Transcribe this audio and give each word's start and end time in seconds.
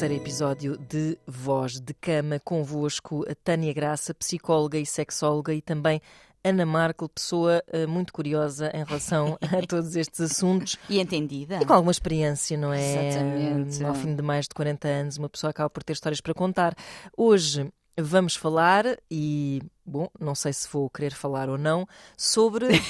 terceiro 0.00 0.22
episódio 0.22 0.78
de 0.78 1.18
Voz 1.26 1.78
de 1.78 1.92
Cama, 1.92 2.40
convosco 2.42 3.22
a 3.30 3.34
Tânia 3.34 3.70
Graça, 3.70 4.14
psicóloga 4.14 4.78
e 4.78 4.86
sexóloga, 4.86 5.52
e 5.52 5.60
também 5.60 6.00
Ana 6.42 6.64
Markel, 6.64 7.06
pessoa 7.06 7.62
uh, 7.68 7.86
muito 7.86 8.10
curiosa 8.10 8.70
em 8.72 8.82
relação 8.82 9.36
a 9.42 9.60
todos 9.68 9.96
estes 9.96 10.18
assuntos. 10.22 10.78
E 10.88 10.98
entendida. 10.98 11.58
E 11.60 11.66
com 11.66 11.74
alguma 11.74 11.92
experiência, 11.92 12.56
não 12.56 12.72
é? 12.72 13.08
Exatamente. 13.08 13.84
Ao 13.84 13.94
fim 13.94 14.16
de 14.16 14.22
mais 14.22 14.46
de 14.46 14.54
40 14.54 14.88
anos, 14.88 15.18
uma 15.18 15.28
pessoa 15.28 15.50
acaba 15.50 15.68
por 15.68 15.82
ter 15.82 15.92
histórias 15.92 16.22
para 16.22 16.32
contar. 16.32 16.74
Hoje 17.14 17.70
vamos 17.98 18.34
falar, 18.34 18.86
e, 19.10 19.60
bom, 19.84 20.08
não 20.18 20.34
sei 20.34 20.54
se 20.54 20.66
vou 20.72 20.88
querer 20.88 21.12
falar 21.12 21.50
ou 21.50 21.58
não, 21.58 21.86
sobre 22.16 22.68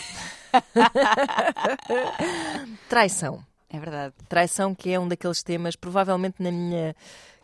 traição. 2.89 3.45
É 3.71 3.79
verdade. 3.79 4.15
Traição, 4.29 4.75
que 4.75 4.91
é 4.91 4.99
um 4.99 5.07
daqueles 5.07 5.43
temas, 5.43 5.77
provavelmente 5.77 6.43
na 6.43 6.51
minha 6.51 6.95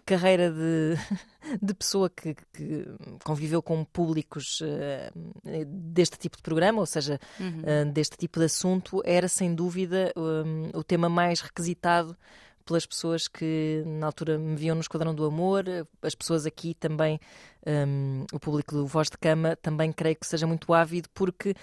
carreira 0.04 0.50
de, 0.50 0.96
de 1.62 1.74
pessoa 1.74 2.10
que, 2.10 2.34
que 2.52 2.86
conviveu 3.24 3.62
com 3.62 3.84
públicos 3.84 4.60
uh, 4.60 5.64
deste 5.66 6.18
tipo 6.18 6.36
de 6.36 6.42
programa, 6.42 6.80
ou 6.80 6.86
seja, 6.86 7.20
uhum. 7.38 7.60
uh, 7.60 7.92
deste 7.92 8.16
tipo 8.16 8.40
de 8.40 8.46
assunto, 8.46 9.02
era 9.04 9.28
sem 9.28 9.54
dúvida 9.54 10.12
um, 10.16 10.70
o 10.78 10.82
tema 10.82 11.08
mais 11.08 11.40
requisitado 11.40 12.16
pelas 12.64 12.84
pessoas 12.84 13.28
que 13.28 13.84
na 13.86 14.06
altura 14.06 14.36
me 14.36 14.56
viam 14.56 14.74
no 14.74 14.80
Esquadrão 14.80 15.14
do 15.14 15.24
Amor, 15.24 15.64
as 16.02 16.16
pessoas 16.16 16.44
aqui 16.44 16.74
também, 16.74 17.20
um, 17.64 18.24
o 18.32 18.40
público 18.40 18.74
do 18.74 18.86
Voz 18.86 19.08
de 19.08 19.16
Cama, 19.16 19.54
também 19.56 19.92
creio 19.92 20.16
que 20.16 20.26
seja 20.26 20.48
muito 20.48 20.74
ávido, 20.74 21.08
porque 21.14 21.54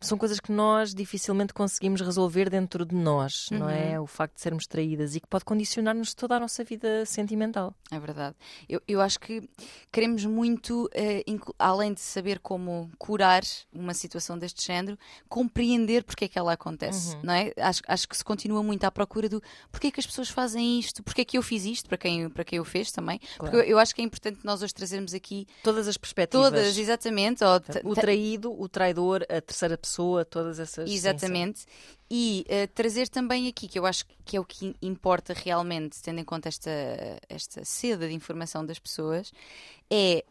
são 0.00 0.18
coisas 0.18 0.38
que 0.38 0.52
nós 0.52 0.94
dificilmente 0.94 1.54
conseguimos 1.54 2.00
resolver 2.00 2.50
dentro 2.50 2.84
de 2.84 2.94
nós, 2.94 3.46
uhum. 3.50 3.60
não 3.60 3.70
é? 3.70 3.98
Uhum. 3.98 4.04
O 4.04 4.06
facto 4.06 4.34
de 4.34 4.40
sermos 4.40 4.66
traídas 4.66 5.16
e 5.16 5.20
que 5.20 5.26
pode 5.26 5.44
condicionar-nos 5.44 6.14
toda 6.14 6.36
a 6.36 6.40
nossa 6.40 6.62
vida 6.62 7.06
sentimental. 7.06 7.74
É 7.90 7.98
verdade. 7.98 8.36
Eu, 8.68 8.82
eu 8.86 9.00
acho 9.00 9.18
que 9.18 9.48
queremos 9.90 10.24
muito, 10.24 10.84
uh, 10.86 11.54
além 11.58 11.94
de 11.94 12.00
saber 12.00 12.38
como 12.38 12.90
curar 12.98 13.42
uma 13.72 13.94
situação 13.94 14.38
deste 14.38 14.66
género, 14.66 14.98
compreender 15.28 16.04
porque 16.04 16.26
é 16.26 16.28
que 16.28 16.38
ela 16.38 16.52
acontece, 16.52 17.16
uhum. 17.16 17.22
não 17.24 17.34
é? 17.34 17.52
Acho, 17.58 17.82
acho 17.86 18.08
que 18.08 18.16
se 18.16 18.24
continua 18.24 18.62
muito 18.62 18.84
à 18.84 18.90
procura 18.90 19.28
do 19.28 19.42
porquê 19.70 19.88
é 19.88 19.90
que 19.90 20.00
as 20.00 20.06
pessoas 20.06 20.28
fazem 20.28 20.78
isto, 20.78 21.02
porquê 21.02 21.22
é 21.22 21.24
que 21.24 21.38
eu 21.38 21.42
fiz 21.42 21.64
isto, 21.64 21.88
para 21.88 21.98
quem, 21.98 22.28
para 22.28 22.44
quem 22.44 22.58
eu 22.58 22.64
fez 22.64 22.92
também. 22.92 23.18
Claro. 23.18 23.38
Porque 23.38 23.56
eu, 23.56 23.62
eu, 23.62 23.78
acho 23.78 23.94
que 23.94 24.02
é 24.02 24.04
importante 24.04 24.40
nós 24.44 24.62
hoje 24.62 24.74
trazermos 24.74 25.14
aqui 25.14 25.46
todas 25.62 25.88
as 25.88 25.96
perspectivas. 25.96 26.50
Todas, 26.50 26.76
exatamente. 26.76 27.42
o 27.84 27.94
traído, 27.94 28.60
o 28.60 28.68
traidor, 28.68 29.22
a 29.28 29.40
terceira 29.40 29.76
pessoa 29.84 30.24
todas 30.24 30.58
essas. 30.58 30.90
Exatamente. 30.90 31.60
Sim, 31.60 31.66
sim. 31.66 31.96
E 32.10 32.46
uh, 32.48 32.68
trazer 32.74 33.08
também 33.08 33.48
aqui, 33.48 33.68
que 33.68 33.78
eu 33.78 33.86
acho 33.86 34.04
que 34.24 34.36
é 34.36 34.40
o 34.40 34.44
que 34.44 34.74
importa 34.80 35.34
realmente, 35.34 36.02
tendo 36.02 36.20
em 36.20 36.24
conta 36.24 36.48
esta, 36.48 36.70
esta 37.28 37.64
seda 37.64 38.08
de 38.08 38.14
informação 38.14 38.64
das 38.64 38.78
pessoas, 38.78 39.32
é, 39.90 40.24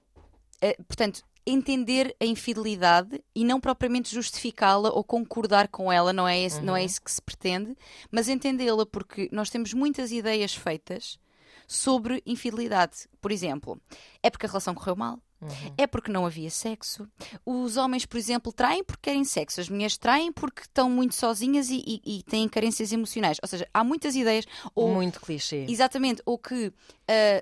uh, 0.63 0.83
portanto, 0.83 1.23
entender 1.45 2.15
a 2.21 2.25
infidelidade 2.25 3.21
e 3.35 3.43
não 3.43 3.59
propriamente 3.59 4.13
justificá-la 4.13 4.89
ou 4.89 5.03
concordar 5.03 5.67
com 5.67 5.91
ela, 5.91 6.13
não 6.13 6.27
é, 6.27 6.39
esse, 6.39 6.59
uhum. 6.59 6.65
não 6.65 6.75
é 6.75 6.79
uhum. 6.79 6.85
isso 6.85 7.01
que 7.01 7.11
se 7.11 7.21
pretende, 7.21 7.75
mas 8.09 8.29
entendê-la 8.29 8.85
porque 8.85 9.29
nós 9.31 9.49
temos 9.49 9.73
muitas 9.73 10.11
ideias 10.11 10.55
feitas 10.55 11.19
sobre 11.67 12.21
infidelidade. 12.25 13.09
Por 13.21 13.31
exemplo, 13.31 13.79
é 14.21 14.29
porque 14.29 14.45
a 14.45 14.49
relação 14.49 14.73
correu 14.73 14.95
mal, 14.95 15.19
Uhum. 15.43 15.73
É 15.77 15.87
porque 15.87 16.11
não 16.11 16.25
havia 16.25 16.49
sexo. 16.49 17.07
Os 17.45 17.77
homens, 17.77 18.05
por 18.05 18.17
exemplo, 18.17 18.51
traem 18.51 18.83
porque 18.83 19.09
querem 19.09 19.23
sexo. 19.23 19.61
As 19.61 19.69
mulheres 19.69 19.97
traem 19.97 20.31
porque 20.31 20.61
estão 20.61 20.89
muito 20.89 21.15
sozinhas 21.15 21.69
e, 21.69 21.83
e, 21.85 22.19
e 22.19 22.23
têm 22.23 22.47
carências 22.47 22.91
emocionais. 22.91 23.37
Ou 23.41 23.47
seja, 23.47 23.67
há 23.73 23.83
muitas 23.83 24.15
ideias. 24.15 24.45
Ou, 24.73 24.93
muito 24.93 25.19
clichê. 25.19 25.65
Exatamente. 25.67 26.21
Ou 26.25 26.37
que 26.37 26.67
uh, 26.67 26.73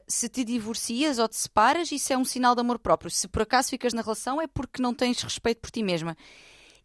se 0.08 0.30
te 0.30 0.44
divorcias 0.44 1.20
ou 1.20 1.28
te 1.28 1.38
separas, 1.38 1.92
isso 1.92 2.12
é 2.12 2.18
um 2.18 2.26
sinal 2.26 2.56
de 2.56 2.62
amor 2.62 2.80
próprio. 2.80 3.12
Se 3.12 3.28
por 3.28 3.44
acaso 3.44 3.70
ficas 3.70 3.94
na 3.94 4.02
relação, 4.02 4.42
é 4.42 4.48
porque 4.48 4.82
não 4.82 4.94
tens 4.94 5.22
respeito 5.22 5.60
por 5.62 5.72
ti 5.72 5.84
mesma. 5.84 6.16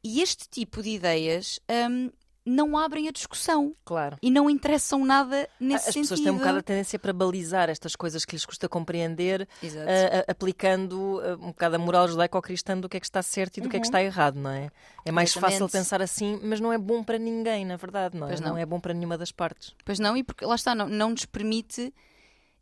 E 0.02 0.20
este 0.20 0.48
tipo 0.48 0.82
de 0.82 0.90
ideias 0.90 1.58
um, 1.90 2.10
não 2.46 2.78
abrem 2.78 3.08
a 3.08 3.10
discussão. 3.10 3.74
Claro. 3.84 4.16
E 4.22 4.30
não 4.30 4.48
interessam 4.48 5.04
nada 5.04 5.48
nesse 5.58 5.88
As 5.88 5.94
sentido. 5.94 6.02
As 6.02 6.08
pessoas 6.10 6.20
têm 6.20 6.32
um 6.32 6.38
bocado 6.38 6.58
a 6.58 6.62
tendência 6.62 6.98
para 6.98 7.12
balizar 7.12 7.68
estas 7.68 7.96
coisas 7.96 8.24
que 8.24 8.36
lhes 8.36 8.46
custa 8.46 8.68
compreender, 8.68 9.42
uh, 9.42 10.30
aplicando 10.30 11.18
uh, 11.18 11.34
um 11.34 11.48
bocado 11.48 11.76
a 11.76 11.78
moral 11.78 12.08
judaico-cristã 12.08 12.78
do 12.78 12.88
que 12.88 12.96
é 12.96 13.00
que 13.00 13.06
está 13.06 13.20
certo 13.22 13.58
e 13.58 13.60
do 13.60 13.64
uhum. 13.64 13.70
que 13.70 13.76
é 13.76 13.80
que 13.80 13.86
uhum. 13.86 13.90
está 13.90 14.02
errado, 14.02 14.36
não 14.36 14.50
é? 14.50 14.70
É 15.04 15.10
mais 15.10 15.30
Exatamente. 15.30 15.58
fácil 15.58 15.68
pensar 15.68 16.00
assim, 16.00 16.40
mas 16.42 16.60
não 16.60 16.72
é 16.72 16.78
bom 16.78 17.02
para 17.02 17.18
ninguém, 17.18 17.64
na 17.64 17.76
verdade, 17.76 18.16
não 18.16 18.28
é? 18.28 18.40
Não. 18.40 18.50
não. 18.50 18.58
é 18.58 18.64
bom 18.64 18.78
para 18.78 18.94
nenhuma 18.94 19.18
das 19.18 19.32
partes. 19.32 19.74
Pois 19.84 19.98
não, 19.98 20.16
e 20.16 20.22
porque 20.22 20.44
lá 20.44 20.54
está, 20.54 20.74
não, 20.74 20.88
não 20.88 21.10
nos 21.10 21.24
permite 21.24 21.92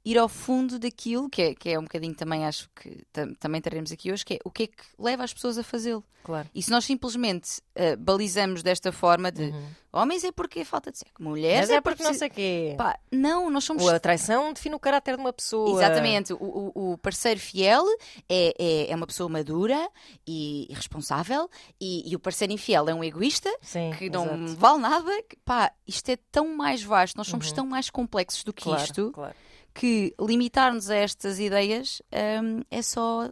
ir 0.04 0.19
ao 0.19 0.28
fundo 0.28 0.78
daquilo, 0.78 1.31
que 1.31 1.42
é, 1.42 1.54
que 1.54 1.70
é 1.70 1.78
um 1.78 1.84
bocadinho 1.84 2.15
também, 2.15 2.44
acho 2.44 2.69
que 2.75 3.04
também 3.41 3.60
teremos 3.60 3.91
aqui 3.91 4.12
hoje, 4.12 4.25
que 4.25 4.34
é 4.34 4.38
o 4.44 4.50
que 4.50 4.65
é 4.65 4.66
que 4.66 4.84
leva 4.98 5.25
as 5.25 5.32
pessoas 5.32 5.56
a 5.56 5.62
fazê-lo. 5.62 6.04
Claro. 6.22 6.48
E 6.54 6.62
se 6.62 6.70
nós 6.70 6.87
simplesmente 6.87 7.60
uh, 7.76 7.97
balizamos 7.98 8.62
desta 8.62 8.91
forma 8.91 9.31
de 9.31 9.43
uhum. 9.43 9.66
homens 9.93 10.25
é 10.25 10.32
porque 10.32 10.60
é 10.60 10.64
falta 10.64 10.91
de 10.91 10.98
sexo, 10.98 11.14
mulheres 11.20 11.69
é, 11.69 11.75
é 11.75 11.81
porque, 11.82 11.98
porque 11.98 12.10
não 12.10 12.19
sei 12.19 12.28
o 12.28 12.31
quê. 12.31 12.75
Pá, 12.78 12.98
não, 13.12 13.50
nós 13.50 13.64
somos. 13.64 13.87
A 13.87 14.00
traição 14.00 14.53
define 14.54 14.75
o 14.75 14.78
caráter 14.78 15.16
de 15.16 15.20
uma 15.20 15.34
pessoa. 15.34 15.78
Exatamente. 15.78 16.32
O, 16.32 16.72
o, 16.75 16.93
o 16.93 16.98
parceiro 16.98 17.38
fiel 17.38 17.84
é, 18.26 18.54
é, 18.59 18.91
é, 18.91 18.97
uma 18.97 19.06
pessoa 19.06 19.28
madura 19.28 19.88
e 20.26 20.66
responsável, 20.70 21.48
e, 21.78 22.10
e, 22.10 22.16
o 22.16 22.19
parceiro 22.19 22.54
infiel 22.54 22.88
é 22.88 22.94
um 22.94 23.04
egoísta 23.04 23.54
Sim, 23.60 23.91
que 23.98 24.09
não 24.09 24.25
exato. 24.25 24.56
vale 24.60 24.78
nada. 24.81 25.12
Pá, 25.44 25.72
isto 25.87 26.09
é 26.09 26.16
tão 26.32 26.56
mais 26.56 26.82
vasto, 26.82 27.19
nós 27.19 27.26
somos 27.26 27.48
uhum. 27.48 27.54
tão 27.54 27.66
mais 27.66 27.91
complexos 27.91 28.44
do 28.44 28.53
que 28.53 28.64
claro, 28.64 28.82
isto. 28.82 29.10
Claro 29.12 29.34
que 29.75 30.15
limitar-nos 30.21 30.89
a 30.89 30.95
estas 30.97 31.41
ideias 31.41 32.01
um, 32.43 32.62
é 32.71 32.81
só. 32.81 33.29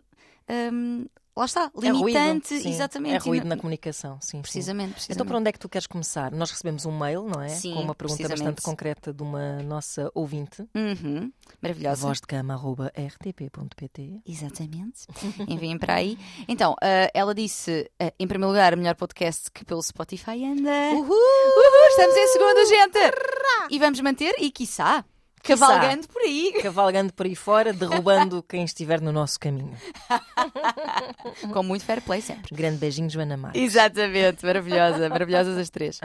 Um, 0.51 1.07
lá 1.35 1.47
está, 1.47 1.73
limitante, 1.75 2.53
é 2.53 2.57
ruído, 2.57 2.69
exatamente. 2.69 3.15
É 3.15 3.19
ruído 3.19 3.47
na 3.47 3.57
comunicação, 3.57 4.19
sim. 4.21 4.43
Precisamente, 4.43 4.89
sim. 4.89 4.93
precisamente. 4.95 5.17
Então, 5.17 5.27
por 5.27 5.37
onde 5.37 5.49
é 5.49 5.53
que 5.53 5.59
tu 5.59 5.67
queres 5.69 5.87
começar? 5.87 6.33
Nós 6.33 6.51
recebemos 6.51 6.85
um 6.85 6.99
mail, 6.99 7.23
não 7.23 7.41
é? 7.41 7.49
Sim, 7.49 7.73
Com 7.75 7.83
uma 7.83 7.95
pergunta 7.95 8.29
bastante 8.29 8.61
concreta 8.61 9.15
de 9.15 9.23
uma 9.23 9.63
nossa 9.63 10.11
ouvinte. 10.15 10.63
Uhum, 10.75 11.33
maravilhosa. 11.63 12.09
vozdecama.rtp.pt 12.09 14.21
Exatamente. 14.27 15.07
Enviem 15.49 15.79
para 15.79 15.95
aí. 15.95 16.19
Então, 16.49 16.73
uh, 16.73 17.09
ela 17.15 17.33
disse, 17.35 17.91
uh, 18.03 18.13
em 18.19 18.27
primeiro 18.27 18.51
lugar, 18.51 18.77
melhor 18.77 18.97
podcast 18.97 19.49
que 19.51 19.65
pelo 19.65 19.83
Spotify 19.83 20.45
anda. 20.45 20.71
Uhul! 20.93 21.09
Uhul! 21.09 21.89
Estamos 21.89 22.17
em 22.17 22.27
segundo, 22.29 22.67
gente! 22.67 22.99
E 23.71 23.79
vamos 23.79 23.99
manter, 24.01 24.35
e 24.39 24.51
quiçá, 24.51 25.03
Cavalgando 25.43 26.07
por 26.09 26.23
aí. 26.23 26.53
Cavalgando 26.63 27.13
por 27.13 27.27
aí 27.27 27.35
fora, 27.35 27.73
derrubando 27.73 28.43
quem 28.49 28.65
estiver 28.65 29.01
no 29.01 29.13
nosso 29.13 29.41
caminho. 29.41 29.77
Com 31.53 31.63
muito 31.63 31.85
fair 31.85 32.01
play 32.01 32.21
sempre. 32.23 32.55
Grande 32.55 32.79
beijinho, 32.79 33.11
Joana 33.11 33.37
Marques. 33.37 33.61
Exatamente, 33.61 34.45
maravilhosa, 34.45 35.09
maravilhosas 35.09 35.59
as 35.59 35.69
três. 35.69 36.01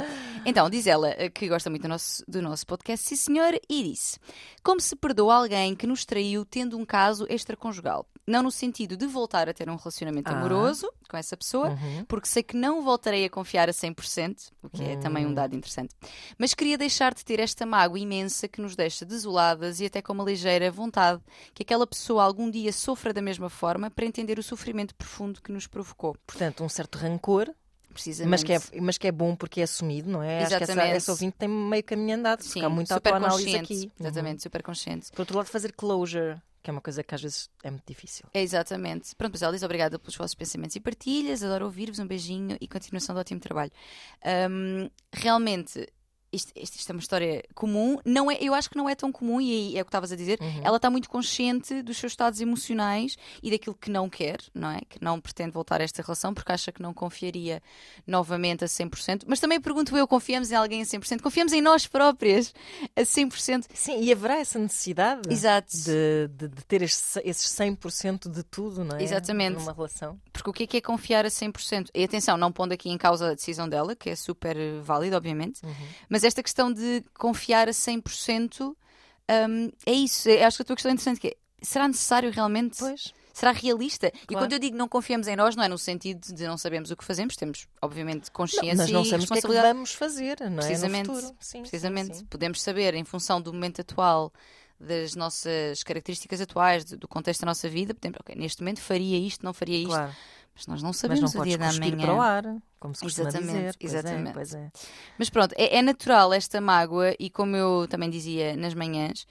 Então, 0.49 0.69
diz 0.69 0.87
ela 0.87 1.09
eh, 1.09 1.29
que 1.29 1.45
gosta 1.49 1.69
muito 1.69 1.81
do 1.81 1.89
nosso, 1.89 2.23
do 2.25 2.41
nosso 2.41 2.65
podcast, 2.65 3.05
sim 3.05 3.17
senhor, 3.17 3.59
e 3.69 3.83
disse: 3.83 4.17
Como 4.63 4.79
se 4.79 4.95
perdoa 4.95 5.35
alguém 5.35 5.75
que 5.75 5.85
nos 5.85 6.05
traiu 6.05 6.45
tendo 6.45 6.77
um 6.77 6.85
caso 6.85 7.27
extraconjugal? 7.29 8.07
Não 8.25 8.41
no 8.41 8.49
sentido 8.49 8.95
de 8.95 9.05
voltar 9.05 9.49
a 9.49 9.53
ter 9.53 9.69
um 9.69 9.75
relacionamento 9.75 10.31
ah. 10.31 10.37
amoroso 10.37 10.89
com 11.09 11.17
essa 11.17 11.35
pessoa, 11.35 11.71
uhum. 11.71 12.05
porque 12.07 12.29
sei 12.29 12.43
que 12.43 12.55
não 12.55 12.81
voltarei 12.81 13.25
a 13.25 13.29
confiar 13.29 13.67
a 13.67 13.73
100%, 13.73 14.51
o 14.63 14.69
que 14.69 14.83
é 14.85 14.93
uhum. 14.93 14.99
também 15.01 15.25
um 15.25 15.29
hum. 15.29 15.33
dado 15.33 15.53
interessante. 15.53 15.93
Mas 16.37 16.53
queria 16.53 16.77
deixar 16.77 17.13
de 17.13 17.25
ter 17.25 17.41
esta 17.41 17.65
mágoa 17.65 17.99
imensa 17.99 18.47
que 18.47 18.61
nos 18.61 18.73
deixa 18.73 19.03
desoladas 19.03 19.81
e 19.81 19.85
até 19.85 20.01
com 20.01 20.13
uma 20.13 20.23
ligeira 20.23 20.71
vontade 20.71 21.21
que 21.53 21.63
aquela 21.63 21.85
pessoa 21.85 22.23
algum 22.23 22.49
dia 22.49 22.71
sofra 22.71 23.11
da 23.11 23.21
mesma 23.21 23.49
forma 23.49 23.91
para 23.91 24.05
entender 24.05 24.39
o 24.39 24.43
sofrimento 24.43 24.95
profundo 24.95 25.41
que 25.41 25.51
nos 25.51 25.67
provocou. 25.67 26.15
Portanto, 26.25 26.63
um 26.63 26.69
certo 26.69 26.97
rancor 26.97 27.53
mas 28.25 28.43
que, 28.43 28.53
é, 28.53 28.59
mas 28.81 28.97
que 28.97 29.07
é 29.07 29.11
bom 29.11 29.35
porque 29.35 29.61
é 29.61 29.63
assumido, 29.63 30.09
não 30.09 30.23
é? 30.23 30.43
Exatamente. 30.43 30.63
Acho 30.63 30.65
que 30.65 30.81
essa, 30.81 30.95
essa 30.95 31.11
ouvinte 31.11 31.35
tem 31.37 31.49
meio 31.49 31.83
caminho 31.83 32.15
andado, 32.15 32.41
Sim, 32.41 32.63
há 32.63 32.69
muita 32.69 32.95
autoanálise 32.95 33.55
aqui. 33.55 33.91
Exatamente, 33.99 34.35
uhum. 34.35 34.41
super 34.41 34.63
consciente. 34.63 35.11
Por 35.11 35.21
outro 35.21 35.37
lado, 35.37 35.47
fazer 35.47 35.73
closure 35.73 36.37
que 36.67 36.69
é 36.69 36.73
uma 36.73 36.81
coisa 36.81 37.01
que 37.01 37.15
às 37.15 37.21
vezes 37.21 37.49
é 37.63 37.71
muito 37.71 37.85
difícil. 37.87 38.25
É 38.33 38.41
exatamente. 38.41 39.15
Pronto, 39.15 39.31
mas 39.31 39.41
ela 39.41 39.53
diz 39.53 39.63
obrigada 39.63 39.97
pelos 39.97 40.17
vossos 40.17 40.35
pensamentos 40.35 40.75
e 40.75 40.81
partilhas, 40.81 41.41
adoro 41.41 41.63
ouvir-vos, 41.63 41.97
um 41.97 42.05
beijinho 42.05 42.57
e 42.59 42.67
continuação 42.67 43.15
do 43.15 43.21
ótimo 43.21 43.39
trabalho. 43.39 43.71
Um, 44.51 44.89
realmente, 45.13 45.87
isto, 46.31 46.51
isto, 46.55 46.89
é 46.89 46.93
uma 46.93 46.99
história 46.99 47.43
comum. 47.53 47.97
Não 48.05 48.29
é, 48.29 48.37
eu 48.41 48.53
acho 48.53 48.69
que 48.69 48.77
não 48.77 48.89
é 48.89 48.95
tão 48.95 49.11
comum, 49.11 49.39
e 49.39 49.77
é 49.77 49.81
o 49.81 49.85
que 49.85 49.89
estavas 49.89 50.11
a 50.11 50.15
dizer. 50.15 50.39
Uhum. 50.41 50.61
Ela 50.63 50.77
está 50.77 50.89
muito 50.89 51.09
consciente 51.09 51.81
dos 51.81 51.97
seus 51.97 52.13
estados 52.13 52.41
emocionais 52.41 53.17
e 53.41 53.51
daquilo 53.51 53.75
que 53.75 53.89
não 53.89 54.09
quer, 54.09 54.39
não 54.53 54.69
é? 54.69 54.81
Que 54.87 55.01
não 55.01 55.19
pretende 55.19 55.51
voltar 55.51 55.81
a 55.81 55.83
esta 55.83 56.01
relação 56.01 56.33
porque 56.33 56.51
acha 56.51 56.71
que 56.71 56.81
não 56.81 56.93
confiaria 56.93 57.61
novamente 58.05 58.63
a 58.63 58.67
100%. 58.67 59.23
Mas 59.27 59.39
também 59.39 59.59
pergunto 59.59 59.95
eu: 59.95 60.07
confiamos 60.07 60.51
em 60.51 60.55
alguém 60.55 60.81
a 60.81 60.85
100%? 60.85 61.21
Confiamos 61.21 61.53
em 61.53 61.61
nós 61.61 61.87
próprias 61.87 62.53
a 62.95 63.01
100%? 63.01 63.65
Sim, 63.73 64.01
e 64.01 64.11
haverá 64.11 64.37
essa 64.37 64.59
necessidade 64.59 65.31
Exato. 65.31 65.75
De, 65.77 66.27
de, 66.29 66.47
de 66.47 66.65
ter 66.65 66.81
esses 66.81 67.17
100% 67.23 68.29
de 68.29 68.43
tudo, 68.43 68.83
não 68.83 68.97
é? 68.97 69.03
Exatamente. 69.03 69.59
Numa 69.59 69.73
relação. 69.73 70.19
Porque 70.31 70.49
o 70.49 70.53
que 70.53 70.63
é 70.63 70.67
que 70.67 70.77
é 70.77 70.81
confiar 70.81 71.25
a 71.25 71.29
100%? 71.29 71.89
E 71.93 72.03
atenção, 72.03 72.37
não 72.37 72.51
pondo 72.51 72.73
aqui 72.73 72.89
em 72.89 72.97
causa 72.97 73.31
a 73.31 73.33
decisão 73.33 73.67
dela, 73.67 73.95
que 73.95 74.09
é 74.09 74.15
super 74.15 74.57
válida, 74.81 75.17
obviamente, 75.17 75.63
uhum. 75.63 75.73
Mas 76.17 76.23
esta 76.23 76.41
questão 76.41 76.73
de 76.73 77.03
confiar 77.17 77.67
a 77.69 77.71
100%. 77.71 78.61
um, 79.29 79.71
é 79.85 79.91
isso. 79.91 80.27
Eu 80.29 80.47
acho 80.47 80.57
que 80.57 80.63
a 80.63 80.65
tua 80.65 80.75
questão 80.75 80.89
é 80.89 80.93
interessante. 80.93 81.19
Que 81.19 81.27
é, 81.27 81.35
será 81.61 81.87
necessário 81.87 82.31
realmente? 82.31 82.77
Pois. 82.79 83.13
Será 83.33 83.51
realista? 83.51 84.09
Claro. 84.09 84.25
E 84.31 84.35
quando 84.35 84.53
eu 84.53 84.57
digo 84.59 84.75
não 84.75 84.87
confiamos 84.87 85.27
em 85.27 85.35
nós, 85.35 85.55
não 85.55 85.63
é 85.63 85.67
no 85.67 85.77
sentido 85.77 86.33
de 86.33 86.43
não 86.47 86.57
sabemos 86.57 86.89
o 86.89 86.97
que 86.97 87.03
fazemos, 87.03 87.35
temos, 87.35 87.67
obviamente, 87.79 88.31
consciência 88.31 88.75
Mas 88.77 88.89
não 88.89 89.03
e 89.03 89.05
sabemos 89.05 89.25
o 89.25 89.27
que 89.27 89.37
é 89.37 89.41
que 89.41 89.47
responsabilidade. 89.47 89.73
vamos 89.75 89.93
fazer, 89.93 90.39
não 90.49 90.57
é? 90.63 90.65
Precisamente, 90.65 91.07
No 91.07 91.15
futuro. 91.15 91.37
Sim, 91.39 91.61
Precisamente, 91.61 92.07
sim, 92.07 92.19
sim. 92.21 92.25
podemos 92.25 92.59
saber, 92.63 92.95
em 92.95 93.03
função 93.03 93.39
do 93.39 93.53
momento 93.53 93.81
atual, 93.81 94.33
das 94.79 95.13
nossas 95.13 95.83
características 95.83 96.41
atuais, 96.41 96.83
do 96.83 97.07
contexto 97.07 97.41
da 97.41 97.45
nossa 97.45 97.69
vida, 97.69 97.93
podemos, 97.93 98.17
ok, 98.21 98.35
neste 98.35 98.61
momento 98.63 98.81
faria 98.81 99.19
isto, 99.19 99.45
não 99.45 99.53
faria 99.53 99.77
isto, 99.77 99.89
Claro. 99.89 100.11
Mas 100.57 100.65
nós 100.67 100.81
não 100.81 100.89
Mas 100.89 100.97
sabemos 100.97 101.33
não 101.33 101.41
o 101.41 101.43
dia 101.45 101.57
da 101.57 101.71
manhã. 101.73 101.97
para 101.97 102.15
o 102.15 102.21
ar, 102.21 102.43
como 102.79 102.95
se 102.95 103.01
costuma 103.03 103.29
Exatamente, 103.29 103.49
dizer. 103.49 103.77
Pois 103.79 103.93
é, 103.93 103.97
exatamente. 103.99 104.33
pois 104.33 104.53
é. 104.53 104.71
Mas 105.17 105.29
pronto, 105.29 105.53
é, 105.57 105.77
é 105.77 105.81
natural 105.81 106.33
esta 106.33 106.59
mágoa 106.59 107.13
e 107.19 107.29
como 107.29 107.55
eu 107.55 107.87
também 107.87 108.09
dizia 108.09 108.55
nas 108.55 108.73
manhãs, 108.73 109.27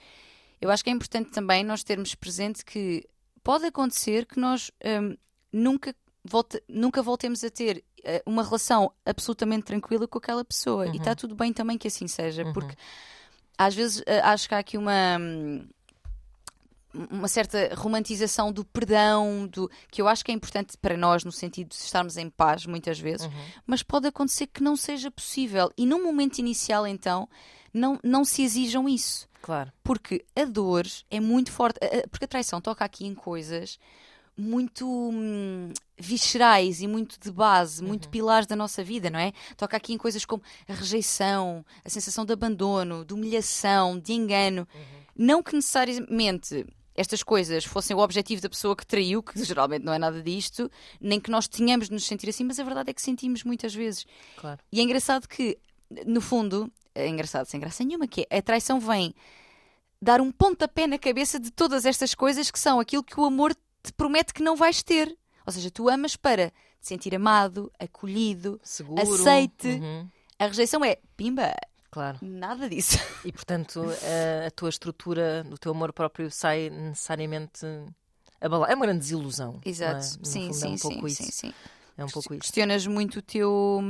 eu 0.61 0.71
acho 0.71 0.83
que 0.83 0.89
é 0.89 0.93
importante 0.93 1.31
também 1.31 1.63
nós 1.63 1.83
termos 1.83 2.15
presente 2.15 2.63
que 2.65 3.05
pode 3.43 3.65
acontecer 3.65 4.25
que 4.25 4.39
nós 4.39 4.71
hum, 5.01 5.15
nunca, 5.51 5.95
volte- 6.23 6.63
nunca 6.67 7.01
voltemos 7.01 7.43
a 7.43 7.49
ter 7.49 7.83
eh, 8.03 8.21
uma 8.25 8.43
relação 8.43 8.91
absolutamente 9.05 9.65
tranquila 9.65 10.07
com 10.07 10.17
aquela 10.17 10.43
pessoa. 10.43 10.87
E 10.87 10.97
está 10.97 11.13
tudo 11.15 11.35
bem 11.35 11.53
também 11.53 11.77
que 11.77 11.87
assim 11.87 12.07
seja, 12.07 12.43
porque 12.53 12.75
às 13.57 13.73
vezes 13.75 14.01
eh, 14.05 14.19
acho 14.21 14.47
que 14.47 14.55
há 14.55 14.59
aqui 14.59 14.77
uma. 14.77 15.17
hum, 15.19 15.67
uma 16.93 17.27
certa 17.27 17.73
romantização 17.75 18.51
do 18.51 18.63
perdão, 18.65 19.45
do 19.47 19.69
que 19.91 20.01
eu 20.01 20.07
acho 20.07 20.23
que 20.23 20.31
é 20.31 20.33
importante 20.33 20.77
para 20.77 20.97
nós 20.97 21.23
no 21.23 21.31
sentido 21.31 21.69
de 21.69 21.75
estarmos 21.75 22.17
em 22.17 22.29
paz 22.29 22.65
muitas 22.65 22.99
vezes, 22.99 23.29
mas 23.65 23.83
pode 23.83 24.07
acontecer 24.07 24.47
que 24.47 24.63
não 24.63 24.75
seja 24.75 25.11
possível 25.11 25.71
e 25.77 25.85
num 25.85 26.03
momento 26.03 26.39
inicial 26.39 26.87
então 26.87 27.27
não, 27.73 27.99
não 28.03 28.23
se 28.25 28.41
exijam 28.41 28.87
isso, 28.89 29.27
Claro. 29.41 29.71
porque 29.83 30.25
a 30.35 30.45
dor 30.45 30.85
é 31.11 31.19
muito 31.19 31.51
forte, 31.51 31.79
porque 32.09 32.25
a 32.25 32.27
traição 32.27 32.59
toca 32.61 32.83
aqui 32.83 33.05
em 33.05 33.13
coisas 33.13 33.77
muito 34.35 34.87
hum, 34.87 35.71
viscerais 35.97 36.81
e 36.81 36.87
muito 36.87 37.19
de 37.19 37.31
base, 37.31 37.83
muito 37.83 38.07
pilares 38.09 38.45
da 38.47 38.55
nossa 38.55 38.83
vida, 38.83 39.09
não 39.09 39.19
é? 39.19 39.33
Toca 39.57 39.75
aqui 39.75 39.93
em 39.93 39.97
coisas 39.97 40.25
como 40.25 40.43
a 40.67 40.73
rejeição, 40.73 41.65
a 41.83 41.89
sensação 41.89 42.23
de 42.23 42.33
abandono, 42.33 43.03
de 43.03 43.13
humilhação, 43.15 43.99
de 43.99 44.13
engano. 44.13 44.67
Não 45.15 45.41
que 45.41 45.55
necessariamente 45.55 46.65
estas 46.97 47.21
coisas 47.23 47.63
fossem 47.63 47.95
o 47.95 47.99
objetivo 47.99 48.41
da 48.41 48.49
pessoa 48.49 48.75
que 48.75 48.85
traiu, 48.85 49.21
que 49.23 49.41
geralmente 49.45 49.83
não 49.85 49.93
é 49.93 49.99
nada 49.99 50.21
disto, 50.21 50.69
nem 50.99 51.19
que 51.19 51.29
nós 51.31 51.47
tenhamos 51.47 51.87
de 51.87 51.93
nos 51.93 52.05
sentir 52.05 52.27
assim, 52.29 52.43
mas 52.43 52.59
a 52.59 52.63
verdade 52.63 52.89
é 52.89 52.93
que 52.93 53.01
sentimos 53.01 53.43
muitas 53.43 53.73
vezes. 53.73 54.05
Claro. 54.35 54.59
E 54.71 54.79
é 54.79 54.83
engraçado 54.83 55.27
que, 55.27 55.57
no 56.05 56.19
fundo, 56.19 56.69
é 56.95 57.07
engraçado, 57.07 57.45
sem 57.45 57.59
graça 57.59 57.83
nenhuma, 57.83 58.07
que 58.07 58.25
é, 58.29 58.39
a 58.39 58.41
traição 58.41 58.79
vem 58.79 59.13
dar 60.01 60.19
um 60.19 60.31
pontapé 60.31 60.87
na 60.87 60.97
cabeça 60.97 61.39
de 61.39 61.51
todas 61.51 61.85
estas 61.85 62.13
coisas 62.15 62.49
que 62.51 62.59
são 62.59 62.79
aquilo 62.79 63.03
que 63.03 63.19
o 63.19 63.25
amor 63.25 63.53
te 63.83 63.93
promete 63.93 64.33
que 64.33 64.43
não 64.43 64.55
vais 64.55 64.81
ter. 64.83 65.15
Ou 65.45 65.53
seja, 65.53 65.71
tu 65.71 65.87
amas 65.89 66.15
para 66.15 66.49
te 66.49 66.87
sentir 66.87 67.15
amado, 67.15 67.71
acolhido, 67.79 68.59
Seguro. 68.63 69.01
aceite. 69.01 69.67
Uhum, 69.67 70.07
A 70.39 70.47
rejeição 70.47 70.83
é 70.83 70.97
pimba, 71.15 71.53
Claro. 71.97 72.17
nada 72.21 72.69
disso. 72.69 72.97
E 73.25 73.31
portanto 73.31 73.83
a, 73.83 74.47
a 74.47 74.51
tua 74.51 74.69
estrutura 74.69 75.43
do 75.43 75.57
teu 75.57 75.71
amor 75.71 75.91
próprio 75.91 76.29
sai 76.29 76.69
necessariamente 76.69 77.65
abalada. 78.39 78.71
É 78.71 78.75
uma 78.75 78.85
grande 78.85 78.99
desilusão. 78.99 79.59
é? 79.65 79.69
Exato. 79.69 80.19
No 80.19 80.25
Sim, 80.25 80.53
sim, 80.53 80.67
é 80.67 80.69
um 80.69 80.77
sim, 80.77 80.81
pouco 80.89 81.09
sim, 81.09 81.23
isso. 81.23 81.31
sim. 81.31 81.53
É 81.97 82.05
um 82.05 82.07
pouco 82.07 82.33
isso. 82.35 82.41
Questionas 82.41 82.85
muito 82.85 83.17
o 83.17 83.21
teu, 83.23 83.81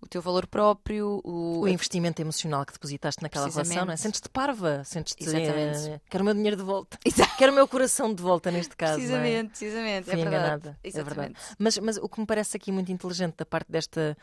o 0.00 0.06
teu 0.06 0.20
valor 0.20 0.46
próprio, 0.46 1.22
o, 1.24 1.60
O 1.60 1.68
investimento 1.68 2.20
emocional 2.20 2.66
que 2.66 2.74
depositaste 2.74 3.22
naquela 3.22 3.48
relação, 3.48 3.86
não 3.86 3.92
é? 3.94 3.96
Sentes-te 3.96 4.28
parva, 4.28 4.84
sentes-te. 4.84 5.24
Eh, 5.34 6.00
quero 6.10 6.22
o 6.22 6.24
meu 6.26 6.34
dinheiro 6.34 6.56
de 6.58 6.62
volta. 6.62 6.98
Exato. 7.04 7.34
Quero 7.38 7.52
o 7.52 7.54
meu 7.54 7.66
coração 7.66 8.14
de 8.14 8.22
volta 8.22 8.50
neste 8.50 8.76
caso. 8.76 8.92
é? 8.92 8.96
Precisamente, 8.96 9.48
precisamente. 9.48 10.04
Fui 10.04 10.14
é 10.14 10.20
enganada. 10.20 10.78
É 10.84 11.02
verdade. 11.02 11.34
Mas, 11.58 11.78
mas 11.78 11.96
o 11.96 12.08
que 12.08 12.20
me 12.20 12.26
parece 12.26 12.56
aqui 12.56 12.70
muito 12.70 12.92
inteligente 12.92 13.36
da 13.38 13.46
parte 13.46 13.72
desta. 13.72 14.16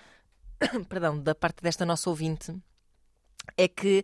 perdão, 0.87 1.17
da 1.19 1.33
parte 1.33 1.63
desta 1.63 1.83
nossa 1.83 2.07
ouvinte 2.07 2.55
é 3.57 3.67
que 3.67 4.03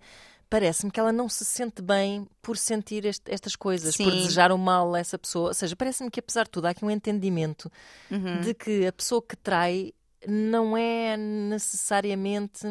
parece-me 0.50 0.92
que 0.92 1.00
ela 1.00 1.12
não 1.12 1.28
se 1.28 1.44
sente 1.44 1.82
bem 1.82 2.26
por 2.42 2.58
sentir 2.58 3.04
este- 3.06 3.30
estas 3.32 3.56
coisas, 3.56 3.98
por 3.98 4.12
Sim. 4.14 4.18
desejar 4.18 4.52
o 4.52 4.58
mal 4.58 4.96
a 4.96 5.00
essa 5.00 5.18
pessoa. 5.20 5.50
Ou 5.50 5.54
seja, 5.54 5.76
parece-me 5.76 6.10
que 6.10 6.20
apesar 6.22 6.46
de 6.46 6.52
tudo 6.52 6.66
há 6.68 6.70
aqui 6.70 6.86
um 6.86 6.92
entendimento 6.92 7.70
Uhum. 8.10 8.40
de 8.42 8.54
que 8.54 8.86
a 8.88 8.92
pessoa 8.94 9.22
que 9.22 9.36
trai 9.36 9.94
não 10.28 10.76
é 10.78 11.16
necessariamente 11.18 12.66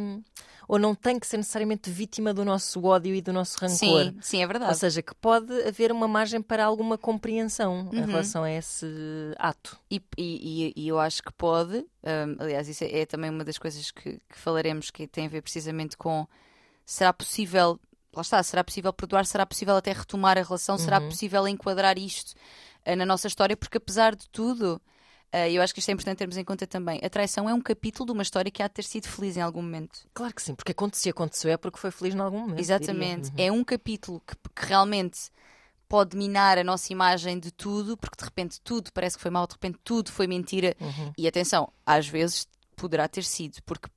ou 0.69 0.79
não 0.81 0.95
tem 0.97 1.19
que 1.19 1.27
ser 1.27 1.37
necessariamente 1.37 1.89
vítima 1.91 2.35
do 2.35 2.45
nosso 2.45 2.83
ódio 2.85 3.15
e 3.15 3.21
do 3.21 3.33
nosso 3.33 3.57
rancor. 3.61 3.77
Sim, 3.77 4.19
sim, 4.21 4.39
é 4.39 4.43
Ou 4.43 4.49
verdade. 4.49 4.77
seja, 4.79 5.01
que 5.01 5.15
pode 5.15 5.53
haver 5.63 5.93
uma 5.93 6.09
margem 6.09 6.43
para 6.43 6.65
alguma 6.65 6.99
compreensão 6.99 7.89
em 7.93 8.01
Uhum. 8.01 8.07
relação 8.07 8.43
a 8.43 8.51
esse 8.51 8.87
ato. 9.39 9.79
E, 9.91 10.03
e- 10.19 10.73
e- 10.77 10.89
eu 10.89 10.99
acho 10.99 11.23
que 11.23 11.33
pode, 11.33 11.77
hum, 11.79 12.37
aliás, 12.41 12.69
isso 12.69 12.83
é, 12.83 13.01
é 13.01 13.07
também 13.07 13.31
uma 13.31 13.45
das 13.45 13.59
coisas 13.59 13.91
que, 13.93 14.15
que 14.29 14.39
falaremos 14.39 14.91
que 14.91 15.07
tem 15.07 15.27
a 15.27 15.29
ver 15.29 15.43
precisamente 15.43 15.97
com 15.97 16.27
será 16.87 17.13
possível, 17.13 17.79
lá 18.15 18.23
está, 18.23 18.43
será 18.43 18.63
possível 18.65 18.93
perdoar, 18.93 19.27
será 19.27 19.45
possível 19.45 19.77
até 19.77 19.93
retomar 19.93 20.39
a 20.39 20.43
relação, 20.43 20.79
será 20.79 21.01
Uhum. 21.01 21.09
possível 21.09 21.47
enquadrar 21.49 21.99
isto 21.99 22.33
ah, 22.87 22.95
na 22.97 23.05
nossa 23.05 23.27
história, 23.27 23.57
porque 23.57 23.77
apesar 23.79 24.15
de 24.15 24.29
tudo, 24.31 24.81
ah, 25.33 25.49
eu 25.51 25.61
acho 25.61 25.75
que 25.75 25.81
isto 25.81 25.89
é 25.89 25.93
importante 25.93 26.19
termos 26.19 26.37
em 26.37 26.45
conta 26.45 26.67
também, 26.67 27.01
a 27.05 27.11
traição 27.11 27.51
é 27.51 27.53
um 27.53 27.61
capítulo 27.61 28.07
de 28.07 28.13
uma 28.13 28.23
história 28.23 28.51
que 28.51 28.63
há 28.63 28.69
de 28.69 28.75
ter 28.75 28.85
sido 28.85 29.09
feliz 29.09 29.37
em 29.37 29.41
algum 29.43 29.61
momento. 29.61 30.07
Claro 30.15 30.33
que 30.33 30.41
sim, 30.41 30.55
porque 30.55 30.71
aconteceu, 30.73 31.11
aconteceu 31.11 31.51
é 31.51 31.57
porque 31.57 31.79
foi 31.79 31.91
feliz 31.91 32.15
em 32.15 32.21
algum 32.21 32.39
momento. 32.41 32.61
Exatamente. 32.61 33.31
diria. 33.31 33.49
É 33.49 33.53
um 33.53 33.65
capítulo 33.65 34.23
que, 34.25 34.37
que 34.37 34.67
realmente 34.67 35.29
pode 35.89 36.17
minar 36.17 36.59
a 36.59 36.65
nossa 36.65 36.93
imagem 36.93 37.39
de 37.39 37.51
tudo, 37.51 37.97
porque 37.97 38.17
de 38.19 38.25
repente 38.25 38.61
tudo 38.61 38.93
parece 38.93 39.17
que 39.17 39.23
foi 39.23 39.31
mal, 39.31 39.47
de 39.47 39.55
repente 39.55 39.79
tudo 39.85 40.11
foi 40.13 40.27
mentira. 40.27 40.75
Uhum. 40.81 41.13
E 41.19 41.27
atenção, 41.29 41.73
às 41.85 42.09
vezes 42.09 42.47
poderá 42.77 43.07
ter 43.09 43.23
sido, 43.25 43.59
porque 43.65 43.89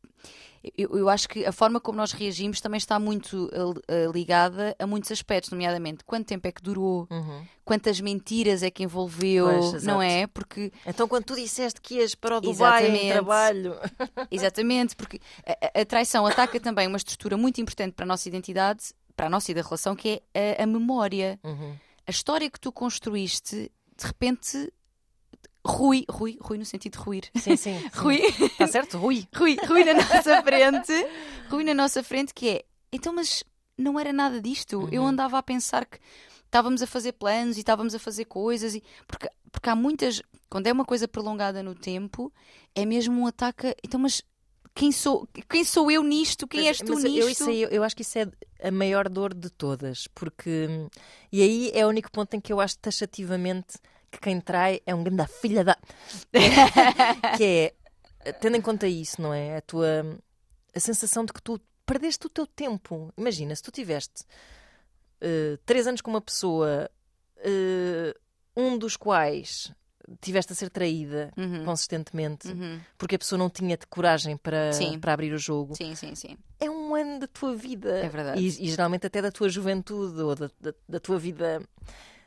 eu, 0.77 0.97
eu 0.97 1.09
acho 1.09 1.27
que 1.29 1.45
a 1.45 1.51
forma 1.51 1.79
como 1.79 1.97
nós 1.97 2.11
reagimos 2.11 2.59
também 2.61 2.77
está 2.77 3.00
muito 3.00 3.50
eh, 3.88 4.07
ligada 4.13 4.75
a 4.79 4.85
muitos 4.85 5.11
aspectos, 5.11 5.51
nomeadamente 5.51 6.03
quanto 6.03 6.27
tempo 6.27 6.47
é 6.47 6.51
que 6.51 6.61
durou, 6.61 7.07
Uhum. 7.09 7.41
quantas 7.63 8.00
mentiras 8.01 8.61
é 8.63 8.69
que 8.69 8.83
envolveu, 8.83 9.45
Pois, 9.47 9.83
não 9.83 10.01
é? 10.01 10.27
Porque 10.27 10.71
Então, 10.85 11.07
quando 11.07 11.23
tu 11.25 11.35
disseste 11.35 11.79
que 11.81 11.95
ias 11.95 12.13
para 12.15 12.38
o 12.38 12.41
Dubai 12.41 12.89
em 12.89 13.09
trabalho. 13.11 13.75
Exatamente, 14.29 14.95
porque 14.95 15.19
a, 15.45 15.80
a- 15.80 15.81
a 15.81 15.85
traição 15.85 16.25
ataca 16.25 16.59
também 16.59 16.87
uma 16.87 16.97
estrutura 16.97 17.37
muito 17.37 17.61
importante 17.61 17.94
para 17.94 18.06
a 18.06 18.07
nossa 18.07 18.28
identidade, 18.28 18.94
para 19.16 19.28
a 19.28 19.30
nossa 19.30 19.51
e 19.51 19.54
da 19.54 19.61
relação, 19.61 19.95
que 19.95 20.21
é 20.33 20.57
a, 20.59 20.63
a 20.63 20.66
memória. 20.66 21.39
Uhum. 21.44 21.75
A 22.07 22.11
história 22.11 22.49
que 22.49 22.59
tu 22.59 22.71
construíste, 22.71 23.71
de 23.97 24.06
repente, 24.07 24.71
rui, 25.66 26.06
rui, 26.09 26.37
rui 26.42 26.57
no 26.57 26.66
sentido 26.66 26.94
de 26.94 26.99
ruir. 26.99 27.23
Sim, 27.35 27.56
sim. 27.56 27.80
sim. 27.80 27.89
Rui, 27.94 28.18
Está 28.18 28.68
certo? 28.68 28.97
Rui. 28.97 29.28
rui, 29.35 29.57
rui 29.68 29.83
na 29.83 29.94
nossa 29.94 30.42
frente, 30.44 31.07
rui 31.49 31.63
na 31.63 31.73
nossa 31.73 32.04
frente, 32.04 32.33
que 32.33 32.49
é, 32.49 32.66
então, 32.92 33.13
mas 33.13 33.44
não 33.78 33.99
era 33.99 34.11
nada 34.13 34.42
disto. 34.42 34.87
Eu 34.92 35.01
Uhum. 35.04 35.09
andava 35.09 35.37
a 35.37 35.44
pensar 35.44 35.85
que 35.85 35.99
estávamos 36.45 36.81
a 36.81 36.87
fazer 36.87 37.13
planos 37.13 37.57
e 37.57 37.59
estávamos 37.61 37.94
a 37.94 37.99
fazer 37.99 38.25
coisas, 38.25 38.75
e, 38.75 38.83
porque, 39.07 39.30
porque 39.51 39.69
há 39.69 39.75
muitas, 39.75 40.21
quando 40.49 40.68
é 40.68 40.71
uma 40.73 40.85
coisa 40.85 41.07
prolongada 41.07 41.61
no 41.61 41.75
tempo, 41.75 42.33
é 42.75 42.85
mesmo 42.85 43.21
um 43.21 43.28
ataque. 43.28 43.75
Então, 43.83 43.99
mas 43.99 44.21
quem 44.73 44.92
sou, 44.92 45.28
quem 45.49 45.63
sou 45.63 45.92
eu 45.92 46.04
nisto? 46.04 46.47
Quem 46.47 46.68
és 46.68 46.78
tu 46.80 46.94
Mas 46.94 47.04
nisto? 47.04 47.19
Eu, 47.19 47.30
isso 47.30 47.49
aí, 47.49 47.61
eu, 47.61 47.69
eu 47.69 47.83
acho 47.83 47.95
que 47.95 48.01
isso 48.01 48.18
é 48.18 48.28
a 48.63 48.71
maior 48.71 49.07
dor 49.09 49.33
de 49.33 49.49
todas, 49.49 50.07
porque. 50.16 50.68
E 51.31 51.42
aí 51.42 51.71
é 51.73 51.85
o 51.85 51.89
único 51.89 52.11
ponto 52.11 52.33
em 52.33 52.39
que 52.42 52.51
eu 52.51 52.59
acho 52.59 52.78
taxativamente 52.80 53.78
que 54.11 54.19
quem 54.19 54.39
trai 54.42 54.81
é 54.85 54.94
um 54.95 55.04
grande 55.04 55.25
filha 55.28 55.63
da. 55.63 55.78
que 57.37 57.44
é, 58.25 58.31
tendo 58.39 58.57
em 58.57 58.61
conta 58.61 58.87
isso, 58.87 59.21
não 59.21 59.33
é? 59.33 59.57
A 59.57 59.61
tua. 59.61 59.87
A 60.75 60.80
sensação 60.80 61.25
de 61.25 61.33
que 61.33 61.42
tu 61.42 61.59
perdeste 61.85 62.28
o 62.28 62.30
teu 62.30 62.45
tempo. 62.45 63.11
Imagina, 63.18 63.56
se 63.56 63.63
tu 63.63 63.71
tiveste 63.71 64.23
eh, 65.21 65.57
três 65.66 65.87
anos 65.87 66.01
com 66.01 66.11
uma 66.11 66.21
pessoa, 66.21 66.89
eh, 67.37 68.16
um 68.56 68.78
dos 68.78 68.95
quais 68.95 69.71
tiveste 70.21 70.54
a 70.54 70.56
ser 70.56 70.69
traída 70.71 71.31
Uhum. 71.37 71.66
consistentemente, 71.66 72.47
Uhum. 72.47 72.80
porque 72.97 73.16
a 73.16 73.19
pessoa 73.19 73.37
não 73.37 73.49
tinha 73.49 73.78
de 73.78 73.85
coragem 73.87 74.35
para, 74.37 74.73
Sim. 74.73 74.99
para 74.99 75.13
abrir 75.13 75.31
o 75.33 75.37
jogo 75.37 75.75
Sim, 75.75 75.94
sim, 75.95 76.16
sim. 76.16 76.35
é 76.59 76.68
um 76.69 76.95
ano 76.95 77.19
da 77.19 77.28
tua 77.28 77.56
vida. 77.56 77.97
É 77.99 78.09
verdade. 78.09 78.42
E, 78.42 78.47
e 78.47 78.69
geralmente 78.69 79.06
até 79.06 79.21
da 79.21 79.31
tua 79.31 79.49
juventude 79.49 80.19
ou 80.21 80.33
da, 80.35 80.49
da, 80.59 80.73
da 80.87 80.99
tua 80.99 81.19
vida. 81.19 81.61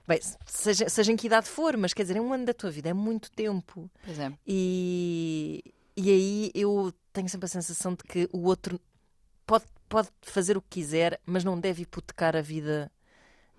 Bem, 0.07 0.21
seja, 0.47 0.89
seja 0.89 1.13
em 1.13 1.17
que 1.17 1.27
idade 1.27 1.49
for, 1.49 1.77
mas 1.77 1.93
quer 1.95 2.03
dizer, 2.03 2.17
é 2.17 2.21
um 2.21 2.33
ano 2.33 2.45
da 2.45 2.53
tua 2.55 2.71
vida, 2.71 2.89
é 2.89 2.93
muito 2.93 3.31
tempo. 3.31 3.91
Pois 4.05 4.19
é. 4.19 4.33
E, 4.47 5.63
e 5.97 6.11
aí 6.11 6.51
eu 6.55 6.93
tenho 7.13 7.29
sempre 7.29 7.47
a 7.47 7.49
sensação 7.49 7.93
de 7.93 8.03
que 8.05 8.29
o 8.33 8.45
outro 8.47 8.81
pode, 9.47 9.65
pode 9.89 10.09
fazer 10.23 10.57
o 10.57 10.63
que 10.63 10.81
quiser, 10.81 11.21
mas 11.25 11.45
não 11.45 11.59
deve 11.59 11.83
hipotecar 11.83 12.35
a 12.35 12.41
vida 12.41 12.91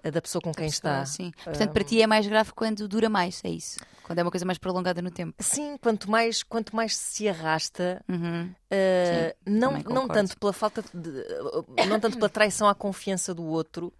eh, 0.03 0.11
da 0.11 0.21
pessoa 0.21 0.41
com 0.41 0.51
quem 0.53 0.67
está. 0.67 1.05
Sim. 1.05 1.31
Portanto, 1.43 1.71
para 1.71 1.83
ti 1.83 2.01
é 2.01 2.07
mais 2.07 2.27
grave 2.27 2.51
quando 2.53 2.87
dura 2.89 3.07
mais, 3.09 3.39
é 3.43 3.49
isso? 3.49 3.79
Quando 4.03 4.19
é 4.19 4.23
uma 4.23 4.31
coisa 4.31 4.45
mais 4.45 4.57
prolongada 4.57 5.01
no 5.01 5.09
tempo. 5.09 5.33
Sim, 5.41 5.77
quanto 5.77 6.11
mais, 6.11 6.43
quanto 6.43 6.75
mais 6.75 6.95
se 6.95 7.29
arrasta, 7.29 8.03
Uhum. 8.09 8.53
Uh, 8.69 9.33
não, 9.45 9.69
também 9.69 9.83
não 9.83 10.01
concordo. 10.01 10.13
tanto 10.13 10.37
pela 10.39 10.51
falta 10.51 10.83
de, 10.93 11.09
uh, 11.09 11.65
não 11.87 11.99
tanto 11.99 12.17
pela 12.17 12.27
traição 12.27 12.67
à 12.67 12.75
confiança 12.75 13.33
do 13.33 13.43
outro, 13.45 13.93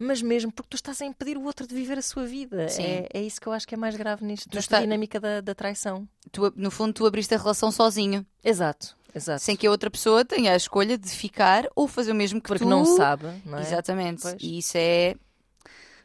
mas 0.00 0.22
mesmo 0.22 0.50
porque 0.50 0.70
tu 0.70 0.74
estás 0.76 1.00
a 1.02 1.04
impedir 1.04 1.36
o 1.36 1.44
outro 1.44 1.66
de 1.66 1.74
viver 1.74 1.98
a 1.98 2.02
sua 2.02 2.24
vida. 2.24 2.68
Sim. 2.68 2.82
É, 2.82 3.08
é 3.14 3.22
isso 3.22 3.40
que 3.40 3.46
eu 3.46 3.52
acho 3.52 3.68
que 3.68 3.74
é 3.74 3.78
mais 3.78 3.94
grave 3.94 4.24
nisto, 4.24 4.48
Tu 4.48 4.54
nesta 4.56 4.76
está- 4.76 4.80
dinâmica 4.80 5.20
da, 5.20 5.40
da 5.40 5.54
traição. 5.54 6.08
Tu, 6.32 6.52
no 6.56 6.70
fundo, 6.70 6.92
tu 6.94 7.06
abriste 7.06 7.34
a 7.34 7.38
relação 7.38 7.70
sozinho, 7.70 8.24
Exato, 8.42 8.96
exato. 9.14 9.42
sem 9.42 9.54
que 9.56 9.66
a 9.66 9.70
outra 9.70 9.90
pessoa 9.90 10.24
tenha 10.24 10.52
a 10.52 10.56
escolha 10.56 10.96
de 10.98 11.08
ficar 11.10 11.68
ou 11.76 11.86
fazer 11.86 12.12
o 12.12 12.14
mesmo 12.14 12.40
que 12.40 12.48
porque 12.48 12.64
tu. 12.64 12.68
não 12.70 12.84
sabe, 12.84 13.26
não 13.44 13.58
é? 13.58 13.62
Exatamente. 13.62 14.22
Pois. 14.22 14.36
E 14.40 14.58
isso 14.58 14.72
é. 14.76 15.14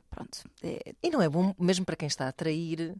Pronto. 0.10 0.38
é- 0.64 0.94
E 1.02 1.10
não 1.10 1.22
é 1.22 1.28
bom, 1.30 1.54
mesmo 1.60 1.86
para 1.86 1.96
quem 1.96 2.08
está 2.08 2.28
a 2.28 2.32
trair, 2.32 2.94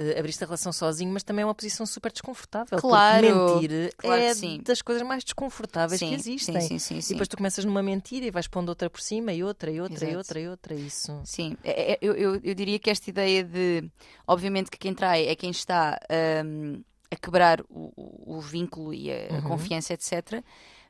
eh, 0.00 0.18
abrir-se 0.18 0.42
a 0.42 0.46
relação 0.46 0.72
sozinho, 0.72 1.12
mas 1.12 1.22
também 1.22 1.42
é 1.42 1.46
uma 1.46 1.54
posição 1.54 1.84
super 1.84 2.10
desconfortável. 2.10 2.78
Claro, 2.78 3.26
mentir 3.26 3.94
claro 3.98 4.22
é 4.22 4.34
sim. 4.34 4.60
das 4.64 4.80
coisas 4.82 5.06
mais 5.06 5.22
desconfortáveis 5.22 5.98
sim, 6.00 6.08
que 6.08 6.14
existem. 6.14 6.60
Sim, 6.62 6.78
sim, 6.78 7.00
sim. 7.00 7.10
E 7.10 7.14
depois 7.14 7.28
tu 7.28 7.36
começas 7.36 7.64
numa 7.64 7.82
mentira 7.82 8.24
e 8.26 8.30
vais 8.30 8.48
pondo 8.48 8.70
outra 8.70 8.88
por 8.88 9.00
cima 9.00 9.32
e 9.32 9.44
outra 9.44 9.70
e 9.70 9.80
outra 9.80 10.04
e 10.04 10.08
Exato. 10.08 10.16
outra 10.18 10.40
e 10.40 10.48
outra. 10.48 10.74
Isso. 10.74 11.20
Sim, 11.24 11.56
É- 11.62 11.92
é- 11.92 11.98
eu, 12.00 12.14
eu, 12.14 12.40
eu 12.42 12.54
diria 12.54 12.78
que 12.78 12.88
esta 12.90 13.08
ideia 13.10 13.44
de. 13.44 13.90
Obviamente 14.26 14.70
que 14.70 14.78
quem 14.78 14.94
trai 14.94 15.26
é 15.26 15.34
quem 15.36 15.50
está 15.50 15.98
hum, 16.44 16.82
a 17.10 17.16
quebrar 17.16 17.60
o, 17.68 17.92
o- 18.36 18.40
vínculo 18.40 18.94
e 18.94 19.12
a, 19.12 19.14
a 19.14 19.34
Uhum. 19.34 19.42
confiança, 19.42 19.92
etc. 19.92 20.42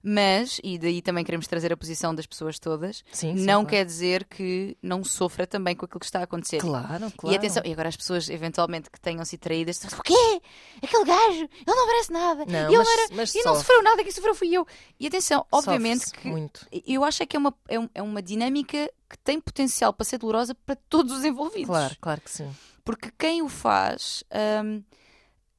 Mas, 0.02 0.61
e 0.64 0.78
daí 0.78 1.02
também 1.02 1.23
queremos 1.25 1.47
trazer 1.47 1.73
a 1.73 1.76
posição 1.76 2.14
das 2.14 2.25
pessoas 2.26 2.59
todas, 2.59 3.04
Sim, 3.12 3.37
sim, 3.37 3.45
não 3.45 3.61
claro. 3.62 3.66
quer 3.66 3.85
dizer 3.85 4.25
que 4.25 4.76
não 4.83 5.04
sofra 5.04 5.47
também 5.47 5.76
com 5.76 5.85
aquilo 5.85 6.00
que 6.00 6.07
está 6.07 6.21
a 6.21 6.23
acontecer. 6.23 6.59
Claro, 6.59 7.11
claro. 7.16 7.35
E 7.35 7.37
atenção, 7.37 7.62
e 7.66 7.73
agora 7.73 7.88
as 7.90 7.97
pessoas 7.97 8.30
eventualmente 8.30 8.90
que 8.90 8.99
tenham 8.99 9.25
sido 9.26 9.40
traídas, 9.40 9.83
o 9.85 10.02
quê? 10.02 10.40
Aquele 10.83 11.04
gajo, 11.04 11.40
ele 11.42 11.49
não 11.66 11.87
merece 11.87 12.12
nada. 12.12 12.47
Não, 12.47 12.54
e 12.71 12.75
ele 12.75 12.78
mas- 12.78 12.88
era, 12.88 13.09
mas 13.14 13.35
e 13.35 13.38
não 13.38 13.54
sofre. 13.54 13.59
sofreu 13.61 13.83
nada, 13.83 14.02
quem 14.02 14.12
sofreu 14.12 14.35
fui 14.35 14.54
eu. 14.54 14.66
E 14.99 15.07
atenção, 15.07 15.45
obviamente 15.52 16.11
que 16.12 16.28
Muito. 16.28 16.66
eu 16.87 17.04
acho 17.04 17.23
é 17.23 17.26
que 17.26 17.37
é 17.37 17.38
uma, 17.38 17.54
é, 17.69 17.78
um- 17.78 17.88
é 17.95 18.00
uma 18.02 18.23
dinâmica 18.23 18.90
que 19.09 19.19
tem 19.19 19.38
potencial 19.40 19.92
para 19.92 20.04
ser 20.07 20.16
dolorosa 20.19 20.54
para 20.54 20.76
todos 20.88 21.12
os 21.19 21.25
envolvidos. 21.25 21.66
Claro, 21.69 21.97
claro 22.00 22.21
que 22.23 22.30
sim. 22.30 22.50
Porque 22.85 23.11
quem 23.19 23.42
o 23.42 23.49
faz, 23.49 24.25
hum, 24.64 24.83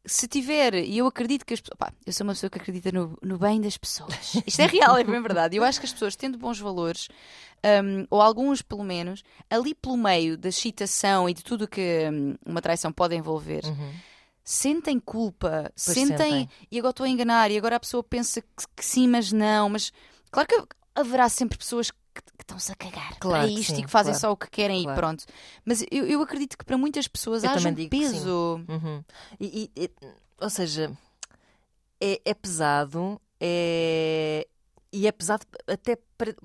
se 0.05 0.27
tiver, 0.27 0.73
e 0.73 0.97
eu 0.97 1.05
acredito 1.05 1.45
que 1.45 1.53
as 1.53 1.61
pessoas. 1.61 1.77
pá, 1.77 1.93
eu 2.05 2.11
sou 2.11 2.25
uma 2.25 2.33
pessoa 2.33 2.49
que 2.49 2.57
acredita 2.57 2.91
no, 2.91 3.17
no 3.21 3.37
bem 3.37 3.61
das 3.61 3.77
pessoas. 3.77 4.35
Isto 4.45 4.61
é 4.61 4.65
real, 4.65 4.97
é 4.97 5.03
bem 5.03 5.21
verdade. 5.21 5.55
Eu 5.55 5.63
acho 5.63 5.79
que 5.79 5.85
as 5.85 5.93
pessoas, 5.93 6.15
tendo 6.15 6.37
bons 6.37 6.59
valores, 6.59 7.07
hum, 7.83 8.05
ou 8.09 8.21
alguns 8.21 8.61
pelo 8.61 8.83
menos, 8.83 9.23
ali 9.49 9.75
pelo 9.75 9.97
meio 9.97 10.37
da 10.37 10.49
excitação 10.49 11.29
e 11.29 11.33
de 11.33 11.43
tudo 11.43 11.67
que 11.67 12.09
hum, 12.11 12.35
uma 12.45 12.61
traição 12.61 12.91
pode 12.91 13.15
envolver. 13.15 13.63
Uhum. 13.65 13.93
Sentem 14.43 14.99
culpa, 14.99 15.71
sentem, 15.75 16.17
sentem. 16.17 16.49
e 16.71 16.79
agora 16.79 16.91
estou 16.91 17.05
a 17.05 17.09
enganar, 17.09 17.51
e 17.51 17.57
agora 17.57 17.75
a 17.75 17.79
pessoa 17.79 18.03
pensa 18.03 18.41
que, 18.41 18.47
que 18.75 18.83
sim, 18.83 19.07
mas 19.07 19.31
não. 19.31 19.69
Mas 19.69 19.93
claro 20.31 20.47
que 20.47 20.63
haverá 20.95 21.29
sempre 21.29 21.57
pessoas 21.57 21.91
que, 21.91 21.97
que 22.13 22.21
estão-se 22.41 22.71
a 22.71 22.75
cagar 22.75 23.17
Claro 23.19 23.47
para 23.47 23.47
isto 23.59 23.75
sim, 23.75 23.81
e 23.81 23.85
que 23.85 23.89
fazem 23.91 24.11
claro. 24.13 24.21
só 24.21 24.31
o 24.31 24.37
que 24.37 24.49
querem 24.49 24.83
Claro. 24.83 24.97
e 24.97 24.99
pronto. 25.01 25.25
Mas 25.65 25.83
eu, 25.91 26.05
eu 26.05 26.21
acredito 26.21 26.57
que 26.57 26.65
para 26.65 26.77
muitas 26.77 27.07
pessoas 27.07 27.43
Eu 27.43 27.49
haja 27.51 27.69
também 27.69 27.85
um 27.85 27.89
peso. 27.89 28.65
Uhum. 28.67 29.03
E, 29.39 29.69
e- 29.75 29.83
e- 29.85 29.91
ou 30.39 30.49
seja, 30.49 30.91
é, 31.99 32.19
é 32.25 32.33
pesado, 32.33 33.19
é, 33.39 34.47
e 34.91 35.07
é 35.07 35.11
pesado 35.11 35.45
até 35.67 35.97
para. 36.17 36.35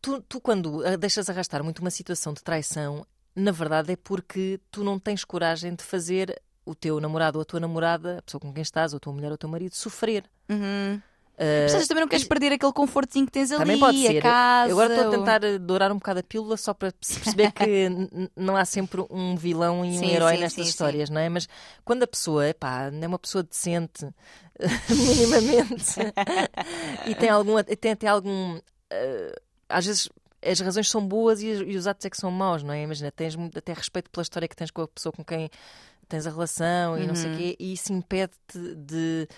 Tu, 0.00 0.20
tu, 0.28 0.40
quando 0.40 0.82
deixas 0.98 1.28
arrastar 1.28 1.62
muito 1.64 1.80
uma 1.80 1.90
situação 1.90 2.32
de 2.32 2.42
traição, 2.42 3.06
na 3.34 3.50
verdade 3.50 3.92
é 3.92 3.96
porque 3.96 4.60
tu 4.70 4.84
não 4.84 4.98
tens 4.98 5.24
coragem 5.24 5.74
de 5.74 5.82
fazer 5.82 6.40
o 6.64 6.74
teu 6.74 7.00
namorado 7.00 7.38
ou 7.38 7.42
a 7.42 7.44
tua 7.46 7.58
namorada, 7.60 8.18
a 8.18 8.22
pessoa 8.22 8.40
com 8.40 8.52
quem 8.52 8.62
estás, 8.62 8.92
ou 8.92 8.98
a 8.98 9.00
tua 9.00 9.12
mulher 9.12 9.28
ou 9.28 9.34
o 9.34 9.38
teu 9.38 9.48
marido, 9.48 9.74
sofrer. 9.74 10.24
Uhum. 10.48 11.00
Ah, 11.40 11.72
Mas 11.72 11.86
também 11.86 12.00
não 12.02 12.08
queres 12.08 12.24
perder 12.24 12.52
aquele 12.52 12.72
confortinho 12.72 13.24
que 13.26 13.32
tens 13.32 13.52
ali, 13.52 13.60
Também 13.60 13.78
pode 13.78 13.98
ser. 14.00 14.22
casa. 14.22 14.72
Agora 14.72 14.88
estou 14.94 15.04
a 15.06 15.10
tentar 15.18 15.44
eh, 15.44 15.58
dourar 15.58 15.92
um 15.92 15.96
bocado 15.96 16.20
a 16.20 16.22
pílula 16.22 16.56
só 16.56 16.74
para 16.74 16.92
perceber 16.92 17.52
que 17.54 17.88
não 18.36 18.56
há 18.56 18.64
sempre 18.64 19.04
um 19.08 19.36
vilão 19.36 19.84
e 19.84 19.90
um 19.90 20.00
Sim, 20.00 20.06
herói 20.14 20.32
sim, 20.32 20.40
nestas 20.40 20.64
sim, 20.64 20.70
histórias, 20.70 21.10
não 21.10 21.20
é? 21.20 21.28
Mas 21.28 21.48
quando 21.84 22.02
a 22.02 22.06
pessoa 22.06 22.48
epá, 22.48 22.90
é 22.92 23.06
uma 23.06 23.18
pessoa 23.18 23.42
decente, 23.44 24.04
minimamente, 24.90 25.94
e 27.06 27.14
tem, 27.14 27.28
algum, 27.28 27.62
tem 27.62 27.92
até 27.92 28.06
algum. 28.08 28.58
eh, 28.90 29.34
às 29.68 29.86
vezes 29.86 30.08
as 30.44 30.60
razões 30.60 30.88
são 30.88 31.06
boas 31.06 31.42
e, 31.42 31.50
os- 31.50 31.60
e 31.66 31.76
os 31.76 31.86
atos 31.86 32.04
é 32.06 32.10
que 32.10 32.16
são 32.16 32.30
maus, 32.30 32.62
não 32.62 32.72
é? 32.72 32.82
Imagina, 32.82 33.10
tens 33.10 33.36
até 33.56 33.72
respeito 33.72 34.10
pela 34.10 34.22
história 34.22 34.48
que 34.48 34.56
tens 34.56 34.70
com 34.70 34.82
a 34.82 34.88
pessoa 34.88 35.12
com 35.12 35.24
quem 35.24 35.50
tens 36.08 36.26
a 36.26 36.30
relação 36.30 36.98
e 36.98 37.06
não 37.06 37.14
sei 37.14 37.28
o 37.30 37.32
Uhum. 37.32 37.36
quê, 37.36 37.56
e 37.58 37.72
isso 37.72 37.92
impede-te 37.92 38.74
de 38.76 39.28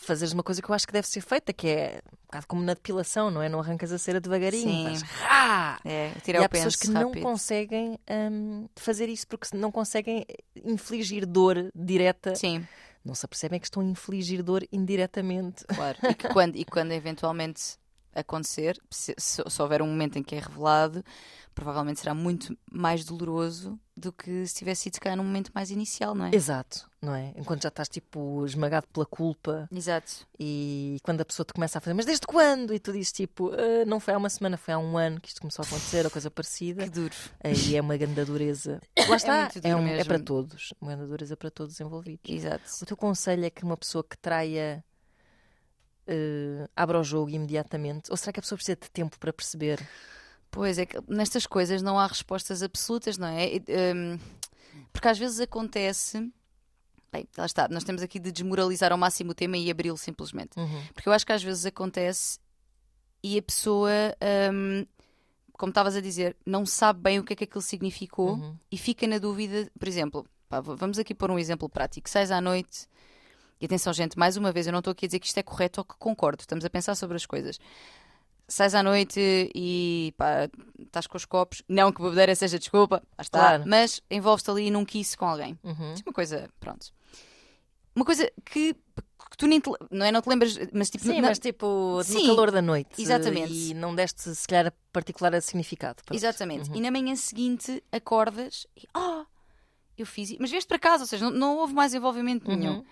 fazeres 0.00 0.32
uma 0.32 0.42
coisa 0.42 0.60
que 0.62 0.70
eu 0.70 0.74
acho 0.74 0.86
que 0.86 0.92
deve 0.92 1.06
ser 1.06 1.20
feita, 1.20 1.52
que 1.52 1.68
é 1.68 2.00
um 2.12 2.26
bocado 2.26 2.46
como 2.46 2.62
na 2.62 2.74
depilação, 2.74 3.30
não 3.30 3.42
é? 3.42 3.48
Não 3.48 3.60
arrancas 3.60 3.92
a 3.92 3.98
cera 3.98 4.20
devagarinho, 4.20 4.96
Sim. 4.96 5.04
rá! 5.22 5.78
É, 5.84 6.12
E 6.28 6.36
há 6.36 6.48
pessoas 6.48 6.76
que 6.76 6.88
não 6.88 7.08
rápido. 7.08 7.22
conseguem 7.22 7.98
hum, 8.32 8.68
fazer 8.76 9.08
isso 9.08 9.26
porque 9.26 9.56
não 9.56 9.70
conseguem 9.70 10.24
infligir 10.64 11.26
dor 11.26 11.70
direta, 11.74 12.34
Sim, 12.34 12.66
não 13.04 13.14
se 13.14 13.24
apercebem 13.24 13.58
que 13.58 13.66
estão 13.66 13.82
a 13.82 13.86
infligir 13.86 14.42
dor 14.42 14.66
indiretamente. 14.72 15.64
claro. 15.66 15.98
E, 16.08 16.14
que 16.14 16.28
quando, 16.32 16.56
e 16.56 16.64
quando 16.64 16.92
eventualmente 16.92 17.78
acontecer, 18.14 18.80
se, 18.90 19.14
se- 19.18 19.42
se 19.48 19.62
houver 19.62 19.82
um 19.82 19.86
momento 19.86 20.18
em 20.18 20.22
que 20.22 20.34
é 20.34 20.38
revelado, 20.40 21.04
provavelmente 21.54 22.00
será 22.00 22.14
muito 22.14 22.56
mais 22.70 23.04
doloroso 23.04 23.78
do 23.96 24.12
que 24.12 24.46
se 24.46 24.54
tivesse 24.54 24.82
sido, 24.84 24.94
se 24.94 25.00
calhar, 25.00 25.16
num 25.16 25.24
momento 25.24 25.50
mais 25.54 25.70
inicial, 25.70 26.14
não 26.14 26.24
é? 26.26 26.30
Exato, 26.34 26.88
não 27.02 27.14
é? 27.14 27.34
Enquanto 27.36 27.62
já 27.64 27.68
estás 27.68 27.88
tipo 27.88 28.44
esmagado 28.46 28.86
pela 28.92 29.04
culpa 29.04 29.68
Exato. 29.70 30.26
e 30.38 30.96
quando 31.02 31.20
a 31.20 31.24
pessoa 31.24 31.44
te 31.44 31.52
começa 31.52 31.76
a 31.76 31.80
fazer, 31.80 31.92
mas 31.92 32.06
desde 32.06 32.26
quando? 32.26 32.72
E 32.72 32.78
tu 32.78 32.92
dizes 32.92 33.12
tipo, 33.12 33.50
"Ah, 33.52 33.84
não 33.86 34.00
foi 34.00 34.14
há 34.14 34.18
uma 34.18 34.30
semana, 34.30 34.56
foi 34.56 34.72
há 34.72 34.78
um 34.78 34.96
ano 34.96 35.20
que 35.20 35.28
isto 35.28 35.40
começou 35.40 35.62
a 35.64 35.66
acontecer, 35.66 36.04
ou 36.04 36.10
coisa 36.10 36.30
parecida. 36.30 36.82
Que 36.88 36.90
duro. 36.90 37.14
Aí 37.44 37.76
é 37.76 37.80
uma 37.80 37.96
grande 37.96 38.24
dureza. 38.24 38.80
Lá 39.08 39.16
está, 39.16 39.48
duro 39.48 39.60
é, 39.68 39.76
um- 39.76 39.86
é 39.86 40.04
para 40.04 40.18
todos. 40.18 40.72
Uma 40.80 40.92
grande 40.94 41.10
dureza 41.10 41.36
para 41.36 41.50
todos 41.50 41.74
os 41.74 41.80
envolvidos. 41.80 42.30
Exato. 42.30 42.64
O 42.82 42.86
teu 42.86 42.96
conselho 42.96 43.44
é 43.44 43.50
que 43.50 43.64
uma 43.64 43.76
pessoa 43.76 44.02
que 44.02 44.16
traia 44.16 44.82
eh, 46.10 46.68
abra 46.74 46.98
o 46.98 47.04
jogo 47.04 47.30
imediatamente? 47.30 48.10
Ou 48.10 48.16
será 48.16 48.32
que 48.32 48.40
a 48.40 48.42
pessoa 48.42 48.56
precisa 48.56 48.76
de 48.76 48.90
tempo 48.90 49.18
para 49.18 49.32
perceber? 49.32 49.80
Pois 50.50 50.78
é 50.78 50.84
que 50.86 50.98
nestas 51.08 51.46
coisas 51.46 51.80
não 51.80 51.98
há 51.98 52.06
respostas 52.06 52.62
absolutas, 52.62 53.16
não 53.16 53.28
é? 53.28 53.54
E, 53.54 53.64
hum, 53.94 54.18
porque 54.92 55.06
às 55.08 55.16
vezes 55.18 55.38
acontece. 55.40 56.18
Bem, 57.12 57.26
lá 57.36 57.46
está, 57.46 57.68
nós 57.68 57.84
temos 57.84 58.02
aqui 58.02 58.18
de 58.18 58.30
desmoralizar 58.32 58.90
ao 58.92 58.98
máximo 58.98 59.30
o 59.30 59.34
tema 59.34 59.56
e 59.56 59.70
abri-lo 59.70 59.96
simplesmente. 59.96 60.58
Uhum. 60.58 60.82
Porque 60.92 61.08
eu 61.08 61.12
acho 61.12 61.24
que 61.26 61.32
às 61.32 61.42
vezes 61.42 61.66
acontece 61.66 62.38
e 63.22 63.38
a 63.38 63.42
pessoa, 63.42 63.90
hum, 64.52 64.86
como 65.52 65.70
estavas 65.70 65.94
a 65.94 66.00
dizer, 66.00 66.36
não 66.46 66.64
sabe 66.66 67.00
bem 67.00 67.18
o 67.18 67.24
que 67.24 67.32
é 67.32 67.36
que 67.36 67.44
aquilo 67.44 67.62
significou 67.62 68.34
Uhum. 68.34 68.56
e 68.72 68.76
fica 68.78 69.06
na 69.06 69.18
dúvida. 69.18 69.70
Por 69.78 69.86
exemplo, 69.88 70.26
pá, 70.48 70.60
vamos 70.60 70.98
aqui 70.98 71.14
pôr 71.14 71.30
um 71.30 71.38
exemplo 71.38 71.68
prático. 71.68 72.08
Sais 72.08 72.30
à 72.30 72.40
noite. 72.40 72.86
E 73.60 73.66
atenção, 73.66 73.92
gente, 73.92 74.18
mais 74.18 74.36
uma 74.36 74.50
vez, 74.52 74.66
eu 74.66 74.72
não 74.72 74.78
estou 74.78 74.92
aqui 74.92 75.04
a 75.04 75.08
dizer 75.08 75.18
que 75.20 75.26
isto 75.26 75.36
é 75.38 75.42
correto 75.42 75.80
ou 75.80 75.84
que 75.84 75.94
concordo. 75.98 76.40
Estamos 76.40 76.64
a 76.64 76.70
pensar 76.70 76.94
sobre 76.94 77.16
as 77.16 77.26
coisas. 77.26 77.58
Sais 78.48 78.74
à 78.74 78.82
noite 78.82 79.20
e 79.54 80.12
pá, 80.16 80.48
estás 80.78 81.06
com 81.06 81.16
os 81.16 81.24
copos. 81.24 81.62
Não 81.68 81.92
que 81.92 82.02
bebedeira 82.02 82.34
seja 82.34 82.58
desculpa, 82.58 83.02
está. 83.20 83.38
Claro. 83.38 83.64
Mas 83.66 84.00
envolves-te 84.10 84.50
ali 84.50 84.70
num 84.70 84.84
kiss 84.84 85.16
com 85.16 85.26
alguém. 85.26 85.58
Uhum. 85.62 85.92
É 85.92 86.02
uma 86.06 86.12
coisa, 86.12 86.48
pronto. 86.58 86.86
Uma 87.94 88.04
coisa 88.04 88.32
que, 88.46 88.72
que 88.74 89.36
tu 89.36 89.46
nem 89.46 89.60
te, 89.60 89.70
não 89.90 90.06
é 90.06 90.10
não 90.10 90.22
te 90.22 90.28
lembras, 90.28 90.56
mas 90.72 90.88
tipo, 90.90 91.04
Sim, 91.04 91.20
na- 91.20 91.28
mas 91.28 91.38
tipo, 91.38 92.00
Sim, 92.02 92.14
no 92.14 92.26
calor 92.34 92.50
da 92.50 92.62
noite. 92.62 93.00
exatamente. 93.00 93.52
E 93.52 93.74
não 93.74 93.94
deste, 93.94 94.34
se 94.34 94.48
calhar, 94.48 94.72
particular 94.92 95.40
significado. 95.42 96.02
Pronto. 96.04 96.16
Exatamente. 96.18 96.70
Uhum. 96.70 96.76
E 96.76 96.80
na 96.80 96.90
manhã 96.90 97.14
seguinte 97.14 97.82
acordas 97.92 98.66
e 98.76 98.82
ah, 98.94 99.26
eu 99.98 100.06
fiz. 100.06 100.34
Mas 100.40 100.50
veste 100.50 100.66
para 100.66 100.78
casa, 100.78 101.04
ou 101.04 101.06
seja, 101.06 101.24
não, 101.26 101.30
não 101.38 101.56
houve 101.58 101.74
mais 101.74 101.92
envolvimento 101.94 102.48
nenhum. 102.48 102.78
Uhum. 102.78 102.84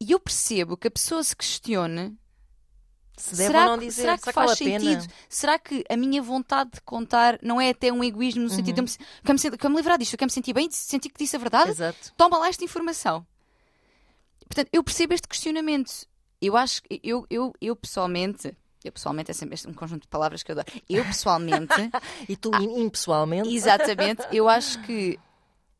E 0.00 0.12
eu 0.12 0.20
percebo 0.20 0.76
que 0.76 0.88
a 0.88 0.90
pessoa 0.90 1.22
se 1.22 1.36
questione 1.36 2.16
Se 3.16 3.36
será, 3.36 3.64
ou 3.64 3.70
não 3.72 3.78
que- 3.78 3.86
dizer, 3.86 4.00
será 4.02 4.16
que 4.16 4.24
será 4.24 4.32
faz 4.32 4.58
vale 4.58 4.70
sentido? 4.80 5.12
Será 5.28 5.58
que 5.58 5.84
a 5.90 5.96
minha 5.96 6.22
vontade 6.22 6.70
de 6.74 6.80
contar 6.80 7.38
não 7.42 7.60
é 7.60 7.70
até 7.70 7.92
um 7.92 8.02
egoísmo 8.02 8.42
no 8.42 8.48
sentido 8.50 8.76
de 8.76 8.80
eu 8.80 8.84
me, 8.84 8.90
quero 9.22 9.32
me, 9.34 9.38
sen- 9.38 9.50
quero 9.50 9.70
me 9.70 9.76
livrar 9.76 9.98
disto, 9.98 10.14
eu 10.14 10.18
quero 10.18 10.28
me 10.28 10.32
sentir 10.32 10.52
bem, 10.54 10.70
sentir 10.70 11.10
que 11.10 11.18
disse 11.18 11.36
a 11.36 11.38
verdade? 11.38 11.70
Exato. 11.70 12.12
Toma 12.16 12.38
lá 12.38 12.48
esta 12.48 12.64
informação. 12.64 13.26
Portanto, 14.48 14.68
eu 14.72 14.82
percebo 14.82 15.12
este 15.14 15.28
questionamento. 15.28 16.06
Eu 16.40 16.56
acho 16.56 16.82
que 16.82 16.98
eu, 17.04 17.26
eu, 17.28 17.52
eu 17.60 17.76
pessoalmente, 17.76 18.56
eu 18.82 18.90
pessoalmente 18.90 19.30
é 19.30 19.34
sempre 19.34 19.58
um 19.68 19.74
conjunto 19.74 20.02
de 20.02 20.08
palavras 20.08 20.42
que 20.42 20.50
eu 20.50 20.54
adoro. 20.58 20.72
Eu 20.88 21.04
pessoalmente, 21.04 21.74
E 22.26 22.34
tu, 22.36 22.50
in- 22.56 22.80
impessoalmente, 22.86 23.54
exatamente, 23.54 24.22
eu 24.32 24.48
acho 24.48 24.80
que 24.82 25.18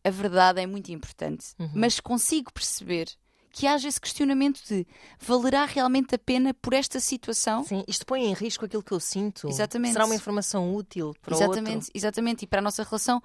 a 0.04 0.10
verdade 0.10 0.60
é 0.60 0.66
muito 0.66 0.92
importante, 0.92 1.46
Uhum. 1.58 1.70
mas 1.74 1.98
consigo 2.00 2.52
perceber 2.52 3.08
que 3.52 3.66
haja 3.66 3.88
esse 3.88 4.00
questionamento 4.00 4.60
de 4.68 4.86
valerá 5.18 5.64
realmente 5.64 6.14
a 6.14 6.18
pena 6.18 6.54
por 6.54 6.72
esta 6.72 7.00
situação? 7.00 7.64
sim, 7.64 7.82
isto 7.88 8.06
põe 8.06 8.24
em 8.24 8.32
risco 8.32 8.64
aquilo 8.64 8.82
que 8.82 8.92
eu 8.92 9.00
sinto. 9.00 9.48
Exatamente. 9.48 9.92
Será 9.92 10.04
uma 10.06 10.14
informação 10.14 10.74
útil 10.74 11.14
para 11.20 11.34
o 11.34 11.36
exatamente, 11.36 11.74
outro? 11.76 11.90
exatamente. 11.94 12.42
E 12.44 12.46
para 12.46 12.60
a 12.60 12.62
nossa 12.62 12.82
relação, 12.84 13.22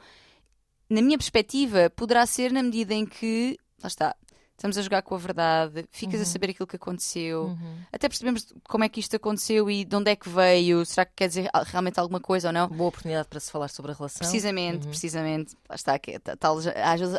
na 0.89 1.01
minha 1.01 1.17
perspectiva, 1.17 1.89
poderá 1.95 2.25
ser 2.25 2.51
na 2.51 2.61
medida 2.63 2.93
em 2.93 3.05
que, 3.05 3.57
lá 3.81 3.87
está, 3.87 4.15
estamos 4.57 4.77
a 4.77 4.81
jogar 4.81 5.01
com 5.01 5.13
a 5.15 5.17
verdade, 5.17 5.85
ficas 5.91 6.15
Uhum. 6.15 6.21
a 6.21 6.25
saber 6.25 6.49
aquilo 6.51 6.65
que 6.67 6.75
aconteceu, 6.77 7.57
até 7.91 8.07
percebemos 8.07 8.47
como 8.69 8.83
é 8.85 8.89
que 8.89 8.99
isto 9.01 9.13
aconteceu 9.15 9.69
e 9.69 9.83
de 9.83 9.95
onde 9.95 10.09
é 10.11 10.15
que 10.15 10.29
veio, 10.29 10.85
será 10.85 11.05
que 11.05 11.11
quer 11.15 11.27
dizer 11.27 11.49
realmente 11.65 11.99
alguma 11.99 12.21
coisa 12.21 12.47
ou 12.49 12.53
não. 12.53 12.69
Boa 12.69 12.87
oportunidade 12.89 13.27
para 13.27 13.39
se 13.39 13.51
falar 13.51 13.67
sobre 13.67 13.91
a 13.91 13.95
relação. 13.95 14.19
Precisamente, 14.19 14.83
Uhum. 14.85 14.89
precisamente. 14.91 15.55
Lá 15.69 15.75
está, 15.75 15.99
que 15.99 16.11
é 16.11 16.19
ta- 16.19 16.37
tal, 16.37 16.57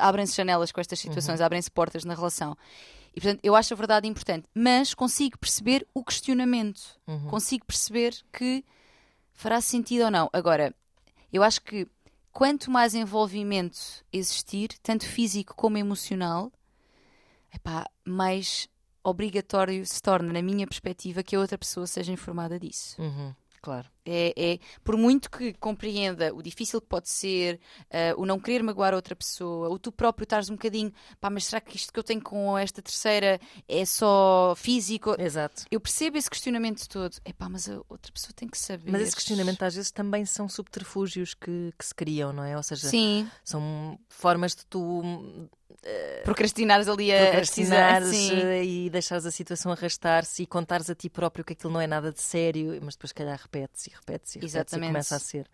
abrem-se 0.00 0.34
janelas 0.34 0.72
com 0.72 0.80
estas 0.80 0.98
situações, 0.98 1.40
Uhum. 1.40 1.46
abrem-se 1.46 1.70
portas 1.70 2.04
na 2.04 2.14
relação. 2.14 2.56
E 3.16 3.20
portanto, 3.20 3.40
eu 3.42 3.56
acho 3.56 3.72
a 3.72 3.76
verdade 3.76 4.06
importante, 4.06 4.46
mas 4.54 4.92
consigo 4.92 5.38
perceber 5.38 5.88
o 5.94 6.04
questionamento. 6.04 7.00
Uhum. 7.06 7.28
Consigo 7.28 7.64
perceber 7.64 8.14
que 8.30 8.62
fará 9.32 9.58
sentido 9.62 10.04
ou 10.04 10.10
não. 10.10 10.28
Agora, 10.34 10.74
eu 11.32 11.42
acho 11.42 11.62
que 11.62 11.88
quanto 12.30 12.70
mais 12.70 12.94
envolvimento 12.94 13.78
existir, 14.12 14.78
tanto 14.82 15.06
físico 15.06 15.54
como 15.56 15.78
emocional, 15.78 16.52
epá, 17.54 17.86
mais 18.04 18.68
obrigatório 19.02 19.86
se 19.86 20.02
torna, 20.02 20.30
na 20.30 20.42
minha 20.42 20.66
perspectiva, 20.66 21.22
que 21.22 21.34
a 21.34 21.40
outra 21.40 21.56
pessoa 21.56 21.86
seja 21.86 22.12
informada 22.12 22.60
disso. 22.60 23.00
Uhum. 23.00 23.34
Claro. 23.62 23.88
É, 24.06 24.32
é- 24.36 24.58
por 24.84 24.96
muito 24.96 25.30
que 25.30 25.52
compreenda 25.54 26.32
o 26.32 26.40
difícil 26.42 26.80
que 26.80 26.86
pode 26.86 27.08
ser, 27.08 27.58
eh, 27.90 28.14
o 28.16 28.24
não 28.24 28.38
querer 28.38 28.62
magoar 28.62 28.94
outra 28.94 29.16
pessoa, 29.16 29.68
o 29.68 29.78
tu 29.78 29.90
próprio 29.90 30.24
estares 30.24 30.48
um 30.48 30.54
bocadinho, 30.54 30.92
pá, 31.20 31.28
mas 31.28 31.44
será 31.46 31.60
que 31.60 31.76
isto 31.76 31.92
que 31.92 31.98
eu 31.98 32.04
tenho 32.04 32.22
com 32.22 32.56
esta 32.56 32.80
terceira 32.80 33.40
é 33.68 33.84
só 33.84 34.54
físico? 34.56 35.16
Exato. 35.20 35.64
Eu 35.70 35.80
percebo 35.80 36.16
esse 36.16 36.30
questionamento 36.30 36.88
todo. 36.88 37.16
É 37.24 37.32
pá, 37.32 37.48
mas 37.48 37.68
a 37.68 37.80
outra 37.88 38.12
pessoa 38.12 38.32
tem 38.34 38.48
que 38.48 38.58
saber. 38.58 38.90
Mas 38.92 39.02
esse 39.02 39.16
questionamento 39.16 39.62
às 39.62 39.74
vezes 39.74 39.90
também 39.90 40.24
são 40.24 40.48
subterfúgios 40.48 41.34
que, 41.34 41.72
que 41.78 41.84
se 41.84 41.94
criam, 41.94 42.32
não 42.32 42.44
é? 42.44 42.56
Ou 42.56 42.62
seja, 42.62 42.88
Sim, 42.88 43.28
são 43.44 43.98
formas 44.08 44.54
de 44.54 44.64
tu 44.66 45.02
procrastinares 46.24 46.88
ali 46.88 47.12
a 47.12 47.22
procrastinares. 47.28 48.08
Sim. 48.08 48.32
eh, 48.40 48.64
e 48.64 48.90
deixares 48.90 49.24
a 49.26 49.30
situação 49.30 49.72
arrastar-se 49.72 50.42
e 50.42 50.46
contares 50.46 50.90
a 50.90 50.94
ti 50.94 51.08
próprio 51.08 51.44
que 51.44 51.52
aquilo 51.52 51.72
não 51.72 51.80
é 51.80 51.86
nada 51.86 52.12
de 52.12 52.20
sério, 52.20 52.78
mas 52.82 52.94
depois, 52.94 53.10
se 53.10 53.14
calhar, 53.14 53.38
repete-se 53.40 53.90
e 53.90 53.92
repete-se 53.96 54.38
repete-se 54.38 54.76
e 54.76 54.80
começa 54.80 55.16
a 55.16 55.18
ser 55.18 55.48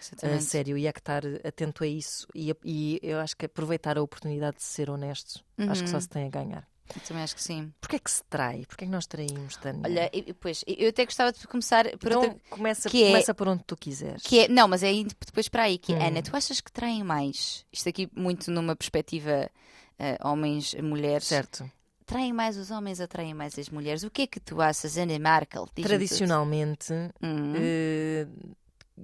Exatamente. 0.00 0.44
sério. 0.44 0.78
E 0.78 0.86
há 0.86 0.92
que 0.92 1.00
estar 1.00 1.22
atento 1.44 1.82
a 1.82 1.86
isso 1.86 2.26
e, 2.34 2.54
e 2.64 3.00
eu 3.02 3.18
acho 3.18 3.36
que 3.36 3.46
aproveitar 3.46 3.98
a 3.98 4.02
oportunidade 4.02 4.56
de 4.58 4.62
ser 4.62 4.88
honesto, 4.90 5.44
acho 5.58 5.82
que 5.82 5.90
só 5.90 5.96
Uhum. 5.96 6.00
se 6.00 6.08
tem 6.08 6.26
a 6.26 6.30
ganhar. 6.30 6.68
Eu 6.94 7.00
também 7.00 7.24
acho 7.24 7.34
que 7.34 7.42
sim. 7.42 7.72
Porquê 7.80 7.96
é 7.96 7.98
que 7.98 8.08
se 8.10 8.22
trai? 8.30 8.64
Porquê 8.64 8.84
é 8.84 8.86
que 8.86 8.92
nós 8.92 9.06
traímos, 9.08 9.56
Tânia? 9.56 9.82
Olha, 9.84 10.08
e- 10.12 10.24
e, 10.28 10.32
pois, 10.32 10.62
eu 10.68 10.88
até 10.90 11.04
gostava 11.04 11.32
de 11.32 11.44
começar 11.48 11.84
por 11.98 12.12
então 12.12 12.22
outra. 12.22 12.40
começa, 12.48 12.88
que 12.88 13.02
é- 13.02 13.06
começa 13.08 13.34
por 13.34 13.48
onde 13.48 13.64
tu 13.64 13.76
quiseres. 13.76 14.22
Que 14.22 14.40
é, 14.40 14.48
não, 14.48 14.68
mas 14.68 14.84
é 14.84 14.92
indo 14.92 15.12
depois 15.26 15.48
para 15.48 15.64
aí, 15.64 15.78
que 15.78 15.92
é, 15.92 15.96
Hum. 15.98 16.06
Ana, 16.06 16.22
tu 16.22 16.36
achas 16.36 16.60
que 16.60 16.70
traem 16.70 17.02
mais? 17.02 17.66
Isto 17.72 17.88
aqui 17.88 18.08
muito 18.14 18.52
numa 18.52 18.76
perspectiva 18.76 19.50
eh, 19.98 20.16
homens, 20.22 20.74
mulheres. 20.74 21.24
Certo. 21.26 21.68
Traem 22.06 22.32
mais 22.32 22.56
os 22.56 22.70
homens 22.70 23.00
ou 23.00 23.08
traem 23.08 23.34
mais 23.34 23.58
as 23.58 23.68
mulheres? 23.68 24.04
O 24.04 24.10
que 24.10 24.22
é 24.22 24.26
que 24.28 24.38
tu 24.38 24.60
achas, 24.62 24.96
Ana 24.96 25.18
Markel? 25.18 25.66
Tradicionalmente, 25.74 26.92
Uhum. 27.20 27.54
eh, 27.56 28.26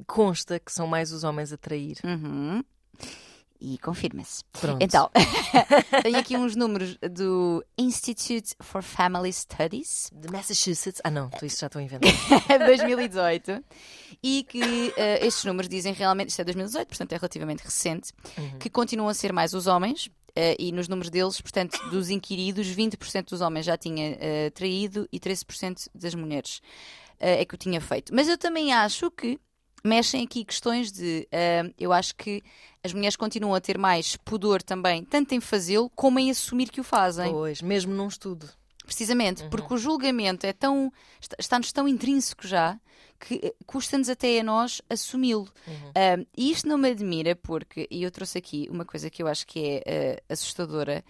consta 0.07 0.61
que 0.61 0.73
são 0.73 0.87
mais 0.87 1.11
os 1.13 1.25
homens 1.25 1.53
a 1.53 1.57
trair. 1.57 1.97
Uhum. 2.05 2.63
E 3.61 3.79
confirma-se. 3.79 4.43
Pronto. 4.61 4.83
Então, 4.83 5.09
tenho 6.03 6.17
aqui 6.19 6.37
uns 6.37 6.57
números 6.57 6.97
do 7.13 7.65
Institute 7.79 8.55
for 8.61 8.83
Family 8.83 9.33
Studies 9.33 10.11
De 10.13 10.29
Massachusetts. 10.33 11.01
Ah, 11.05 11.11
não, 11.11 11.31
isso 11.43 11.61
já 11.61 11.67
estou 11.69 11.79
a 11.79 11.83
inventar. 11.83 12.11
2018 12.67 13.65
e 14.23 14.45
que 14.49 14.93
eh, 14.97 15.25
estes 15.27 15.45
números 15.45 15.69
dizem 15.69 15.93
realmente, 15.93 16.31
isto 16.31 16.41
é 16.41 16.45
2018, 16.45 16.89
portanto 16.89 17.13
é 17.13 17.17
relativamente 17.17 17.63
recente, 17.65 18.13
Uhum. 18.39 18.59
que 18.59 18.69
continuam 18.71 19.09
a 19.09 19.15
ser 19.15 19.33
mais 19.33 19.53
os 19.55 19.67
homens. 19.69 20.09
Eh, 20.35 20.57
e 20.59 20.73
nos 20.73 20.89
números 20.89 21.11
deles, 21.11 21.41
portanto, 21.41 21.79
dos 21.91 22.09
inquiridos, 22.09 22.67
20% 22.67 23.31
dos 23.31 23.41
homens 23.41 23.67
já 23.67 23.77
tinha 23.77 24.17
eh, 24.19 24.51
traído 24.51 25.09
e 25.13 25.21
13% 25.21 25.89
das 25.95 26.15
mulheres 26.15 26.63
eh, 27.21 27.43
é 27.43 27.45
que 27.45 27.55
o 27.55 27.59
tinha 27.59 27.81
feito. 27.81 28.15
Mas 28.15 28.29
eu 28.29 28.39
também 28.39 28.73
acho 28.73 29.11
que 29.11 29.39
mexem 29.85 30.25
aqui 30.25 30.45
questões 30.45 30.91
de. 30.93 31.29
eu 31.79 31.93
acho 31.93 32.15
que 32.15 32.43
as 32.85 32.93
mulheres 32.93 33.17
continuam 33.17 33.55
a 33.55 33.61
ter 33.61 33.77
mais 33.77 34.17
pudor 34.17 34.63
também, 34.63 35.05
tanto 35.05 35.35
em 35.35 35.41
fazê-lo 35.41 35.91
como 35.91 36.19
em 36.19 36.31
assumir 36.31 36.71
que 36.71 36.81
o 36.81 36.85
fazem. 36.85 37.31
Pois, 37.31 37.61
mesmo 37.61 37.93
num 37.93 38.09
estudo. 38.09 38.49
Precisamente, 38.93 39.45
porque 39.49 39.73
o 39.73 39.79
julgamento 39.79 40.47
é 40.47 40.53
tão. 40.53 40.93
está- 41.19 41.37
está-nos 41.39 41.73
tão 41.73 41.89
intrínseco 41.89 42.47
já 42.47 42.79
que 43.19 43.41
eh, 43.43 43.55
custa-nos 43.67 44.09
até 44.11 44.39
a 44.39 44.43
nós 44.45 44.83
assumi-lo. 44.91 45.49
Ah, 45.95 46.23
e 46.37 46.51
isto 46.51 46.69
não 46.69 46.77
me 46.77 46.91
admira 46.91 47.35
porque, 47.35 47.89
e 47.91 48.03
eu 48.03 48.11
trouxe 48.11 48.37
aqui 48.37 48.69
uma 48.71 48.85
coisa 48.85 49.09
que 49.09 49.23
eu 49.23 49.27
acho 49.27 49.47
que 49.47 49.59
é 49.61 49.83
eh, 49.87 50.23
assustadora, 50.29 51.03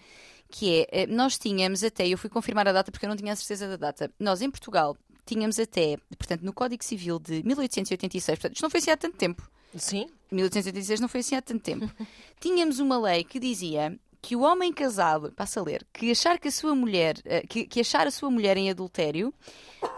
que 0.49 0.79
é, 0.79 0.87
eh, 1.03 1.07
nós 1.07 1.37
tínhamos 1.37 1.83
até, 1.83 2.07
eu 2.07 2.17
fui 2.17 2.29
confirmar 2.29 2.67
a 2.67 2.71
data 2.71 2.89
porque 2.91 3.05
eu 3.05 3.09
não 3.09 3.17
tinha 3.17 3.33
a 3.33 3.35
certeza 3.35 3.67
da 3.67 3.75
data, 3.75 4.09
nós 4.17 4.41
em 4.41 4.49
Portugal 4.49 4.95
tínhamos 5.25 5.59
até, 5.59 5.97
portanto, 6.17 6.41
no 6.43 6.53
Código 6.53 6.83
Civil 6.83 7.19
de 7.19 7.43
1886, 7.43 8.37
portanto, 8.39 8.53
isto 8.55 8.63
não 8.63 8.69
foi 8.69 8.79
assim 8.79 8.91
há 8.91 8.97
tanto 8.97 9.17
tempo, 9.17 9.49
Sim. 9.75 10.07
1886 10.31 10.99
não 10.99 11.07
foi 11.09 11.19
assim 11.21 11.35
há 11.35 11.41
tanto 11.41 11.61
tempo. 11.63 11.89
Tínhamos 12.39 12.79
uma 12.79 12.97
lei 12.99 13.23
que 13.23 13.39
dizia 13.39 13.97
que 14.23 14.37
o 14.37 14.41
homem 14.41 14.71
casado, 14.71 15.33
passa 15.33 15.59
a 15.59 15.63
ler, 15.63 15.85
que 15.91 16.09
achar 16.09 16.39
que 16.39 16.47
a 16.47 16.51
sua 16.51 16.73
mulher, 16.73 17.17
eh, 17.25 17.45
que, 17.45 17.65
que 17.65 17.81
achar 17.81 18.07
a 18.07 18.11
sua 18.11 18.31
mulher 18.31 18.55
em 18.55 18.69
adultério, 18.69 19.33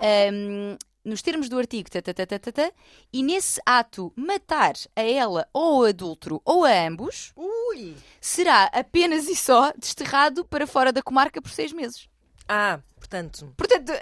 ehm, 0.01 0.75
nos 1.03 1.21
termos 1.21 1.47
do 1.47 1.59
artigo, 1.59 1.87
tá, 1.91 2.01
tá, 2.01 2.13
tá, 2.25 2.71
e 3.13 3.21
nesse 3.21 3.61
ato 3.63 4.11
matar 4.15 4.73
a 4.95 5.03
ela 5.03 5.47
ou 5.53 5.83
ao 5.83 5.83
adulto 5.83 6.41
ou 6.43 6.65
a 6.65 6.71
ambos, 6.87 7.33
Ui! 7.35 7.95
será 8.19 8.63
apenas 8.73 9.27
e 9.27 9.35
só 9.35 9.71
desterrado 9.77 10.43
para 10.43 10.65
fora 10.65 10.91
da 10.91 11.03
comarca 11.03 11.39
por 11.39 11.51
seis 11.51 11.71
meses. 11.71 12.09
Ah, 12.49 12.79
portanto, 12.95 13.53
Portanto, 13.55 13.93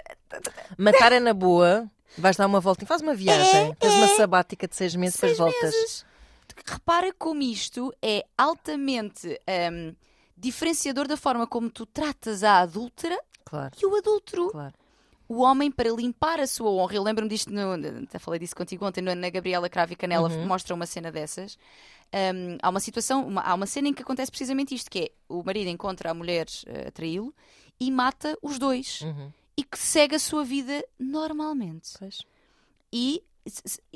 matar 0.78 1.12
é 1.12 1.20
na 1.20 1.34
boa, 1.34 1.86
vais 2.16 2.38
dar 2.38 2.46
uma 2.46 2.60
volta, 2.60 2.86
faz 2.86 3.02
uma 3.02 3.14
viagem, 3.14 3.74
tens 3.74 3.92
uma 3.92 4.08
sabática 4.16 4.66
de 4.66 4.74
seis 4.74 4.96
meses, 4.96 5.20
seis 5.20 5.32
depois 5.32 5.52
voltas. 5.52 5.74
meses. 5.74 6.06
Repara 6.64 7.12
como 7.12 7.42
isto 7.42 7.92
é 8.00 8.24
altamente 8.38 9.38
ehm, 9.46 9.94
diferenciador 10.36 11.06
da 11.08 11.16
forma 11.16 11.46
como 11.46 11.70
tu 11.70 11.86
tratas 11.86 12.42
a 12.42 12.58
adúltera 12.60 13.18
Claro, 13.44 13.74
e 13.80 13.86
o 13.86 13.96
adúltero. 13.96 14.50
claro. 14.50 14.74
O 15.26 15.40
homem, 15.40 15.70
para 15.70 15.90
limpar 15.90 16.38
a 16.38 16.46
sua 16.46 16.70
honra, 16.70 16.96
eu 16.96 17.02
lembro-me 17.02 17.30
disto, 17.30 17.50
no, 17.50 17.72
até 18.04 18.18
falei 18.18 18.38
disso 18.38 18.54
contigo 18.54 18.84
ontem, 18.84 19.00
na 19.00 19.30
Gabriela 19.30 19.68
Cravo 19.70 19.92
e 19.94 19.96
Canela, 19.96 20.28
Uhum. 20.28 20.46
mostra 20.46 20.74
uma 20.74 20.84
cena 20.86 21.10
dessas. 21.10 21.56
Ehm, 22.12 22.58
há 22.62 22.68
uma 22.68 22.78
situação, 22.80 23.26
uma- 23.26 23.40
há 23.40 23.54
uma 23.54 23.64
cena 23.66 23.88
em 23.88 23.94
que 23.94 24.02
acontece 24.02 24.30
precisamente 24.30 24.74
isto, 24.74 24.90
que 24.90 24.98
é 24.98 25.10
o 25.28 25.42
marido 25.42 25.68
encontra 25.70 26.10
a 26.10 26.14
mulher 26.14 26.46
eh, 26.66 26.88
a 26.88 26.90
traí-lo 26.90 27.34
e 27.80 27.90
mata 27.90 28.36
os 28.42 28.58
dois. 28.58 29.00
Uhum. 29.00 29.32
E 29.56 29.64
que 29.64 29.78
segue 29.78 30.14
a 30.14 30.18
sua 30.18 30.44
vida 30.44 30.84
normalmente. 30.98 31.92
Pois. 31.98 32.20
E 32.92 33.22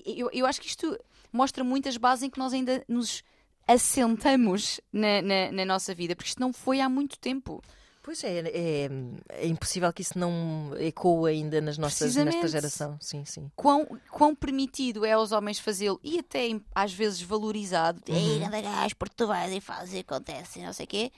eu, 0.04 0.30
eu 0.32 0.46
acho 0.46 0.60
que 0.60 0.66
isto 0.68 0.98
mostra 1.32 1.62
muitas 1.62 1.96
bases 1.96 2.22
em 2.24 2.30
que 2.30 2.38
nós 2.38 2.52
ainda 2.54 2.82
nos 2.88 3.22
assentamos 3.68 4.80
na, 4.92 5.20
na, 5.22 5.52
na 5.52 5.64
nossa 5.64 5.94
vida, 5.94 6.16
porque 6.16 6.30
isto 6.30 6.40
não 6.40 6.52
foi 6.52 6.80
há 6.80 6.88
muito 6.88 7.18
tempo. 7.18 7.62
Pois 8.02 8.24
é, 8.24 8.38
é, 8.38 8.88
é 9.28 9.46
impossível 9.46 9.92
que 9.92 10.00
isso 10.00 10.18
não 10.18 10.72
ecoe 10.78 11.30
ainda 11.30 11.60
nas 11.60 11.76
nossas, 11.76 12.16
nesta 12.16 12.48
geração. 12.48 12.96
Sim, 13.02 13.22
sim. 13.26 13.50
Quão, 13.54 13.86
quão 14.10 14.34
permitido 14.34 15.04
é 15.04 15.12
aos 15.12 15.30
homens 15.30 15.58
fazê-lo 15.58 16.00
e 16.02 16.18
até 16.18 16.48
às 16.74 16.90
vezes 16.90 17.20
valorizado. 17.20 18.00
Uhum. 18.08 18.46
Anda 18.46 18.62
gajo, 18.62 18.96
porque 18.96 19.14
tu 19.14 19.26
vais 19.26 19.52
e 19.52 19.60
fazes 19.60 19.92
e 19.92 19.98
acontece, 19.98 20.58
não 20.60 20.72
sei 20.72 20.84
o 20.84 20.88
quê. 20.88 21.12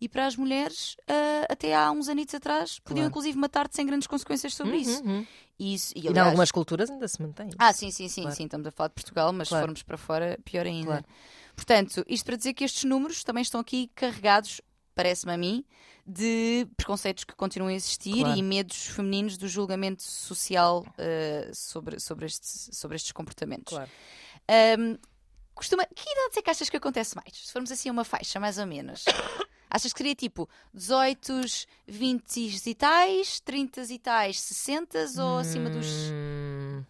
E 0.00 0.08
para 0.08 0.26
as 0.26 0.36
mulheres, 0.36 0.96
ah, 1.08 1.46
até 1.50 1.74
há 1.74 1.90
uns 1.90 2.08
anitos 2.08 2.34
atrás, 2.36 2.78
podiam 2.78 2.96
Claro. 3.04 3.08
inclusive 3.08 3.36
matar-te 3.38 3.74
sem 3.74 3.84
grandes 3.84 4.06
consequências 4.06 4.54
sobre 4.54 4.76
isso. 4.76 5.02
Uhum, 5.02 5.16
uhum. 5.16 5.26
E, 5.58 5.74
isso 5.74 5.92
e, 5.96 6.06
em 6.06 6.18
algumas 6.18 6.52
culturas 6.52 6.88
ainda 6.90 7.08
se 7.08 7.20
mantém. 7.20 7.48
Ah, 7.58 7.72
sim, 7.72 7.90
sim, 7.90 8.06
sim, 8.08 8.20
Claro. 8.22 8.36
sim, 8.36 8.44
estamos 8.44 8.66
a 8.68 8.70
falar 8.70 8.88
de 8.88 8.94
Portugal, 8.94 9.32
mas 9.32 9.48
Claro. 9.48 9.62
se 9.62 9.66
formos 9.66 9.82
para 9.82 9.96
fora, 9.96 10.38
pior 10.44 10.64
ainda. 10.66 10.86
Claro. 10.86 11.04
Portanto, 11.56 12.04
isto 12.06 12.24
para 12.26 12.36
dizer 12.36 12.52
que 12.52 12.62
estes 12.64 12.84
números 12.84 13.24
também 13.24 13.42
estão 13.42 13.58
aqui 13.60 13.90
carregados, 13.94 14.60
parece-me 14.94 15.32
a 15.32 15.36
mim, 15.38 15.64
de 16.06 16.68
preconceitos 16.76 17.24
que 17.24 17.34
continuam 17.34 17.70
a 17.72 17.74
existir 17.74 18.20
Claro. 18.20 18.38
e 18.38 18.42
medos 18.42 18.86
femininos 18.86 19.36
do 19.36 19.48
julgamento 19.48 20.02
social 20.02 20.86
eh, 20.98 21.50
sobre, 21.52 21.98
sobre, 21.98 22.26
este- 22.26 22.74
sobre 22.76 22.94
estes 22.96 23.10
comportamentos. 23.12 23.72
Claro. 23.74 23.90
Ahm, 24.48 24.96
costuma... 25.54 25.84
Que 25.86 26.08
idades 26.08 26.36
é 26.36 26.42
que 26.42 26.50
achas 26.50 26.70
que 26.70 26.76
acontece 26.76 27.16
mais? 27.16 27.32
Se 27.34 27.52
formos 27.52 27.72
assim 27.72 27.88
a 27.88 27.92
uma 27.92 28.04
faixa, 28.04 28.38
mais 28.38 28.58
ou 28.58 28.66
menos. 28.66 29.04
Achas 29.68 29.92
que 29.92 29.98
seria 29.98 30.14
tipo 30.14 30.48
18, 30.72 31.40
20 31.88 32.62
e 32.66 32.74
tais, 32.76 33.40
30 33.40 33.82
e 33.92 33.98
tais, 33.98 34.40
60 34.40 35.06
ou 35.20 35.38
acima 35.38 35.68
dos. 35.68 35.86
Hum, 36.12 36.84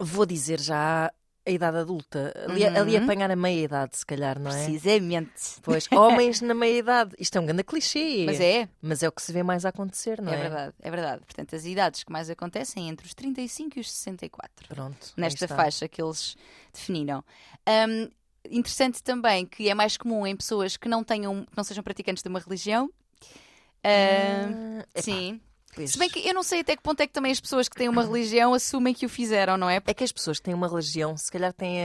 Vou 0.00 0.26
dizer 0.26 0.60
já 0.60 1.12
a 1.50 1.54
idade 1.54 1.76
adulta. 1.78 2.32
Ali, 2.48 2.64
ali 2.66 2.96
Uhum. 2.96 3.02
apanhar 3.04 3.30
a 3.30 3.36
meia 3.36 3.64
idade, 3.64 3.96
se 3.96 4.06
calhar, 4.06 4.38
não 4.38 4.50
é? 4.50 4.64
Precisamente. 4.64 5.32
Pois, 5.62 5.86
homens 5.92 6.40
na 6.40 6.54
meia 6.54 6.78
idade. 6.78 7.14
Isto 7.18 7.38
é 7.38 7.40
um 7.40 7.46
grande 7.46 7.62
clichê. 7.64 8.24
Mas 8.26 8.40
é, 8.40 8.68
Mas 8.80 9.02
é 9.02 9.08
o 9.08 9.12
que 9.12 9.20
se 9.22 9.32
vê 9.32 9.42
mais 9.42 9.64
acontecer, 9.64 10.20
não 10.22 10.32
é 10.32 10.36
é? 10.36 10.42
verdade, 10.42 10.74
é 10.80 10.90
verdade. 10.90 11.22
Portanto, 11.24 11.54
as 11.56 11.64
idades 11.64 12.02
que 12.04 12.12
mais 12.12 12.30
acontecem 12.30 12.88
entre 12.88 13.06
os 13.06 13.14
35 13.14 13.78
e 13.78 13.80
os 13.80 13.90
64. 13.90 14.68
Pronto. 14.68 15.12
Nesta 15.16 15.46
faixa 15.48 15.86
que 15.88 16.00
eles 16.02 16.36
definiram. 16.72 17.22
Ahm, 17.66 18.08
interessante 18.50 19.02
também 19.02 19.44
que 19.44 19.68
é 19.68 19.74
mais 19.74 19.96
comum 19.96 20.26
em 20.26 20.34
pessoas 20.34 20.76
que 20.76 20.88
não 20.88 21.04
tenham, 21.04 21.44
que 21.44 21.56
não 21.56 21.62
sejam 21.64 21.82
praticantes 21.84 22.22
de 22.22 22.28
uma 22.28 22.38
religião. 22.40 22.86
Uh, 22.86 22.90
Ah, 23.84 25.00
sim. 25.00 25.40
Pois. 25.74 25.90
Se 25.92 25.98
bem 25.98 26.08
que 26.08 26.26
eu 26.26 26.34
não 26.34 26.42
sei 26.42 26.60
até 26.60 26.76
que 26.76 26.82
ponto 26.82 27.00
é 27.00 27.06
que 27.06 27.12
também 27.12 27.32
as 27.32 27.40
pessoas 27.40 27.68
que 27.68 27.76
têm 27.76 27.88
uma 27.88 28.02
religião 28.04 28.54
assumem 28.54 28.92
que 28.94 29.06
o 29.06 29.08
fizeram, 29.08 29.56
não 29.56 29.68
é? 29.68 29.80
É 29.86 29.94
que 29.94 30.04
as 30.04 30.12
pessoas 30.12 30.38
que 30.38 30.44
têm 30.44 30.54
uma 30.54 30.68
religião, 30.68 31.16
se 31.16 31.30
calhar 31.30 31.52
têm 31.52 31.80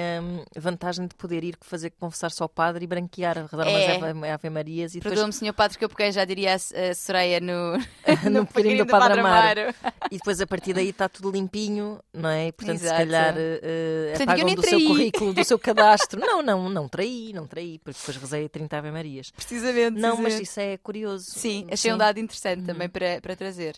a 0.56 0.60
vantagem 0.60 1.08
de 1.08 1.16
poder 1.16 1.44
ir 1.44 1.58
fazer 1.62 1.92
confessar 2.00 2.32
só 2.32 2.46
ao 2.46 2.50
padre 2.50 2.84
e 2.84 2.88
branquear, 2.88 3.46
redar 3.50 3.68
É. 3.68 3.70
umas 3.98 4.04
ave, 4.04 4.30
ave 4.30 4.50
Marias 4.50 4.92
e 4.94 5.00
depois 5.00 5.14
Perdoa-me, 5.14 5.34
senhor 5.34 5.54
padre, 5.54 5.78
que 5.78 5.86
eu 5.86 5.90
peguei 5.90 6.12
já 6.12 6.26
diria 6.26 6.54
a, 6.54 6.56
a 6.56 6.96
Soraya 6.96 7.40
no, 7.40 7.78
No 8.32 8.46
pequenino 8.46 8.86
do 8.86 8.92
Padre 8.92 9.20
Amaro. 9.20 9.62
Amaro. 9.62 9.76
E 10.12 10.18
depois 10.18 10.40
a 10.42 10.48
partir 10.48 10.74
daí 10.74 10.90
está 10.90 11.10
tudo 11.10 11.32
limpinho, 11.32 12.00
não 12.14 12.30
é? 12.30 12.48
E, 12.48 12.52
portanto, 12.52 12.76
Exato. 12.82 12.96
se 13.02 13.06
calhar 13.06 13.36
eh, 13.38 14.14
Portanto, 14.16 14.30
apagam 14.30 14.56
do 14.56 14.62
seu 14.62 14.70
traí. 14.72 14.88
currículo, 14.88 15.34
do 15.34 15.44
seu 15.44 15.58
cadastro. 15.60 16.20
não, 16.20 16.42
não, 16.42 16.70
não 16.70 16.88
traí, 16.88 17.32
não 17.34 17.48
traí, 17.48 17.80
porque 17.80 18.00
depois 18.00 18.18
rezei 18.18 18.48
30 18.50 18.78
Ave 18.78 18.92
Marias. 18.92 19.32
Precisamente. 19.32 20.00
Não, 20.00 20.18
mas 20.18 20.40
isso 20.40 20.60
é 20.60 20.78
curioso. 20.78 21.26
Sim, 21.32 21.68
achei 21.72 21.92
um 21.94 21.98
dado 21.98 22.20
interessante 22.20 22.64
também 22.64 22.88
para, 22.90 23.20
para 23.22 23.36
trazer. 23.36 23.75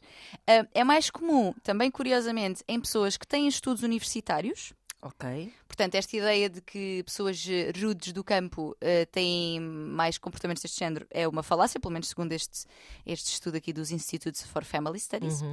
Ah, 0.47 0.67
é 0.73 0.83
mais 0.83 1.09
comum, 1.09 1.53
também 1.63 1.89
curiosamente, 1.91 2.63
em 2.67 2.79
pessoas 2.79 3.17
que 3.17 3.27
têm 3.27 3.47
estudos 3.47 3.83
universitários. 3.83 4.73
Ok. 4.99 5.53
Portanto, 5.67 5.93
esta 5.93 6.17
ideia 6.17 6.49
de 6.49 6.59
que 6.59 7.03
pessoas 7.03 7.45
eh, 7.47 7.71
rudes 7.79 8.11
do 8.11 8.23
campo 8.23 8.75
eh, 8.81 9.05
têm 9.05 9.59
mais 9.59 10.17
comportamentos 10.17 10.63
deste 10.63 10.79
género 10.79 11.05
é 11.11 11.27
uma 11.27 11.43
falácia, 11.43 11.79
pelo 11.79 11.93
menos 11.93 12.07
segundo 12.09 12.31
este, 12.33 12.65
este 13.05 13.27
estudo 13.33 13.57
aqui 13.57 13.71
dos 13.71 13.91
Institutes 13.91 14.41
for 14.47 14.63
Family 14.65 14.99
Studies. 14.99 15.41
Uhum. 15.43 15.51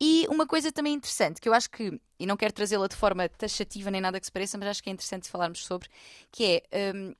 E 0.00 0.26
uma 0.28 0.44
coisa 0.44 0.72
também 0.72 0.94
interessante, 0.94 1.40
que 1.40 1.48
eu 1.48 1.54
acho 1.54 1.70
que, 1.70 2.00
e 2.18 2.26
não 2.26 2.36
quero 2.36 2.52
trazê-la 2.52 2.88
de 2.88 2.96
forma 2.96 3.28
taxativa 3.28 3.92
nem 3.92 4.00
nada 4.00 4.18
que 4.18 4.26
se 4.26 4.32
pareça, 4.32 4.58
mas 4.58 4.66
acho 4.68 4.82
que 4.82 4.90
é 4.90 4.92
interessante 4.92 5.28
falarmos 5.28 5.64
sobre, 5.64 5.88
que 6.32 6.44
é. 6.44 6.92
no- 6.92 7.16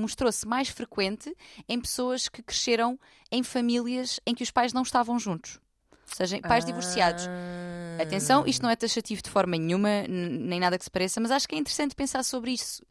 Mostrou-se 0.00 0.46
mais 0.46 0.68
frequente 0.68 1.34
em 1.68 1.80
pessoas 1.80 2.28
que 2.28 2.42
cresceram 2.42 2.98
em 3.30 3.42
famílias 3.42 4.20
em 4.26 4.34
que 4.34 4.42
os 4.42 4.50
pais 4.50 4.72
não 4.72 4.82
estavam 4.82 5.18
juntos. 5.18 5.60
Ou 5.92 6.16
seja, 6.16 6.40
pais 6.40 6.64
divorciados. 6.64 7.26
Ah. 7.28 8.02
Atenção, 8.02 8.46
isto 8.46 8.62
não 8.62 8.70
é 8.70 8.76
taxativo 8.76 9.22
de 9.22 9.30
forma 9.30 9.56
nenhuma, 9.56 10.02
nem 10.08 10.58
nada 10.58 10.76
que 10.78 10.84
se 10.84 10.90
pareça, 10.90 11.20
mas 11.20 11.30
acho 11.30 11.46
que 11.46 11.54
é 11.54 11.58
interessante 11.58 11.94
pensar 11.94 12.24
sobre 12.24 12.52
isso. 12.52 12.82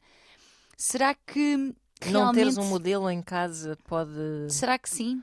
Será 0.77 1.13
que 1.13 1.57
Não 2.05 2.21
realmente... 2.21 2.35
teres 2.35 2.57
um 2.57 2.65
modelo 2.65 3.09
em 3.09 3.21
casa 3.21 3.77
pode. 3.85 4.11
Será 4.49 4.77
que 4.77 4.89
sim? 4.89 5.21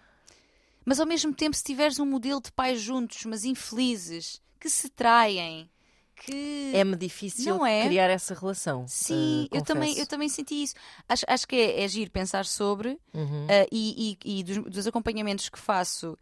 Mas 0.85 1.01
ao 1.01 1.07
mesmo 1.07 1.33
tempo, 1.33 1.57
se 1.57 1.65
tiveres 1.65 1.99
um 1.99 2.05
modelo 2.05 2.41
de 2.41 2.53
pais 2.53 2.81
juntos, 2.81 3.25
mas 3.25 3.45
infelizes, 3.45 4.43
que 4.61 4.69
se 4.69 4.89
traem, 4.89 5.71
que. 6.17 6.73
É-me 6.75 6.97
difícil 6.97 7.65
é? 7.65 7.85
criar 7.87 8.09
essa 8.11 8.35
relação. 8.35 8.87
Sim, 8.89 9.49
eh, 9.53 9.59
eu, 9.59 9.63
também, 9.63 9.97
eu 9.99 10.07
também 10.07 10.29
senti 10.29 10.63
isso. 10.63 10.75
Acho, 11.09 11.25
acho 11.29 11.47
que 11.47 11.55
é, 11.57 11.85
é 11.85 11.89
giro 11.89 12.11
pensar 12.11 12.45
sobre 12.47 12.99
Uhum. 13.15 13.47
ah, 13.49 13.67
e, 13.71 14.19
e- 14.25 14.41
e 14.41 14.43
dos, 14.45 14.59
dos 14.73 14.87
acompanhamentos 14.87 15.49
que 15.49 15.59
faço. 15.59 16.17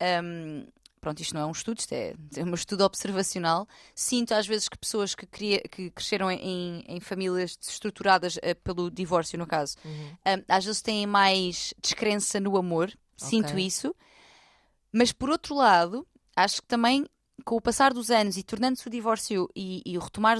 ahm, 0.00 0.66
pronto, 1.00 1.20
isto 1.20 1.34
não 1.34 1.40
é 1.42 1.46
um 1.46 1.50
estudo, 1.52 1.78
isto 1.78 1.92
é, 1.92 2.14
é 2.36 2.44
um 2.44 2.54
estudo 2.54 2.84
observacional. 2.84 3.66
Sinto 3.94 4.32
às 4.34 4.46
vezes 4.46 4.68
que 4.68 4.76
pessoas 4.78 5.14
que, 5.14 5.26
cria- 5.26 5.62
que 5.62 5.90
cresceram 5.90 6.30
em, 6.30 6.84
em 6.86 7.00
famílias 7.00 7.56
estruturadas 7.60 8.38
ah, 8.38 8.54
pelo 8.62 8.90
divórcio, 8.90 9.38
no 9.38 9.46
caso, 9.46 9.76
Uhum. 9.84 10.16
ahm, 10.24 10.42
às 10.48 10.64
vezes 10.64 10.80
têm 10.82 11.06
mais 11.06 11.72
descrença 11.82 12.38
no 12.40 12.56
amor. 12.56 12.92
Sinto 13.16 13.50
Ok. 13.52 13.60
isso. 13.66 13.94
Mas 14.92 15.12
por 15.12 15.30
outro 15.30 15.54
lado, 15.54 16.06
acho 16.34 16.62
que 16.62 16.68
também 16.68 17.06
com 17.44 17.56
o 17.56 17.60
passar 17.60 17.92
dos 17.92 18.10
anos 18.10 18.36
e 18.36 18.42
tornando-se 18.42 18.86
o 18.86 18.90
divórcio 18.90 19.48
e, 19.54 19.82
e 19.84 19.96
o 19.96 20.00
retomar, 20.00 20.38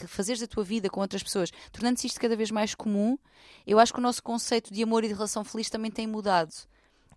refazeres 0.00 0.42
a 0.42 0.46
tua 0.46 0.64
vida 0.64 0.88
com 0.88 1.00
outras 1.00 1.22
pessoas, 1.22 1.50
tornando-se 1.72 2.06
isto 2.06 2.20
cada 2.20 2.36
vez 2.36 2.50
mais 2.50 2.74
comum, 2.74 3.18
eu 3.66 3.78
acho 3.78 3.92
que 3.92 3.98
o 3.98 4.02
nosso 4.02 4.22
conceito 4.22 4.72
de 4.72 4.82
amor 4.82 5.04
e 5.04 5.08
de 5.08 5.14
relação 5.14 5.44
feliz 5.44 5.70
também 5.70 5.90
tem 5.90 6.06
mudado. 6.06 6.52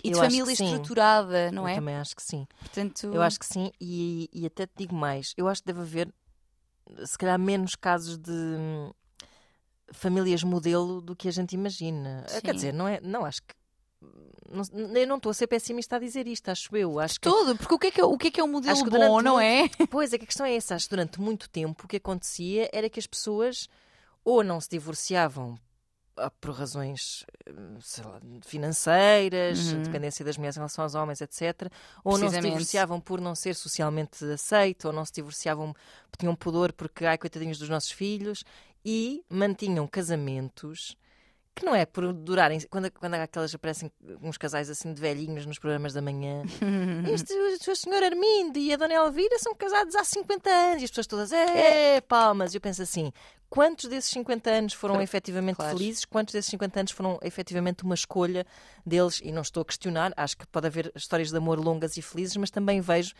E 0.04 0.10
de 0.12 0.16
Eu 0.16 0.22
acho 0.22 0.32
família 0.32 0.54
estruturada, 0.54 1.52
não 1.52 1.64
Eu 1.64 1.68
é? 1.70 1.76
também 1.76 1.96
acho 1.96 2.16
que 2.16 2.24
sim. 2.24 2.48
Portanto, 2.60 3.08
Eu 3.14 3.22
acho 3.22 3.40
que 3.40 3.46
sim, 3.46 3.72
e, 3.82 4.30
e 4.32 4.46
até 4.46 4.66
te 4.66 4.74
digo 4.78 4.96
mais. 4.96 5.34
Eu 5.36 5.48
acho 5.48 5.62
que 5.62 5.68
deve 5.68 5.82
haver, 5.82 6.14
se 7.06 7.18
calhar, 7.18 7.38
menos 7.38 7.76
casos 7.76 8.18
de 8.18 8.32
hum, 8.32 8.92
famílias 9.92 10.44
modelo 10.44 11.02
do 11.02 11.16
que 11.16 11.28
a 11.28 11.32
gente 11.32 11.54
imagina. 11.54 12.24
Sim. 12.28 12.42
Quer 12.42 12.56
dizer, 12.56 12.74
não 12.74 12.88
é? 12.88 13.02
Não, 13.02 13.26
acho 13.26 13.42
que. 13.42 13.59
Eu 14.96 15.08
não 15.08 15.18
estou 15.18 15.30
a 15.30 15.34
ser 15.34 15.48
pessimista 15.48 15.96
a 15.98 16.00
dizer 16.00 16.28
isto, 16.28 16.50
acho 16.50 16.76
eu. 16.76 17.00
Acho 17.00 17.16
que, 17.16 17.30
todo, 17.30 17.56
porque 17.56 17.74
o 17.74 17.80
que 17.80 17.88
é 17.88 17.92
que 17.92 18.02
é, 18.02 18.04
o 18.04 18.18
que 18.18 18.28
é, 18.28 18.32
que 18.32 18.40
é 18.40 18.44
um 18.44 18.48
modelo 18.52 18.74
Acho 18.74 18.84
que 18.84 18.90
bom, 18.90 19.22
não 19.22 19.40
é? 19.40 19.70
Pois 19.90 20.14
é 20.14 20.18
que 20.18 20.24
a 20.24 20.28
questão 20.28 20.46
é 20.46 20.56
essa. 20.56 20.76
Acho 20.76 20.86
que 20.86 20.96
durante 20.96 21.22
muito 21.22 21.50
tempo 21.50 21.86
o 21.86 21.88
que 21.88 21.98
acontecia 21.98 22.70
era 22.74 22.90
que 22.90 23.00
as 23.00 23.08
pessoas 23.08 23.70
ou 24.24 24.44
não 24.44 24.60
se 24.60 24.70
divorciavam 24.70 25.58
ah, 26.18 26.32
por 26.42 26.52
razões 26.52 27.26
hum, 27.48 27.78
lá, 28.06 28.20
financeiras, 28.46 29.72
Uhum. 29.72 29.84
dependência 29.84 30.26
das 30.26 30.38
mulheres 30.38 30.58
em 30.58 30.60
relação 30.60 30.84
aos 30.84 30.96
homens, 30.96 31.22
etc. 31.22 31.72
Ou 32.04 32.18
não 32.18 32.30
se 32.30 32.42
divorciavam 32.42 33.00
por 33.00 33.22
não 33.22 33.36
ser 33.36 33.56
socialmente 33.56 34.24
aceito, 34.26 34.86
ou 34.86 34.94
não 34.94 35.06
se 35.06 35.14
divorciavam 35.14 35.74
porque 36.10 36.20
tinham 36.20 36.36
pudor 36.36 36.74
porque, 36.74 37.06
ai, 37.06 37.18
coitadinhos 37.18 37.58
dos 37.60 37.70
nossos 37.70 37.92
filhos, 37.92 38.44
e 38.84 39.24
mantinham 39.30 39.88
casamentos 39.88 40.98
que 41.56 41.66
não 41.66 41.76
é 41.76 41.86
por 41.86 42.14
durarem. 42.14 42.60
Quando, 42.70 42.90
quando 42.92 43.16
há 43.16 43.24
aquelas 43.24 43.54
aparecem 43.54 43.92
uns 44.22 44.38
casais 44.38 44.70
assim 44.70 44.94
de 44.94 45.02
velhinhos 45.02 45.46
nos 45.46 45.60
programas 45.60 45.94
da 45.94 46.02
manhã, 46.02 46.44
este, 47.14 47.34
o 47.70 47.76
senhor 47.76 48.02
Armindo 48.04 48.58
e 48.58 48.74
a 48.74 48.78
dona 48.78 48.94
Elvira 48.94 49.38
são 49.40 49.54
casados 49.56 49.96
há 49.96 50.04
50 50.04 50.50
anos 50.50 50.82
e 50.82 50.86
as 50.86 50.92
pessoas 50.92 51.08
todas, 51.08 51.32
é, 51.32 52.00
palmas. 52.02 52.54
E 52.54 52.58
eu 52.58 52.62
penso 52.62 52.82
assim: 52.82 53.12
quantos 53.50 53.90
desses 53.90 54.10
50 54.12 54.50
anos 54.50 54.74
foram 54.74 54.94
Foram- 54.96 55.04
efetivamente 55.04 55.58
claro. 55.58 55.78
felizes? 55.78 56.06
Quantos 56.06 56.34
desses 56.34 56.50
50 56.52 56.80
anos 56.80 56.92
foram 56.92 57.20
efetivamente 57.22 57.84
uma 57.84 57.96
escolha 57.96 58.46
deles? 58.86 59.20
E 59.24 59.32
não 59.32 59.42
estou 59.42 59.62
a 59.62 59.66
questionar, 59.66 60.14
acho 60.16 60.38
que 60.38 60.48
pode 60.48 60.68
haver 60.68 60.92
histórias 60.96 61.30
de 61.30 61.38
amor 61.38 61.60
longas 61.60 61.98
e 61.98 62.02
felizes, 62.02 62.38
mas 62.38 62.50
também 62.50 62.80
vejo 62.80 63.14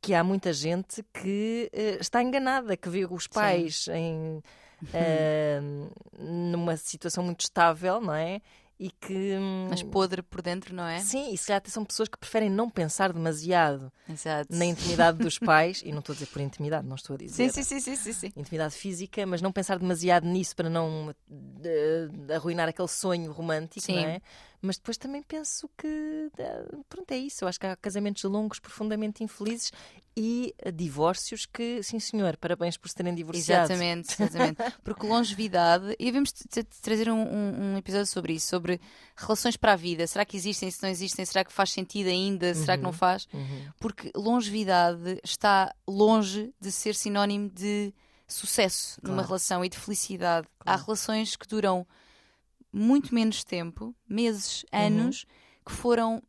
que 0.00 0.14
há 0.14 0.22
muita 0.22 0.52
gente 0.52 1.02
que 1.12 1.68
eh, 1.72 1.98
está 2.00 2.22
enganada, 2.22 2.76
que 2.76 2.88
vê 2.88 3.06
os 3.10 3.26
pais 3.26 3.88
em, 3.88 4.40
numa 6.18 6.76
situação 6.76 7.22
muito 7.24 7.40
estável, 7.40 8.00
não 8.00 8.14
é? 8.14 8.40
E 8.78 8.90
que. 8.90 9.14
hum, 9.38 9.68
Mas 9.70 9.82
podre 9.82 10.20
por 10.22 10.42
dentro, 10.42 10.74
não 10.74 10.86
é? 10.86 10.98
Sim, 10.98 11.32
e 11.32 11.38
se 11.38 11.46
calhar 11.46 11.58
até 11.58 11.70
são 11.70 11.82
pessoas 11.82 12.10
que 12.10 12.18
preferem 12.18 12.50
não 12.50 12.68
pensar 12.68 13.10
demasiado 13.10 13.90
Exato. 14.06 14.54
na 14.54 14.66
intimidade 14.66 15.16
dos 15.16 15.38
pais, 15.38 15.80
e 15.82 15.92
não 15.92 16.00
estou 16.00 16.12
a 16.12 16.16
dizer 16.16 16.26
por 16.26 16.42
intimidade, 16.42 16.86
não 16.86 16.94
estou 16.96 17.14
a 17.14 17.16
dizer 17.16 17.50
Sim, 17.50 17.62
sim, 17.62 17.80
sim, 17.80 17.96
sim, 17.96 18.12
sim, 18.12 18.32
intimidade 18.36 18.74
física, 18.74 19.24
mas 19.24 19.40
não 19.40 19.50
pensar 19.50 19.78
demasiado 19.78 20.26
nisso 20.26 20.54
para 20.54 20.68
não 20.68 21.14
eh, 21.64 22.34
arruinar 22.34 22.68
aquele 22.68 22.88
sonho 22.88 23.32
romântico, 23.32 23.86
Sim. 23.86 23.94
não 23.94 24.08
é? 24.08 24.20
Mas 24.66 24.76
depois 24.76 24.96
também 24.96 25.22
penso 25.22 25.70
que, 25.78 26.30
eh, 26.38 26.64
pronto, 26.88 27.10
é 27.12 27.16
isso. 27.18 27.44
Eu 27.44 27.48
acho 27.48 27.58
que 27.60 27.66
há 27.66 27.76
casamentos 27.76 28.22
longos 28.24 28.58
profundamente 28.58 29.22
infelizes 29.22 29.70
e 30.16 30.54
eh, 30.58 30.72
divórcios 30.72 31.46
que, 31.46 31.82
sim 31.82 32.00
senhor, 32.00 32.36
parabéns 32.36 32.76
por 32.76 32.88
se 32.88 32.94
terem 32.94 33.14
divorciado. 33.14 33.72
Exatamente, 33.72 34.08
exatamente. 34.22 34.62
Porque 34.82 35.06
longevidade, 35.06 35.94
e 35.98 36.10
t- 36.32 36.64
trazer 36.82 37.10
um, 37.10 37.22
um- 37.22 37.72
um 37.74 37.76
episódio 37.78 38.06
sobre 38.06 38.32
isso, 38.34 38.48
sobre 38.48 38.80
relações 39.14 39.56
para 39.56 39.72
a 39.74 39.76
vida. 39.76 40.06
Será 40.06 40.24
que 40.24 40.36
existem, 40.36 40.70
se 40.70 40.82
não 40.82 40.88
existem? 40.90 41.24
Será 41.24 41.44
que 41.44 41.52
faz 41.52 41.70
sentido 41.70 42.08
ainda? 42.08 42.54
Será 42.54 42.76
que 42.76 42.82
não 42.82 42.92
faz? 42.92 43.28
Uhum. 43.32 43.68
Porque 43.78 44.10
longevidade 44.14 45.20
está 45.22 45.74
longe 45.86 46.52
de 46.60 46.72
ser 46.72 46.94
sinónimo 46.94 47.48
de 47.50 47.92
sucesso 48.26 48.98
numa 49.02 49.16
Claro. 49.16 49.28
relação 49.28 49.64
e 49.64 49.68
de 49.68 49.76
felicidade. 49.78 50.48
Há 50.60 50.64
Claro. 50.64 50.82
relações 50.86 51.36
que 51.36 51.46
duram 51.46 51.86
muito 52.76 53.14
menos 53.14 53.42
tempo, 53.42 53.94
meses, 54.08 54.64
Uhum. 54.72 54.80
anos, 54.86 55.24
que 55.64 55.72
foram 55.72 56.22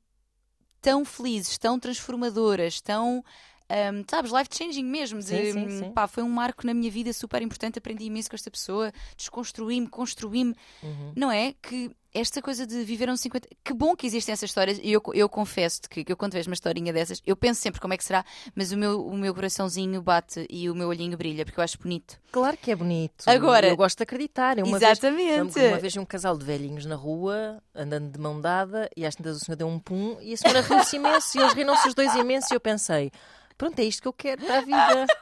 tão 0.82 1.04
felizes, 1.04 1.58
tão 1.58 1.80
transformadoras, 1.80 2.80
tão. 2.82 3.24
hum, 3.70 4.04
sabes, 4.10 4.32
life-changing 4.32 4.86
mesmo. 4.86 5.20
De, 5.20 5.26
Sim, 5.26 5.52
sim, 5.54 5.70
sim. 5.70 5.92
Pá, 5.92 6.08
foi 6.08 6.24
um 6.24 6.30
marco 6.30 6.66
na 6.66 6.74
minha 6.74 6.90
vida 6.90 7.12
super 7.12 7.42
importante. 7.42 7.78
Aprendi 7.80 8.06
imenso 8.06 8.30
com 8.30 8.36
esta 8.36 8.50
pessoa, 8.50 8.94
desconstruí-me, 9.18 9.88
construí-me. 9.90 10.56
Uhum. 10.82 11.12
Não 11.16 11.30
é? 11.32 11.54
Que 11.62 11.92
esta 12.20 12.42
coisa 12.42 12.66
de 12.66 12.84
viver 12.84 13.10
uns 13.10 13.20
50. 13.22 13.48
Que 13.64 13.74
bom 13.74 13.96
que 13.96 14.06
existem 14.08 14.34
essas 14.34 14.50
histórias. 14.50 14.80
E 14.82 14.92
eu, 14.92 15.02
eu 15.14 15.28
confesso-te 15.30 15.90
que, 15.90 16.04
que 16.04 16.12
eu, 16.12 16.18
quando 16.18 16.34
vejo 16.34 16.50
uma 16.50 16.54
historinha 16.54 16.92
dessas, 16.94 17.22
eu 17.26 17.36
penso 17.36 17.62
sempre 17.62 17.80
como 17.82 17.94
é 17.94 17.98
que 17.98 18.04
será, 18.04 18.24
mas 18.56 18.72
o 18.72 18.78
meu, 18.78 19.06
o 19.06 19.18
meu 19.18 19.34
coraçãozinho 19.34 20.02
bate 20.02 20.46
e 20.50 20.70
o 20.70 20.76
meu 20.76 20.88
olhinho 20.90 21.18
brilha, 21.18 21.46
porque 21.46 21.60
eu 21.60 21.64
acho 21.64 21.78
bonito. 21.80 22.20
Claro 22.32 22.58
que 22.58 22.72
é 22.72 22.76
bonito. 22.76 23.24
Agora- 23.28 23.68
eu 23.68 23.78
gosto 23.78 23.98
de 23.98 24.04
acreditar. 24.04 24.58
Eu 24.58 24.66
uma 24.66 24.80
vez- 24.80 24.92
Exatamente. 24.92 25.60
Uma 25.60 25.78
vez 25.80 25.96
um 25.98 26.06
casal 26.06 26.38
de 26.38 26.46
velhinhos 26.46 26.86
na 26.86 26.96
rua, 26.96 27.62
andando 27.74 28.12
de 28.12 28.20
mão 28.20 28.40
dada, 28.42 28.90
e 28.96 29.06
às 29.06 29.16
tantas 29.16 29.38
o 29.38 29.40
senhor 29.46 29.56
deu 29.56 29.68
um 29.68 29.80
pum, 29.80 30.18
e 30.22 30.34
a 30.34 30.38
senhora 30.38 30.62
riu-se 30.62 30.96
imenso, 30.96 31.38
e 31.38 31.42
eles 31.42 31.54
riram-se 31.54 31.88
os 31.88 31.94
dois 31.94 32.14
imenso, 32.16 32.48
e 32.52 32.56
eu 32.56 32.60
pensei, 32.60 33.12
pronto, 33.58 33.78
é 33.80 33.84
isto 33.84 34.02
que 34.02 34.08
eu 34.08 34.14
quero 34.14 34.44
para 34.46 34.60
a 34.60 34.62
vida. 34.62 35.08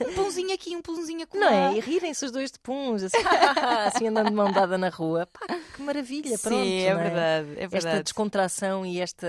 um 0.00 0.14
pãozinho 0.14 0.54
aqui, 0.54 0.76
um 0.76 0.82
pãozinho 0.82 1.22
aqui. 1.22 1.38
Não 1.38 1.48
é? 1.48 1.76
E 1.76 1.80
rirem-se 1.80 2.24
os 2.24 2.30
dois 2.30 2.50
de 2.50 2.58
puns, 2.58 3.02
assim, 3.02 3.16
assim 3.86 4.08
andando 4.08 4.30
de 4.30 4.34
mão 4.34 4.50
dada 4.50 4.76
na 4.76 4.88
rua. 4.88 5.26
Pá, 5.26 5.46
que 5.74 5.82
maravilha, 5.82 6.38
pronto. 6.38 6.64
Sim, 6.64 6.72
é, 6.72 6.86
é 6.86 6.94
verdade, 6.94 7.48
é 7.50 7.68
verdade. 7.68 7.76
Esta 7.76 8.02
descontração 8.02 8.84
e 8.84 9.00
esta, 9.00 9.26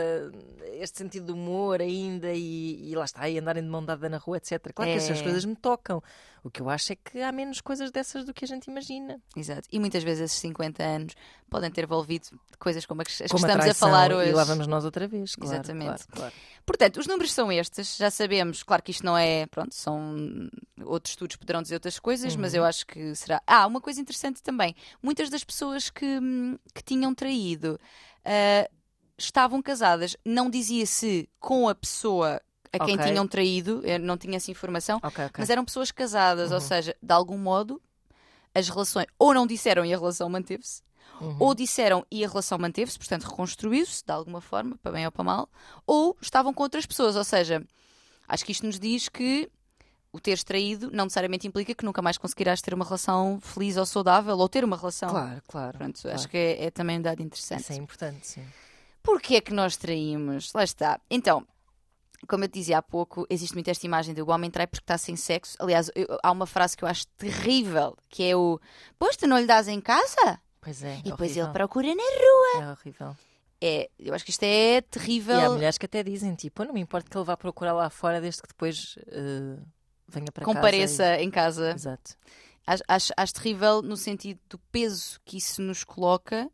este 0.73 0.97
sentido 0.97 1.27
de 1.27 1.31
humor 1.31 1.81
ainda 1.81 2.31
e, 2.33 2.91
e 2.91 2.95
lá 2.95 3.05
está, 3.05 3.27
e 3.29 3.37
andarem 3.37 3.63
de 3.63 3.69
mão 3.69 3.83
dada 3.83 4.09
na 4.09 4.17
rua, 4.17 4.37
etc. 4.37 4.71
Claro 4.73 4.91
é. 4.91 4.93
que 4.93 4.99
essas 4.99 5.21
coisas 5.21 5.45
me 5.45 5.55
tocam. 5.55 6.01
O 6.43 6.49
que 6.49 6.61
eu 6.61 6.69
acho 6.69 6.93
é 6.93 6.95
que 6.95 7.21
há 7.21 7.29
menos 7.29 7.59
coisas 7.59 7.91
dessas 7.91 8.23
do 8.23 8.33
que 8.33 8.45
a 8.45 8.47
gente 8.47 8.69
imagina. 8.69 9.19
Exato. 9.35 9.67
E 9.69 9.79
muitas 9.79 10.01
vezes 10.01 10.25
esses 10.25 10.39
50 10.39 10.81
anos 10.81 11.13
podem 11.49 11.69
ter 11.69 11.83
envolvido 11.83 12.27
coisas 12.57 12.85
como 12.85 13.01
as, 13.01 13.07
como 13.07 13.17
que 13.17 13.23
estamos 13.25 13.43
a, 13.43 13.47
traição, 13.47 13.87
a 13.87 13.91
falar 13.91 14.13
hoje. 14.13 14.29
E 14.29 14.33
lá 14.33 14.45
vamos 14.45 14.65
nós 14.65 14.85
outra 14.85 15.07
vez. 15.07 15.35
Claro, 15.35 15.55
Exatamente. 15.55 16.07
Claro, 16.07 16.31
claro. 16.31 16.33
Portanto, 16.65 17.01
os 17.01 17.07
números 17.07 17.33
são 17.33 17.51
estes, 17.51 17.97
já 17.97 18.09
sabemos, 18.09 18.63
claro 18.63 18.83
que 18.83 18.91
isto 18.91 19.05
não 19.05 19.17
é, 19.17 19.45
pronto, 19.47 19.73
são 19.73 20.15
outros 20.83 21.11
estudos 21.11 21.35
poderão 21.35 21.61
dizer 21.61 21.75
outras 21.75 21.99
coisas, 21.99 22.35
uhum. 22.35 22.41
mas 22.41 22.53
eu 22.53 22.63
acho 22.63 22.85
que 22.85 23.15
será. 23.15 23.41
Ah, 23.45 23.65
uma 23.65 23.81
coisa 23.81 24.01
interessante 24.01 24.41
também: 24.41 24.75
muitas 25.01 25.29
das 25.29 25.43
pessoas 25.43 25.89
que, 25.89 26.19
que 26.73 26.83
tinham 26.83 27.13
traído 27.13 27.79
uh, 28.25 28.73
estavam 29.17 29.61
casadas, 29.61 30.15
não 30.25 30.49
dizia-se 30.49 31.29
com 31.39 31.67
a 31.67 31.75
pessoa 31.75 32.41
a 32.71 32.85
quem 32.85 32.95
okay. 32.95 33.07
tinham 33.07 33.27
traído, 33.27 33.81
não 34.01 34.17
tinha 34.17 34.37
essa 34.37 34.51
informação, 34.51 34.97
okay, 34.97 35.25
okay. 35.25 35.35
mas 35.37 35.49
eram 35.49 35.63
pessoas 35.63 35.89
casadas, 35.89 36.49
uhum. 36.49 36.55
ou 36.55 36.61
seja, 36.61 36.95
de 37.01 37.13
algum 37.13 37.37
modo 37.37 37.81
as 38.53 38.67
relações 38.69 39.07
ou 39.17 39.33
não 39.33 39.47
disseram 39.47 39.85
e 39.85 39.93
a 39.93 39.97
relação 39.97 40.29
manteve-se, 40.29 40.81
Uhum. 41.19 41.35
Ou 41.39 41.55
disseram 41.55 42.05
e 42.11 42.23
a 42.23 42.27
relação 42.27 42.57
manteve-se, 42.57 42.97
portanto 42.97 43.23
reconstruiu-se 43.23 44.03
de 44.05 44.11
alguma 44.11 44.41
forma, 44.41 44.77
para 44.77 44.91
bem 44.91 45.05
ou 45.05 45.11
para 45.11 45.23
mal, 45.23 45.49
ou 45.85 46.15
estavam 46.21 46.53
com 46.53 46.63
outras 46.63 46.85
pessoas. 46.85 47.15
Ou 47.15 47.23
seja, 47.23 47.63
acho 48.27 48.45
que 48.45 48.51
isto 48.51 48.65
nos 48.65 48.79
diz 48.79 49.09
que 49.09 49.49
o 50.17 50.19
teres 50.19 50.43
traído 50.43 50.89
não 50.91 51.05
necessariamente 51.05 51.47
implica 51.47 51.73
que 51.73 51.85
nunca 51.85 52.01
mais 52.01 52.17
conseguirás 52.17 52.61
ter 52.61 52.73
uma 52.73 52.83
relação 52.83 53.39
feliz 53.41 53.77
ou 53.77 53.85
saudável, 53.85 54.37
ou 54.37 54.49
ter 54.49 54.63
uma 54.63 54.75
relação. 54.75 55.09
Claro, 55.09 55.41
claro. 55.47 55.77
Pronto, 55.77 56.01
claro. 56.01 56.15
Acho 56.15 56.27
que 56.27 56.37
é, 56.37 56.65
é, 56.65 56.71
também 56.71 56.97
um 56.97 57.01
dado 57.01 57.21
interessante. 57.21 57.61
Isso 57.61 57.73
é 57.73 57.75
importante, 57.75 58.27
sim. 58.27 58.43
Porquê 59.03 59.35
é 59.35 59.41
que 59.41 59.53
nós 59.53 59.77
traímos? 59.77 60.51
Lá 60.53 60.63
está. 60.63 60.99
Então, 61.09 61.45
como 62.27 62.43
eu 62.43 62.49
te 62.49 62.55
dizia 62.59 62.79
há 62.79 62.81
pouco, 62.81 63.25
existe 63.29 63.53
muito 63.53 63.69
esta 63.69 63.85
imagem 63.85 64.13
de 64.13 64.21
o 64.21 64.29
homem 64.29 64.49
trai 64.49 64.67
porque 64.67 64.83
está 64.83 64.97
sem 64.97 65.15
sexo. 65.15 65.55
Aliás, 65.59 65.89
eu, 65.95 66.17
há 66.21 66.31
uma 66.31 66.45
frase 66.45 66.75
que 66.75 66.83
eu 66.83 66.87
acho 66.87 67.05
terrível, 67.15 67.95
que 68.09 68.23
é 68.23 68.35
o 68.35 68.59
Pois 68.97 69.15
tu 69.15 69.27
não 69.27 69.39
lhe 69.39 69.45
dás 69.45 69.67
em 69.67 69.79
casa? 69.79 70.39
Pois 70.59 70.83
é. 70.83 70.99
E 70.99 71.11
depois 71.11 71.37
ele 71.37 71.49
procura 71.49 71.87
na 71.87 72.03
rua. 72.03 72.63
É 72.63 72.71
horrível. 72.71 73.15
É, 73.61 73.89
eu 73.97 74.13
acho 74.13 74.23
que 74.23 74.31
isto 74.31 74.43
é 74.43 74.81
terrível. 74.81 75.39
E 75.39 75.43
há 75.43 75.49
mulheres 75.49 75.77
que 75.77 75.85
até 75.85 76.03
dizem, 76.03 76.35
tipo, 76.35 76.63
não 76.63 76.73
me 76.73 76.81
importa 76.81 77.09
que 77.09 77.17
ele 77.17 77.25
vá 77.25 77.35
procurar 77.35 77.73
lá 77.73 77.89
fora 77.89 78.21
desde 78.21 78.41
que 78.41 78.47
depois 78.47 78.97
uh, 79.07 79.65
venha 80.07 80.31
para 80.31 80.45
Compareça 80.45 81.03
casa. 81.03 81.21
e... 81.21 81.25
em 81.25 81.29
casa. 81.29 81.71
Exato. 81.71 82.15
Acho, 82.65 82.83
acho, 82.87 83.13
acho, 83.15 83.33
terrível 83.33 83.81
no 83.81 83.95
sentido 83.95 84.39
do 84.49 84.59
peso 84.71 85.19
que 85.23 85.37
isso 85.37 85.61
nos 85.61 85.83
coloca. 85.83 86.49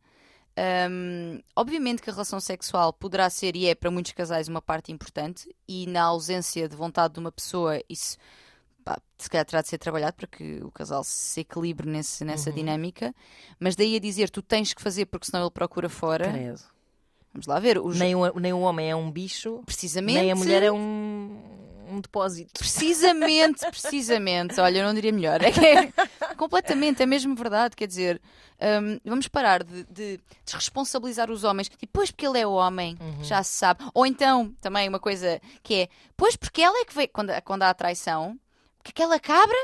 Um, 0.55 1.39
obviamente 1.55 2.01
que 2.01 2.09
a 2.11 2.13
relação 2.13 2.39
sexual 2.39 2.93
poderá 2.93 3.27
ser 3.27 3.55
e 3.55 3.65
é 3.65 3.73
para 3.73 3.89
muitos 3.89 4.11
casais 4.11 4.47
uma 4.47 4.61
parte 4.61 4.91
importante 4.91 5.49
e 5.67 5.87
na 5.87 6.03
ausência 6.03 6.69
de 6.69 6.75
vontade 6.75 7.15
de 7.15 7.19
uma 7.19 7.31
pessoa 7.31 7.81
isso 7.89 8.17
pá, 8.85 8.99
se 9.17 9.27
calhar 9.27 9.43
terá 9.47 9.63
de 9.63 9.69
ser 9.69 9.79
trabalhado 9.79 10.15
para 10.15 10.27
que 10.27 10.61
o 10.63 10.69
casal 10.69 11.03
se 11.03 11.39
equilibre 11.39 11.89
nesse, 11.89 12.23
nessa 12.23 12.51
uhum. 12.51 12.55
dinâmica, 12.55 13.15
mas 13.59 13.75
daí 13.75 13.95
a 13.95 13.99
dizer 13.99 14.29
tu 14.29 14.43
tens 14.43 14.75
que 14.75 14.81
fazer 14.83 15.07
porque 15.07 15.25
senão 15.25 15.41
ele 15.41 15.49
procura 15.49 15.89
fora. 15.89 16.31
Credo. 16.31 16.61
Vamos 17.33 17.47
lá 17.47 17.59
ver. 17.59 17.79
Os... 17.79 17.97
Nem, 17.97 18.13
o, 18.13 18.39
nem 18.39 18.53
o 18.53 18.59
homem 18.59 18.91
é 18.91 18.95
um 18.95 19.09
bicho, 19.09 19.63
precisamente. 19.65 20.19
Nem 20.19 20.31
a 20.31 20.35
mulher 20.35 20.61
é 20.61 20.71
um, 20.71 21.35
um 21.93 22.01
depósito. 22.01 22.59
Precisamente, 22.59 23.65
precisamente. 23.67 24.59
Olha, 24.59 24.79
eu 24.79 24.85
não 24.85 24.93
diria 24.93 25.11
melhor. 25.11 25.41
É 25.41 25.51
que 25.51 25.65
é 25.65 25.91
completamente, 26.35 27.01
é 27.01 27.05
mesmo 27.05 27.35
verdade. 27.35 27.75
Quer 27.75 27.87
dizer, 27.87 28.21
um, 28.59 28.99
vamos 29.05 29.27
parar 29.27 29.63
de, 29.63 29.83
de, 29.85 30.19
desresponsabilizar 30.45 31.29
os 31.29 31.43
homens. 31.43 31.69
Pois 31.91 32.11
porque 32.11 32.25
ele 32.25 32.39
é 32.39 32.47
homem, 32.47 32.97
uhum. 32.99 33.23
já 33.23 33.43
se 33.43 33.51
sabe. 33.53 33.83
Ou 33.93 34.05
então, 34.05 34.53
também 34.61 34.87
uma 34.87 34.99
coisa 34.99 35.41
que 35.61 35.73
é, 35.75 35.89
pois 36.17 36.35
porque 36.35 36.61
ela 36.61 36.79
é 36.79 36.85
que 36.85 36.93
veio, 36.93 37.09
quando, 37.09 37.29
quando 37.43 37.63
há 37.63 37.73
traição, 37.73 38.39
que 38.83 38.91
aquela 38.91 39.19
cabra 39.19 39.57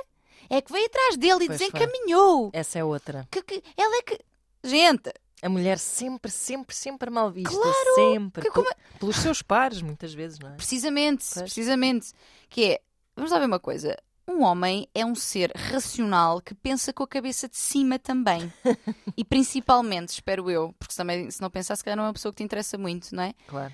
é 0.49 0.61
que 0.61 0.71
veio 0.71 0.85
atrás 0.85 1.17
dele 1.17 1.45
e 1.45 1.47
pois 1.47 1.59
desencaminhou. 1.59 2.49
Foi. 2.51 2.59
Essa 2.59 2.79
é 2.79 2.83
outra. 2.83 3.27
Que, 3.31 3.41
que, 3.41 3.63
ela 3.77 3.97
é 3.97 4.01
que. 4.01 4.19
Gente. 4.63 5.13
A 5.41 5.49
mulher 5.49 5.79
sempre, 5.79 6.31
sempre, 6.31 6.75
sempre 6.75 7.09
mal 7.09 7.31
vista. 7.31 7.49
Claro, 7.49 7.95
sempre. 7.95 8.43
Que, 8.43 8.51
como... 8.51 8.67
Pelos 8.99 9.15
seus 9.17 9.41
pares, 9.41 9.81
muitas 9.81 10.13
vezes, 10.13 10.37
não 10.39 10.49
é? 10.49 10.55
Precisamente, 10.55 11.25
pois. 11.33 11.53
precisamente. 11.53 12.11
Que 12.49 12.73
é. 12.73 12.81
Vamos 13.15 13.31
lá 13.31 13.39
ver 13.39 13.45
uma 13.45 13.59
coisa. 13.59 13.97
Um 14.27 14.43
homem 14.43 14.87
é 14.93 15.03
um 15.03 15.15
ser 15.15 15.51
racional 15.55 16.39
que 16.39 16.53
pensa 16.53 16.93
com 16.93 17.03
a 17.03 17.07
cabeça 17.07 17.49
de 17.49 17.57
cima 17.57 17.97
também. 17.97 18.51
e 19.17 19.25
principalmente, 19.25 20.09
espero 20.09 20.51
eu, 20.51 20.73
porque 20.77 20.93
se, 20.93 20.97
também, 20.97 21.31
se 21.31 21.41
não 21.41 21.49
pensar, 21.49 21.75
se 21.75 21.83
calhar 21.83 21.97
não 21.97 22.03
é 22.03 22.07
uma 22.07 22.13
pessoa 22.13 22.31
que 22.31 22.37
te 22.37 22.43
interessa 22.43 22.77
muito, 22.77 23.15
não 23.15 23.23
é? 23.23 23.33
Claro. 23.47 23.73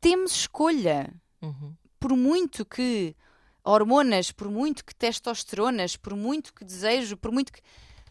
Temos 0.00 0.32
escolha. 0.32 1.12
Uhum. 1.42 1.74
Por 1.98 2.16
muito 2.16 2.64
que 2.64 3.16
hormonas, 3.64 4.30
por 4.30 4.48
muito 4.48 4.84
que 4.84 4.94
testosteronas, 4.94 5.96
por 5.96 6.14
muito 6.14 6.54
que 6.54 6.64
desejo, 6.64 7.16
por 7.16 7.32
muito 7.32 7.52
que. 7.52 7.60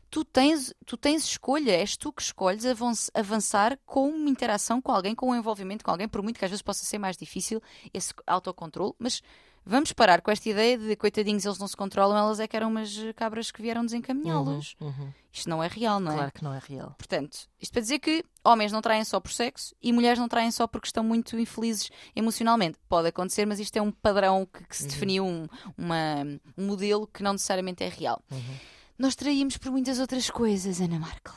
Tu 0.10 0.26
tens, 0.26 0.74
tu 0.86 0.98
tens 0.98 1.24
escolha, 1.24 1.72
és 1.72 1.96
tu 1.96 2.12
que 2.12 2.22
escolhes 2.22 2.66
avançar 3.14 3.78
com 3.86 4.10
uma 4.10 4.30
interação 4.30 4.82
com 4.82 4.92
alguém, 4.92 5.14
com 5.14 5.30
um 5.30 5.36
envolvimento 5.36 5.84
com 5.84 5.92
alguém, 5.92 6.08
por 6.08 6.24
muito 6.24 6.40
que 6.40 6.46
às 6.46 6.52
vezes 6.52 6.64
possa 6.64 6.84
ser 6.84 6.98
mais 6.98 7.16
difícil 7.16 7.62
esse 7.94 8.14
autocontrole, 8.26 8.94
mas 8.98 9.22
vamos 9.66 9.94
parar 9.94 10.22
com 10.22 10.32
esta 10.32 10.50
ideia 10.50 10.78
de 10.78 10.96
coitadinhos, 10.96 11.46
eles 11.46 11.60
não 11.60 11.68
se 11.68 11.78
controlam, 11.78 12.18
elas 12.18 12.40
é 12.40 12.48
que 12.48 12.56
eram 12.56 12.70
umas 12.70 12.92
cabras 13.16 13.52
que 13.52 13.62
vieram 13.62 13.86
desencaminhá-los. 13.86 14.76
Uhum, 14.80 14.88
uhum. 14.88 15.14
Isto 15.32 15.48
não 15.48 15.64
é 15.64 15.68
real, 15.68 16.00
não 16.00 16.12
é? 16.12 16.16
Claro 16.16 16.32
que 16.32 16.44
não 16.44 16.54
é 16.56 16.60
real. 16.60 16.96
Portanto, 16.98 17.48
isto 17.62 17.72
para 17.72 17.82
dizer 17.82 18.00
que 18.00 18.26
homens 18.44 18.72
não 18.72 18.82
traem 18.82 19.04
só 19.04 19.20
por 19.20 19.32
sexo 19.32 19.76
e 19.80 19.94
mulheres 19.94 20.18
não 20.18 20.28
traem 20.28 20.50
só 20.50 20.66
porque 20.66 20.88
estão 20.88 21.04
muito 21.04 21.38
infelizes 21.38 21.92
emocionalmente. 22.16 22.80
Pode 22.90 23.10
acontecer, 23.10 23.46
mas 23.46 23.60
isto 23.60 23.78
é 23.78 23.82
um 23.82 23.92
padrão 23.92 24.48
que, 24.52 24.66
que 24.66 24.76
se 24.76 24.84
uhum. 24.84 24.90
definiu, 24.90 25.26
um, 25.26 25.48
uma, 25.78 26.16
um 26.58 26.66
modelo 26.66 27.06
que 27.06 27.22
não 27.22 27.34
necessariamente 27.34 27.84
é 27.84 27.90
real. 27.90 28.24
Uhum. 28.32 28.58
Nós 29.00 29.16
traímos 29.16 29.56
por 29.56 29.72
muitas 29.72 29.98
outras 29.98 30.30
coisas, 30.30 30.82
Ana 30.82 31.00
Markel. 31.00 31.34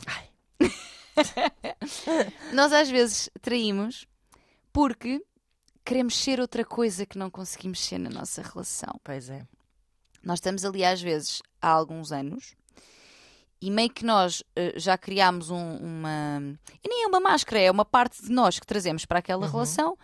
Nós 2.52 2.72
às 2.72 2.90
vezes 2.90 3.30
traímos 3.40 4.04
porque 4.72 5.24
queremos 5.84 6.16
ser 6.16 6.40
outra 6.40 6.64
coisa 6.64 7.06
que 7.06 7.16
não 7.16 7.30
conseguimos 7.30 7.78
ser 7.78 7.98
na 7.98 8.10
nossa 8.10 8.42
relação. 8.42 9.00
Pois 9.04 9.30
é. 9.30 9.46
Nós 10.24 10.38
estamos 10.38 10.64
ali 10.64 10.84
às 10.84 11.00
vezes 11.00 11.40
há 11.60 11.68
alguns 11.68 12.10
anos 12.10 12.56
e 13.60 13.70
meio 13.70 13.90
que 13.90 14.04
nós 14.04 14.40
uh, 14.40 14.76
já 14.76 14.98
criámos 14.98 15.48
um, 15.48 15.76
uma. 15.76 16.40
E 16.82 16.88
nem 16.88 17.04
é 17.04 17.06
uma 17.06 17.20
máscara, 17.20 17.60
é 17.60 17.70
uma 17.70 17.84
parte 17.84 18.20
de 18.20 18.32
nós 18.32 18.58
que 18.58 18.66
trazemos 18.66 19.04
para 19.04 19.20
aquela 19.20 19.46
uhum. 19.46 19.52
relação. 19.52 19.96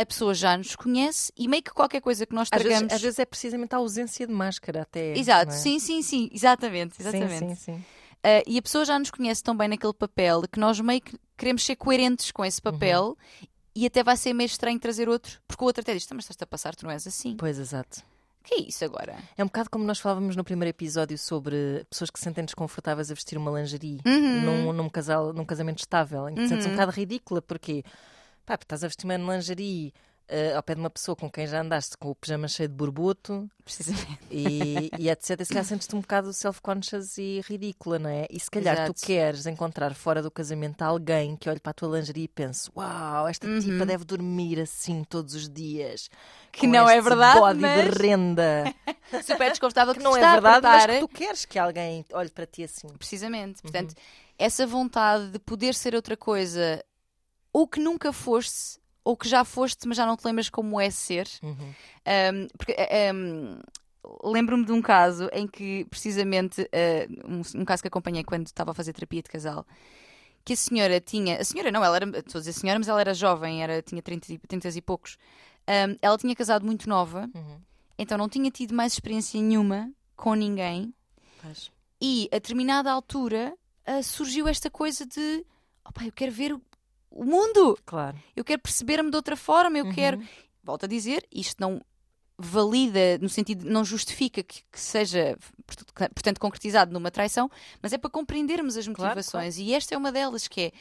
A 0.00 0.06
pessoa 0.06 0.32
já 0.32 0.56
nos 0.56 0.74
conhece 0.76 1.32
e 1.36 1.46
meio 1.46 1.62
que 1.62 1.72
qualquer 1.72 2.00
coisa 2.00 2.24
que 2.24 2.34
nós 2.34 2.48
tragamos. 2.48 2.74
Às 2.74 2.80
vezes, 2.80 2.94
às 2.94 3.02
vezes 3.02 3.18
é 3.18 3.24
precisamente 3.24 3.74
a 3.74 3.78
ausência 3.78 4.26
de 4.26 4.32
máscara, 4.32 4.82
até. 4.82 5.18
Exato, 5.18 5.52
é? 5.52 5.54
sim, 5.54 5.78
sim, 5.78 6.02
sim, 6.02 6.30
exatamente. 6.32 7.00
exatamente. 7.00 7.38
Sim, 7.38 7.54
sim, 7.54 7.74
sim. 7.74 7.84
Uh, 8.20 8.44
e 8.46 8.58
a 8.58 8.62
pessoa 8.62 8.84
já 8.84 8.98
nos 8.98 9.10
conhece 9.10 9.42
tão 9.42 9.56
bem 9.56 9.68
naquele 9.68 9.94
papel 9.94 10.42
que 10.50 10.60
nós 10.60 10.78
meio 10.80 11.00
que 11.00 11.18
queremos 11.36 11.64
ser 11.64 11.74
coerentes 11.76 12.30
com 12.30 12.44
esse 12.44 12.60
papel 12.60 13.08
uhum 13.08 13.48
e 13.74 13.86
até 13.86 14.02
vai 14.02 14.16
ser 14.16 14.32
meio 14.32 14.46
estranho 14.46 14.78
trazer 14.78 15.08
outro, 15.08 15.40
porque 15.46 15.62
o 15.62 15.66
outro 15.66 15.80
até 15.80 15.94
diz: 15.94 16.06
Mas 16.12 16.24
estás 16.24 16.36
a 16.40 16.46
passar, 16.46 16.74
tu 16.74 16.84
não 16.84 16.90
és 16.90 17.06
assim. 17.06 17.36
Pois, 17.36 17.58
exato. 17.58 18.02
que 18.42 18.54
é 18.54 18.60
isso 18.62 18.84
agora? 18.84 19.16
É 19.36 19.42
um 19.42 19.46
bocado 19.46 19.70
como 19.70 19.84
nós 19.84 19.98
falávamos 19.98 20.36
no 20.36 20.44
primeiro 20.44 20.70
episódio 20.70 21.16
sobre 21.16 21.84
pessoas 21.88 22.10
que 22.10 22.18
se 22.18 22.24
sentem 22.24 22.44
desconfortáveis 22.44 23.10
a 23.10 23.14
vestir 23.14 23.38
uma 23.38 23.50
lingerie 23.58 24.00
uhum. 24.04 24.42
num, 24.42 24.72
num, 24.72 24.88
casal, 24.88 25.32
num 25.32 25.44
casamento 25.44 25.78
estável, 25.78 26.28
em 26.28 26.34
que 26.34 26.42
te 26.42 26.48
sentes 26.48 26.66
um 26.66 26.70
uhum. 26.70 26.74
bocado 26.74 26.92
ridícula, 26.92 27.40
porque 27.40 27.84
pá, 28.44 28.54
estás 28.54 28.84
a 28.84 28.88
vestir 28.88 29.04
uma 29.04 29.16
lingerie 29.16 29.92
uh, 30.30 30.56
ao 30.56 30.62
pé 30.62 30.74
de 30.74 30.80
uma 30.80 30.90
pessoa 30.90 31.16
com 31.16 31.30
quem 31.30 31.46
já 31.46 31.60
andaste 31.60 31.96
com 31.96 32.10
o 32.10 32.14
pijama 32.14 32.48
cheio 32.48 32.68
de 32.68 32.74
borboto 32.74 33.50
Precisamente. 33.64 34.18
E, 34.30 34.90
e 34.98 35.08
etc. 35.08 35.40
E 35.40 35.44
se 35.44 35.52
calhar 35.52 35.64
sentes-te 35.64 35.94
um 35.94 36.00
bocado 36.00 36.32
self-conscious 36.32 37.18
e 37.18 37.40
ridícula, 37.46 37.98
não 37.98 38.10
é? 38.10 38.26
E 38.28 38.40
se 38.40 38.50
calhar 38.50 38.74
Exato. 38.74 38.94
tu 38.94 39.06
queres 39.06 39.46
encontrar 39.46 39.94
fora 39.94 40.20
do 40.22 40.30
casamento 40.30 40.82
alguém 40.82 41.36
que 41.36 41.48
olhe 41.48 41.60
para 41.60 41.70
a 41.70 41.74
tua 41.74 41.98
lingerie 41.98 42.24
e 42.24 42.28
pense: 42.28 42.68
Uau, 42.76 43.28
esta 43.28 43.46
uhum. 43.46 43.60
tipa 43.60 43.86
deve 43.86 44.04
dormir 44.04 44.60
assim 44.60 45.04
todos 45.04 45.34
os 45.34 45.48
dias. 45.48 46.10
Que 46.50 46.66
não 46.66 46.88
é 46.88 47.00
verdade. 47.00 47.38
Body 47.38 47.60
mas... 47.60 47.90
de 47.90 48.02
renda. 48.02 48.74
Super 49.24 49.50
desconfortável 49.50 49.94
que 49.94 50.02
não 50.02 50.16
é 50.16 50.20
verdade, 50.20 50.66
mas 50.66 50.86
que 50.86 51.00
tu 51.00 51.08
queres 51.08 51.44
que 51.44 51.58
alguém 51.58 52.04
olhe 52.12 52.30
para 52.30 52.46
ti 52.46 52.64
assim. 52.64 52.88
Precisamente. 52.98 53.62
Portanto, 53.62 53.90
uhum. 53.90 54.34
essa 54.36 54.66
vontade 54.66 55.30
de 55.30 55.38
poder 55.38 55.74
ser 55.74 55.94
outra 55.94 56.16
coisa 56.16 56.84
ou 57.52 57.66
que 57.66 57.80
nunca 57.80 58.12
foste 58.12 58.80
ou 59.04 59.16
que 59.16 59.28
já 59.28 59.44
foste, 59.44 59.88
mas 59.88 59.96
já 59.96 60.06
não 60.06 60.16
te 60.16 60.24
lembras 60.24 60.48
como 60.48 60.80
é 60.80 60.90
ser. 60.90 61.28
Uhum. 61.42 61.54
Um, 61.56 62.48
porque 62.56 62.76
um, 63.14 63.58
lembro-me 64.22 64.64
de 64.64 64.72
um 64.72 64.82
caso 64.82 65.28
em 65.32 65.46
que, 65.46 65.84
precisamente, 65.86 66.62
uh, 66.62 67.28
um, 67.28 67.60
um, 67.60 67.64
caso 67.64 67.82
que 67.82 67.88
acompanhei 67.88 68.22
quando 68.22 68.46
estava 68.46 68.70
a 68.70 68.74
fazer 68.74 68.92
terapia 68.92 69.22
de 69.22 69.28
casal, 69.28 69.66
que 70.44 70.52
a 70.52 70.56
senhora 70.56 71.00
tinha. 71.00 71.40
A 71.40 71.44
senhora 71.44 71.70
não, 71.70 71.84
ela 71.84 71.96
era. 71.96 72.18
Estou 72.18 72.38
a 72.38 72.40
dizer 72.40 72.52
senhora, 72.52 72.78
mas 72.78 72.88
ela 72.88 73.00
era 73.00 73.14
jovem, 73.14 73.62
era, 73.62 73.82
tinha 73.82 74.02
30, 74.02 74.38
30 74.46 74.68
e 74.68 74.82
poucos. 74.82 75.16
ela 76.00 76.18
tinha 76.18 76.34
casado 76.34 76.64
muito 76.64 76.88
nova, 76.88 77.28
uhum. 77.34 77.60
então 77.98 78.18
não 78.18 78.28
tinha 78.28 78.50
tido 78.50 78.74
mais 78.74 78.92
experiência 78.92 79.40
nenhuma 79.40 79.90
com 80.16 80.34
ninguém. 80.34 80.94
E 82.00 82.28
a 82.32 82.36
determinada 82.36 82.90
altura 82.90 83.54
uh, 83.86 84.02
surgiu 84.02 84.48
esta 84.48 84.70
coisa 84.70 85.06
de 85.06 85.44
opa, 85.84 86.04
eu 86.04 86.12
quero 86.12 86.32
ver 86.32 86.52
o, 86.52 86.62
o 87.10 87.24
mundo, 87.24 87.78
Claro. 87.84 88.16
eu 88.36 88.44
quero 88.44 88.60
perceber-me 88.62 89.10
de 89.10 89.16
outra 89.16 89.36
forma, 89.36 89.78
eu 89.78 89.86
Uhum. 89.86 89.92
quero. 89.94 90.22
Volto 90.62 90.84
a 90.84 90.86
dizer, 90.88 91.26
isto 91.32 91.56
não 91.60 91.80
valida, 92.38 93.18
no 93.20 93.28
sentido, 93.28 93.68
não 93.68 93.84
justifica 93.84 94.42
que, 94.42 94.62
que 94.72 94.80
seja, 94.80 95.36
portanto, 96.14 96.38
concretizado 96.40 96.92
numa 96.92 97.10
traição, 97.10 97.50
mas 97.82 97.92
é 97.92 97.98
para 97.98 98.08
compreendermos 98.10 98.76
as 98.76 98.86
Claro, 98.86 99.02
motivações. 99.16 99.58
E 99.58 99.74
esta 99.74 99.94
é 99.94 99.98
uma 99.98 100.10
delas, 100.12 100.48
que 100.48 100.60
é. 100.62 100.72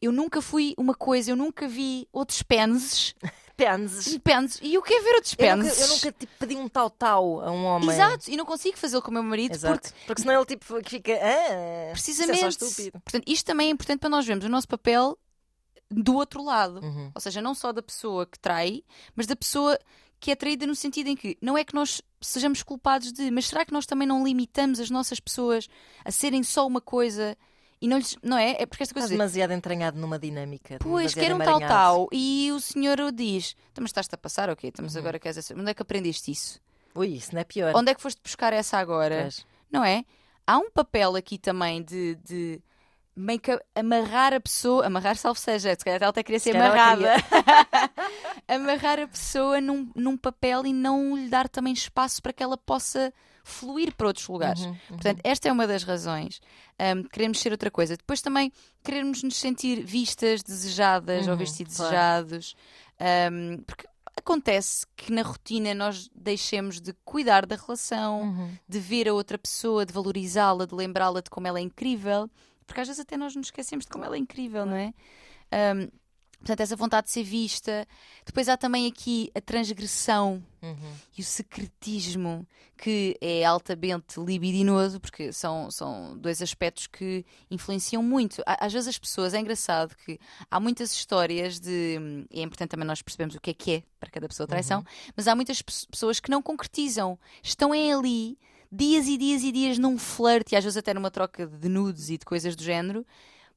Eu 0.00 0.12
nunca 0.12 0.40
fui 0.40 0.74
uma 0.78 0.94
coisa, 0.94 1.30
eu 1.32 1.36
nunca 1.36 1.66
vi 1.68 2.08
outros 2.12 2.42
penses, 2.42 3.14
Penses. 3.56 4.16
penses, 4.18 4.60
e 4.62 4.74
eu 4.74 4.82
quero 4.82 5.02
ver 5.02 5.14
outros 5.16 5.34
Eu 5.36 5.56
nunca, 5.56 5.68
penses. 5.68 5.80
eu 5.82 5.88
nunca 5.88 6.12
tipo, 6.12 6.32
pedi 6.38 6.54
um 6.56 6.68
tal-tal 6.68 7.40
a 7.40 7.50
um 7.50 7.64
homem. 7.64 7.90
Exato, 7.90 8.30
e 8.30 8.36
não 8.36 8.44
consigo 8.44 8.76
fazê-lo 8.78 9.02
com 9.02 9.10
o 9.10 9.14
meu 9.14 9.22
marido 9.24 9.54
Exato. 9.54 9.80
porque 9.80 9.94
Porque... 10.06 10.22
senão 10.22 10.34
ele 10.34 10.46
tipo 10.46 10.80
que 10.82 10.90
fica. 10.90 11.12
Ah, 11.14 11.90
precisamente. 11.92 12.36
Isso 12.38 12.46
é 12.46 12.50
só 12.52 12.66
estúpido. 12.66 13.00
Portanto, 13.00 13.24
isto 13.26 13.44
também 13.44 13.66
é 13.68 13.70
importante 13.70 13.98
para 13.98 14.08
nós 14.08 14.24
vermos 14.24 14.44
o 14.44 14.48
nosso 14.48 14.68
papel 14.68 15.18
do 15.90 16.14
outro 16.14 16.42
lado. 16.42 16.80
Uhum. 16.80 17.10
Ou 17.14 17.20
seja, 17.20 17.40
não 17.40 17.54
só 17.54 17.72
da 17.72 17.82
pessoa 17.82 18.26
que 18.26 18.38
trai, 18.38 18.82
mas 19.14 19.26
da 19.26 19.36
pessoa 19.36 19.78
que 20.20 20.30
é 20.30 20.36
traída 20.36 20.66
no 20.66 20.74
sentido 20.74 21.08
em 21.08 21.16
que 21.16 21.38
não 21.40 21.56
é 21.56 21.64
que 21.64 21.74
nós 21.74 22.02
sejamos 22.20 22.62
culpados 22.62 23.12
de, 23.12 23.30
mas 23.30 23.46
será 23.46 23.64
que 23.64 23.72
nós 23.72 23.86
também 23.86 24.06
não 24.06 24.24
limitamos 24.24 24.80
as 24.80 24.90
nossas 24.90 25.20
pessoas 25.20 25.68
a 26.04 26.10
serem 26.10 26.42
só 26.42 26.66
uma 26.66 26.80
coisa 26.80 27.36
e 27.80 27.86
não 27.86 27.98
lhes. 27.98 28.16
Não 28.22 28.36
é? 28.36 28.56
É 28.60 28.66
porque 28.66 28.82
esta 28.82 28.94
coisa. 28.94 29.06
Estás 29.06 29.18
demasiado 29.18 29.52
entranhado 29.52 29.98
numa 29.98 30.18
dinâmica. 30.18 30.78
Pois, 30.80 31.14
quer 31.14 31.34
um 31.34 31.38
tal 31.38 31.60
tal. 31.60 32.08
E 32.12 32.50
o 32.52 32.60
senhor 32.60 32.98
diz: 33.12 33.54
Então, 33.70 33.82
mas 33.82 33.90
estás-te 33.90 34.14
a 34.14 34.18
passar? 34.18 34.50
Ok, 34.50 34.68
estamos 34.68 34.94
Uhum. 34.94 35.00
agora 35.00 35.18
queres 35.18 35.50
Onde 35.52 35.70
é 35.70 35.74
que 35.74 35.82
aprendeste 35.82 36.32
isso? 36.32 36.60
Ui, 36.94 37.08
isso 37.08 37.32
não 37.34 37.40
é 37.40 37.44
pior. 37.44 37.72
Onde 37.76 37.92
é 37.92 37.94
que 37.94 38.02
foste 38.02 38.20
buscar 38.22 38.52
essa 38.52 38.78
agora? 38.78 39.22
Pois. 39.22 39.46
Não 39.70 39.84
é? 39.84 40.04
Há 40.46 40.58
um 40.58 40.70
papel 40.70 41.14
aqui 41.14 41.38
também 41.38 41.82
de. 41.82 42.16
de 42.16 42.60
meio 43.18 43.40
que 43.40 43.58
amarrar 43.74 44.32
a 44.32 44.40
pessoa, 44.40 44.86
amarrar 44.86 45.16
salvo 45.16 45.38
seja, 45.38 45.70
se 45.76 45.84
calhar 45.84 46.00
ela 46.02 46.10
até 46.10 46.22
queria 46.22 46.38
ser 46.40 46.54
ela 46.54 46.66
amarrada. 46.66 47.14
amarrar 48.46 49.00
a 49.00 49.08
pessoa 49.08 49.60
num, 49.60 49.90
num 49.94 50.16
papel 50.16 50.66
e 50.66 50.72
não 50.72 51.16
lhe 51.16 51.28
dar 51.28 51.48
também 51.48 51.72
espaço 51.72 52.22
para 52.22 52.32
que 52.32 52.42
ela 52.42 52.56
possa 52.56 53.12
fluir 53.42 53.94
para 53.94 54.06
outros 54.08 54.28
lugares. 54.28 54.60
Uhum, 54.62 54.68
uhum. 54.70 54.76
Portanto, 54.88 55.20
esta 55.24 55.48
é 55.48 55.52
uma 55.52 55.66
das 55.66 55.82
razões. 55.82 56.40
Um, 56.78 57.02
queremos 57.04 57.40
ser 57.40 57.50
outra 57.52 57.70
coisa. 57.70 57.96
Depois 57.96 58.20
também 58.20 58.52
queremos 58.84 59.22
nos 59.22 59.36
sentir 59.36 59.82
vistas, 59.84 60.42
desejadas 60.42 61.26
Uhum, 61.26 61.32
ou 61.32 61.38
vistos 61.38 61.60
e 61.60 61.64
claro. 61.64 61.76
desejados. 62.26 62.54
Um, 63.32 63.62
porque 63.66 63.86
acontece 64.16 64.84
que 64.96 65.10
na 65.12 65.22
rotina 65.22 65.72
nós 65.74 66.10
deixemos 66.14 66.80
de 66.80 66.92
cuidar 67.04 67.46
da 67.46 67.56
relação, 67.56 68.22
Uhum. 68.22 68.50
de 68.68 68.78
ver 68.78 69.08
a 69.08 69.14
outra 69.14 69.38
pessoa, 69.38 69.86
de 69.86 69.92
valorizá-la, 69.92 70.66
de 70.66 70.74
lembrá-la 70.74 71.20
de 71.22 71.30
como 71.30 71.46
ela 71.46 71.58
é 71.58 71.62
incrível. 71.62 72.28
Porque 72.68 72.80
às 72.82 72.86
vezes 72.86 73.00
até 73.00 73.16
nós 73.16 73.34
nos 73.34 73.48
esquecemos 73.48 73.84
de 73.84 73.90
como 73.90 74.04
ela 74.04 74.14
é 74.14 74.18
incrível, 74.18 74.64
não 74.64 74.76
é? 74.76 74.92
Um, 75.74 75.88
portanto, 76.38 76.60
essa 76.60 76.76
vontade 76.76 77.06
de 77.06 77.12
ser 77.12 77.24
vista. 77.24 77.84
Depois 78.24 78.48
há 78.48 78.56
também 78.56 78.86
aqui 78.86 79.28
a 79.34 79.40
transgressão 79.40 80.40
Uhum. 80.62 80.92
e 81.16 81.20
o 81.20 81.24
secretismo, 81.24 82.46
que 82.76 83.16
é 83.20 83.44
altamente 83.44 84.18
libidinoso, 84.20 84.98
porque 85.00 85.32
são, 85.32 85.70
são 85.70 86.16
dois 86.18 86.42
aspectos 86.42 86.86
que 86.88 87.24
influenciam 87.50 88.02
muito. 88.02 88.42
Às 88.44 88.72
vezes 88.72 88.88
as 88.88 88.98
pessoas, 88.98 89.34
é 89.34 89.38
engraçado 89.40 89.94
que 90.04 90.18
há 90.50 90.58
muitas 90.60 90.92
histórias 90.92 91.58
de. 91.60 91.96
É 92.32 92.42
importante 92.42 92.70
também 92.70 92.86
nós 92.86 93.00
percebermos 93.02 93.34
o 93.36 93.40
que 93.40 93.50
é 93.50 93.54
que 93.54 93.70
é 93.72 93.82
para 94.00 94.10
cada 94.10 94.28
pessoa 94.28 94.46
traição, 94.46 94.84
mas 95.16 95.26
há 95.28 95.34
muitas 95.34 95.62
pe- 95.62 95.72
pessoas 95.90 96.18
que 96.20 96.30
não 96.30 96.42
concretizam, 96.42 97.18
estão 97.42 97.74
em 97.74 97.92
ali. 97.92 98.38
Dias 98.70 99.06
e 99.06 99.16
dias 99.16 99.42
e 99.42 99.50
dias 99.52 99.78
num 99.78 99.96
flerte, 99.98 100.54
e 100.54 100.56
às 100.56 100.64
vezes 100.64 100.76
até 100.76 100.92
numa 100.92 101.10
troca 101.10 101.46
de 101.46 101.68
nudes 101.68 102.10
e 102.10 102.18
de 102.18 102.24
coisas 102.24 102.54
do 102.54 102.62
género, 102.62 103.06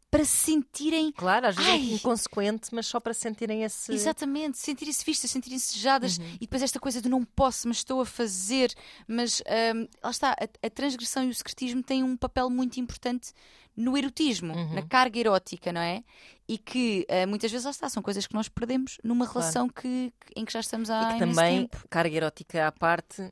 para 0.09 0.25
se 0.25 0.37
sentirem 0.37 1.11
Claro, 1.13 1.47
às 1.47 1.55
vezes 1.55 1.69
é 1.71 1.73
Ai! 1.73 1.93
inconsequente, 1.93 2.67
mas 2.73 2.85
só 2.85 2.99
para 2.99 3.13
sentirem 3.13 3.63
esse. 3.63 3.93
Exatamente, 3.93 4.57
sentirem-se 4.57 5.05
vistas, 5.05 5.31
sentirem-se 5.31 5.67
desejadas 5.71 6.17
Uhum. 6.17 6.25
e 6.35 6.39
depois 6.39 6.61
esta 6.61 6.79
coisa 6.81 7.01
de 7.01 7.07
não 7.07 7.23
posso, 7.23 7.65
mas 7.67 7.77
estou 7.77 8.01
a 8.01 8.05
fazer. 8.05 8.73
Mas 9.07 9.41
hum, 9.75 9.87
lá 10.03 10.09
está, 10.11 10.31
a, 10.31 10.67
a 10.67 10.69
transgressão 10.69 11.23
e 11.23 11.29
o 11.29 11.33
secretismo 11.35 11.81
têm 11.81 12.03
um 12.03 12.17
papel 12.17 12.49
muito 12.49 12.77
importante 12.77 13.31
no 13.75 13.97
erotismo, 13.97 14.53
Uhum. 14.53 14.73
na 14.75 14.81
carga 14.81 15.17
erótica, 15.17 15.71
não 15.71 15.79
é? 15.81 16.03
E 16.45 16.57
que 16.57 17.05
ah, 17.09 17.25
muitas 17.25 17.49
vezes 17.49 17.63
lá 17.63 17.71
está, 17.71 17.87
são 17.87 18.03
coisas 18.03 18.27
que 18.27 18.33
nós 18.33 18.49
perdemos 18.49 18.97
numa 19.01 19.25
Claro. 19.25 19.39
relação 19.39 19.69
que, 19.69 20.11
em 20.35 20.43
que 20.43 20.51
já 20.51 20.59
estamos 20.59 20.89
há 20.89 21.03
E 21.03 21.13
que 21.13 21.19
também, 21.19 21.61
tempo. 21.67 21.85
carga 21.89 22.13
erótica 22.17 22.67
à 22.67 22.71
parte, 22.73 23.31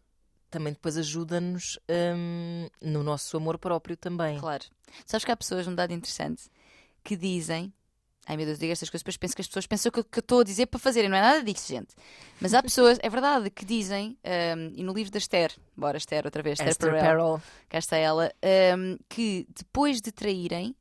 também 0.49 0.73
depois 0.73 0.97
ajuda-nos 0.97 1.79
hum, 1.89 2.67
no 2.81 3.03
nosso 3.03 3.37
amor 3.37 3.57
próprio 3.57 3.95
também. 3.95 4.37
Claro. 4.39 4.63
Sabes 5.05 5.23
que 5.25 5.31
há 5.31 5.37
pessoas, 5.37 5.67
um 5.67 5.75
dado 5.75 5.93
interessante, 5.93 6.43
que 7.03 7.15
dizem. 7.15 7.73
Ai 8.25 8.37
meu 8.37 8.45
Deus, 8.45 8.59
digo 8.59 8.71
estas 8.71 8.89
coisas, 8.91 9.01
depois 9.01 9.17
penso 9.17 9.35
que 9.35 9.41
as 9.41 9.47
pessoas 9.47 9.65
pensam 9.65 9.91
que 9.91 10.03
que 10.03 10.19
eu 10.19 10.21
estou 10.21 10.41
a 10.41 10.43
dizer 10.43 10.67
para 10.67 10.79
fazerem, 10.79 11.09
não 11.09 11.17
é 11.17 11.21
nada 11.21 11.43
disso, 11.43 11.67
gente. 11.67 11.95
Mas 12.39 12.53
há 12.53 12.61
pessoas, 12.63 12.99
é 13.01 13.09
verdade, 13.09 13.49
que 13.49 13.65
dizem, 13.65 14.17
hum, 14.23 14.73
e 14.75 14.83
no 14.83 14.93
livro 14.93 15.11
da 15.11 15.17
Esther, 15.17 15.51
bora 15.75 15.97
Esther 15.97 16.25
outra 16.25 16.43
vez, 16.43 16.59
Esther, 16.59 16.69
Esther 16.69 16.91
Perel, 16.91 17.01
Perel. 17.01 17.41
cá 17.67 17.79
está 17.79 17.97
ela, 17.97 18.31
hum, 18.77 18.97
que 19.09 19.47
depois 19.57 19.99
de 19.99 20.11
traírem, 20.11 20.75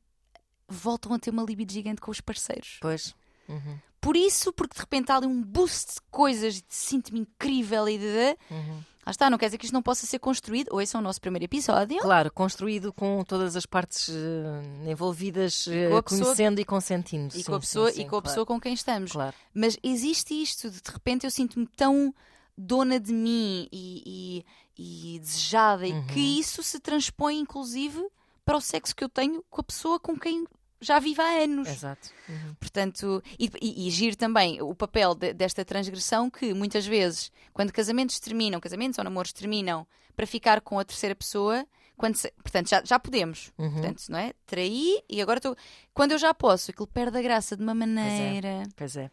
voltam 0.67 1.11
a 1.13 1.17
ter 1.17 1.31
uma 1.31 1.41
libido 1.43 1.73
gigante 1.73 1.99
com 2.01 2.11
os 2.11 2.21
parceiros. 2.21 2.77
Pois. 2.81 3.15
Uhum, 3.47 3.79
Por 4.01 4.15
isso, 4.15 4.53
porque 4.53 4.75
de 4.75 4.79
repente 4.81 5.11
há 5.11 5.17
ali 5.17 5.27
um 5.27 5.41
boost 5.43 5.95
de 5.95 6.01
coisas, 6.09 6.57
e 6.57 6.63
sinto-me 6.69 7.19
incrível 7.21 7.87
e 7.89 7.97
de. 7.97 8.37
uhum. 8.51 8.83
Lá 9.05 9.11
está, 9.11 9.27
não 9.29 9.37
quer 9.39 9.45
dizer 9.47 9.57
que 9.57 9.65
isto 9.65 9.73
não 9.73 9.81
possa 9.81 10.05
ser 10.05 10.19
construído. 10.19 10.69
Ou 10.71 10.79
esse 10.81 10.95
é 10.95 10.99
o 10.99 11.01
nosso 11.01 11.19
primeiro 11.19 11.43
episódio. 11.45 11.97
Claro, 11.99 12.31
construído 12.31 12.93
com 12.93 13.23
todas 13.23 13.55
as 13.55 13.65
partes 13.65 14.07
eh, 14.09 14.91
envolvidas, 14.91 15.67
a 15.67 15.71
pessoa- 15.71 16.03
conhecendo 16.03 16.61
e 16.61 16.65
consentindo. 16.65 17.33
E 17.35 17.39
Sim, 17.39 17.43
com 17.43 17.55
a 17.55 17.55
sim, 17.55 17.61
pessoa, 17.61 17.91
sim, 17.91 18.01
e 18.01 18.03
com 18.03 18.07
a 18.07 18.09
claro. 18.09 18.23
pessoa 18.23 18.45
com 18.45 18.61
quem 18.61 18.73
estamos. 18.73 19.11
Claro. 19.13 19.35
Mas 19.53 19.77
existe 19.81 20.39
isto, 20.39 20.69
de, 20.69 20.79
de 20.81 20.91
repente 20.91 21.25
eu 21.25 21.31
sinto-me 21.31 21.65
tão 21.65 22.13
dona 22.55 22.99
de 22.99 23.11
mim 23.11 23.67
e, 23.71 24.43
e- 24.77 25.15
e 25.15 25.19
desejada, 25.19 25.87
e 25.87 25.91
Uhum. 25.93 26.05
que 26.07 26.19
isso 26.39 26.61
se 26.61 26.79
transpõe 26.79 27.39
inclusive 27.39 28.05
para 28.45 28.57
o 28.57 28.61
sexo 28.61 28.95
que 28.95 29.03
eu 29.03 29.09
tenho 29.09 29.43
com 29.49 29.61
a 29.61 29.63
pessoa 29.63 29.99
com 29.99 30.17
quem 30.19 30.45
já 30.81 30.99
vivo 30.99 31.21
há 31.21 31.25
anos. 31.43 31.67
Exato. 31.67 32.09
Uhum. 32.27 32.53
Portanto, 32.59 33.21
e, 33.37 33.49
e, 33.61 33.87
e 33.87 33.91
giro 33.91 34.15
também 34.15 34.61
o 34.61 34.73
papel 34.75 35.13
de- 35.15 35.33
desta 35.33 35.63
transgressão 35.65 36.29
que 36.29 36.53
muitas 36.53 36.85
vezes, 36.85 37.31
quando 37.53 37.71
casamentos 37.73 38.19
terminam, 38.19 38.59
casamentos 38.59 38.97
ou 38.97 39.03
namoros 39.03 39.33
terminam 39.33 39.85
para 40.15 40.25
ficar 40.27 40.61
com 40.61 40.77
a 40.79 40.83
terceira 40.85 41.15
pessoa, 41.15 41.65
quando 41.97 42.15
se- 42.15 42.31
portanto, 42.41 42.69
já, 42.69 42.83
já 42.83 42.97
podemos. 42.99 43.51
Uhum. 43.57 43.71
Portanto, 43.73 44.03
não 44.09 44.19
é? 44.19 44.33
Traí 44.45 45.01
e 45.09 45.21
agora 45.21 45.39
estou. 45.39 45.55
Quando 45.93 46.13
eu 46.13 46.17
já 46.17 46.33
posso, 46.33 46.71
aquilo 46.71 46.87
perde 46.87 47.17
a 47.17 47.21
graça 47.21 47.55
de 47.57 47.63
uma 47.63 47.73
maneira. 47.75 48.63
Pois 48.75 48.95
é. 48.95 49.09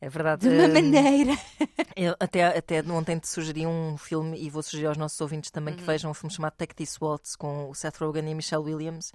É 0.00 0.08
verdade. 0.08 0.48
De 0.48 0.52
uma 0.52 0.64
hum, 0.66 0.72
maneira. 0.72 1.32
Eu 1.94 2.16
até, 2.18 2.42
até 2.58 2.82
ontem 2.82 3.18
te 3.20 3.28
sugeri 3.28 3.64
um 3.64 3.96
filme 3.96 4.36
e 4.36 4.50
vou 4.50 4.60
sugerir 4.60 4.86
aos 4.88 4.96
nossos 4.96 5.20
ouvintes 5.20 5.50
também 5.52 5.74
Uhum. 5.74 5.78
que 5.80 5.86
vejam 5.86 6.10
um 6.10 6.14
filme 6.14 6.34
chamado 6.34 6.54
Take 6.54 6.74
This 6.74 6.98
Waltz 7.00 7.36
com 7.36 7.70
o 7.70 7.74
Seth 7.74 7.98
Rogen 7.98 8.28
e 8.28 8.32
a 8.32 8.34
Michelle 8.34 8.64
Williams 8.64 9.12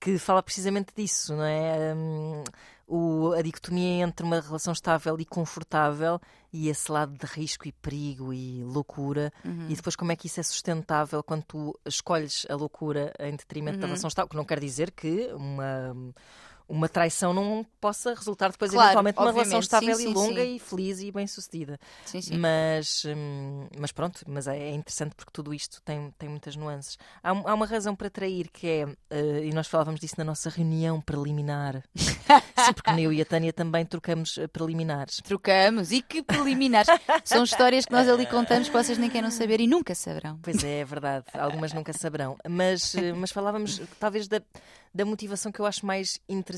que 0.00 0.18
fala 0.18 0.42
precisamente 0.42 0.92
disso, 0.94 1.34
não 1.34 1.44
é? 1.44 1.94
Hum, 1.94 2.44
o, 2.88 3.32
a 3.32 3.42
dicotomia 3.42 4.04
entre 4.04 4.24
uma 4.24 4.40
relação 4.40 4.72
estável 4.72 5.18
e 5.18 5.24
confortável 5.24 6.20
e 6.52 6.68
esse 6.68 6.90
lado 6.92 7.14
de 7.18 7.26
risco 7.26 7.66
e 7.66 7.72
perigo 7.72 8.32
e 8.32 8.62
loucura 8.62 9.32
Uhum. 9.44 9.66
e 9.68 9.74
depois 9.74 9.96
como 9.96 10.12
é 10.12 10.16
que 10.16 10.28
isso 10.28 10.38
é 10.38 10.42
sustentável 10.44 11.20
quando 11.22 11.42
tu 11.42 11.76
escolhes 11.84 12.46
a 12.48 12.54
loucura 12.54 13.12
em 13.18 13.32
detrimento 13.34 13.78
da 13.78 13.84
Uhum. 13.86 13.88
relação 13.90 14.08
estável, 14.08 14.28
que 14.28 14.36
não 14.36 14.44
quer 14.44 14.60
dizer 14.60 14.92
que 14.92 15.28
uma 15.34 16.12
uma 16.68 16.88
traição 16.88 17.32
não 17.32 17.64
possa 17.80 18.14
resultar 18.14 18.50
depois 18.50 18.70
Claro, 18.70 18.86
eventualmente 18.88 19.18
numa 19.18 19.32
relação 19.32 19.60
estável 19.60 19.94
Sim, 19.94 20.10
e 20.10 20.14
longa 20.14 20.42
sim. 20.42 20.56
e 20.56 20.58
feliz 20.58 21.00
e 21.00 21.12
bem 21.12 21.26
sucedida. 21.26 21.78
Sim, 22.04 22.20
sim. 22.20 22.38
Mas, 22.38 23.04
hum, 23.04 23.68
mas 23.78 23.92
pronto, 23.92 24.22
mas 24.26 24.46
é 24.46 24.56
é 24.56 24.74
interessante 24.74 25.14
porque 25.14 25.30
tudo 25.32 25.54
isto 25.54 25.80
tem, 25.82 26.12
tem 26.18 26.28
muitas 26.28 26.56
nuances. 26.56 26.98
Há, 27.22 27.30
há 27.30 27.54
uma 27.54 27.66
razão 27.66 27.94
para 27.94 28.10
trair 28.10 28.50
que 28.50 28.66
é, 28.66 28.86
eh, 29.10 29.44
e 29.44 29.52
nós 29.52 29.66
falávamos 29.66 30.00
disso 30.00 30.14
na 30.18 30.24
nossa 30.24 30.50
reunião 30.50 31.00
preliminar, 31.00 31.82
Sim, 31.94 32.72
porque 32.74 32.90
eu 33.00 33.12
e 33.12 33.20
a 33.20 33.24
Tânia 33.24 33.52
também 33.52 33.84
trocamos 33.84 34.38
eh, 34.38 34.46
preliminares. 34.46 35.20
Trocamos. 35.22 35.92
E 35.92 36.02
que 36.02 36.22
preliminares. 36.22 36.88
São 37.24 37.44
histórias 37.44 37.86
que 37.86 37.92
nós 37.92 38.08
ali 38.08 38.26
contamos 38.26 38.68
que 38.68 38.74
vocês 38.74 38.98
nem 38.98 39.10
queiram 39.10 39.30
saber 39.30 39.60
e 39.60 39.66
nunca 39.66 39.94
saberão. 39.94 40.38
Pois 40.42 40.64
é, 40.64 40.80
é 40.80 40.84
verdade, 40.84 41.26
algumas 41.34 41.72
nunca 41.72 41.92
saberão. 41.92 42.36
Mas, 42.48 42.94
eh, 42.94 43.12
mas 43.12 43.30
falávamos 43.30 43.80
talvez 44.00 44.26
da, 44.26 44.40
da 44.92 45.04
motivação 45.04 45.52
que 45.52 45.60
eu 45.60 45.66
acho 45.66 45.84
mais 45.84 46.18
interessante, 46.28 46.55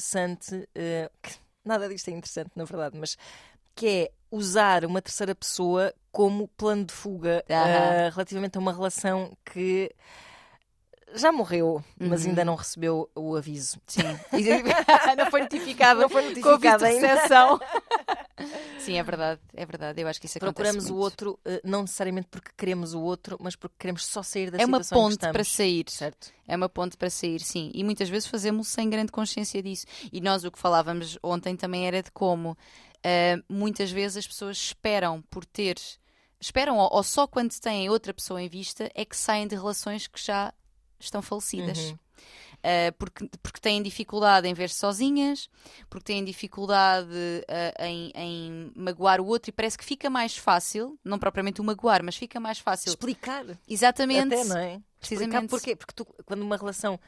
eh, 0.74 1.11
que 1.22 1.34
nada 1.64 1.88
disto 1.88 2.09
é 2.09 2.12
interessante, 2.12 2.51
na 2.57 2.64
verdade, 2.64 2.96
mas 2.99 3.16
que 3.74 3.86
é 3.86 4.11
usar 4.30 4.84
uma 4.84 5.01
terceira 5.01 5.34
pessoa 5.34 5.94
como 6.11 6.49
plano 6.49 6.84
de 6.84 6.92
fuga 6.92 7.44
eh, 7.49 8.11
relativamente 8.11 8.57
a 8.57 8.61
uma 8.61 8.72
relação 8.72 9.36
que 9.44 9.94
já 11.15 11.33
morreu, 11.33 11.83
mas 11.99 12.23
Uhum. 12.23 12.31
ainda 12.31 12.45
não 12.45 12.55
recebeu 12.55 13.11
o 13.15 13.37
aviso. 13.37 13.79
Sim. 13.87 14.03
não 15.17 15.31
foi 15.31 15.43
notificada. 15.43 16.01
Não 16.01 16.09
foi 16.09 16.23
notificada 16.23 16.87
ainda. 16.87 17.09
Sim, 18.79 18.99
é 18.99 19.03
verdade, 19.03 19.41
é 19.55 19.67
verdade. 19.67 20.01
Eu 20.01 20.09
acho 20.09 20.21
que 20.21 20.27
isso 20.27 20.39
Procuramos 20.39 20.85
acontece 20.85 20.93
o 20.93 20.97
outro, 20.97 21.39
uh, 21.47 21.61
não 21.65 21.83
necessariamente 21.83 22.29
porque 22.31 22.51
queremos 22.57 22.95
o 22.95 23.01
outro, 23.01 23.37
mas 23.41 23.57
porque 23.57 23.75
queremos 23.79 24.07
só 24.07 24.23
sair 24.23 24.51
da 24.51 24.59
é 24.59 24.65
uma 24.65 24.83
situação 24.83 24.99
em 24.99 25.11
que 25.11 25.19
ponte 25.19 25.33
para 25.33 25.45
sair. 25.45 25.85
Certo. 25.89 26.33
É 26.47 26.57
uma 26.57 26.69
ponte 26.69 26.97
para 26.97 27.11
sair, 27.11 27.41
sim. 27.41 27.71
E 27.75 27.83
muitas 27.85 28.09
vezes 28.09 28.29
fazemos 28.29 28.69
sem 28.69 28.89
grande 28.89 29.13
consciência 29.13 29.63
disso. 29.63 29.87
E 30.13 30.21
nós 30.21 30.45
o 30.45 30.51
que 30.51 30.59
falávamos 30.59 31.19
ontem 31.23 31.57
também 31.57 31.87
era 31.87 32.03
de 32.03 32.11
como 32.13 32.53
uh, 32.53 33.45
muitas 33.49 33.91
vezes 33.91 34.19
as 34.19 34.27
pessoas 34.27 34.57
esperam 34.57 35.23
por 35.29 35.45
ter. 35.45 35.77
Esperam, 36.41 36.79
ou, 36.79 36.89
ou 36.93 37.03
só 37.03 37.27
quando 37.27 37.53
têm 37.59 37.91
outra 37.91 38.15
pessoa 38.15 38.41
em 38.41 38.49
vista, 38.49 38.91
é 38.95 39.05
que 39.05 39.17
saem 39.17 39.47
de 39.47 39.57
relações 39.57 40.07
que 40.07 40.25
já 40.25 40.53
estão 41.01 41.22
falecidas. 41.22 41.78
Uhum. 41.78 41.99
Uh, 42.59 42.92
porque, 42.99 43.30
porque 43.40 43.61
têm 43.61 43.80
dificuldade 43.80 44.49
em 44.49 44.53
ver-se 44.53 44.74
sozinhas, 44.80 45.49
porque 45.88 46.12
têm 46.12 46.24
dificuldade 46.24 47.09
uh, 47.09 47.82
em, 47.84 48.11
em 48.16 48.72
magoar 48.74 49.20
o 49.20 49.26
outro 49.26 49.51
e 49.51 49.53
parece 49.53 49.78
que 49.78 49.84
fica 49.84 50.11
mais 50.11 50.36
fácil, 50.36 50.99
não 51.05 51.20
propriamente 51.20 51.61
o 51.61 51.64
magoar, 51.64 52.03
mas 52.03 52.16
fica 52.16 52.40
mais 52.40 52.59
fácil. 52.59 52.88
Explicar. 52.88 53.44
Exatamente. 53.68 54.34
Até, 54.34 54.44
não 54.44 54.59
é? 54.59 54.80
Precisamente. 54.99 55.34
Explicar 55.34 55.49
porquê? 55.49 55.76
Porque 55.76 55.92
tu, 55.94 56.05
quando 56.24 56.42
uma 56.42 56.57
relação. 56.57 56.99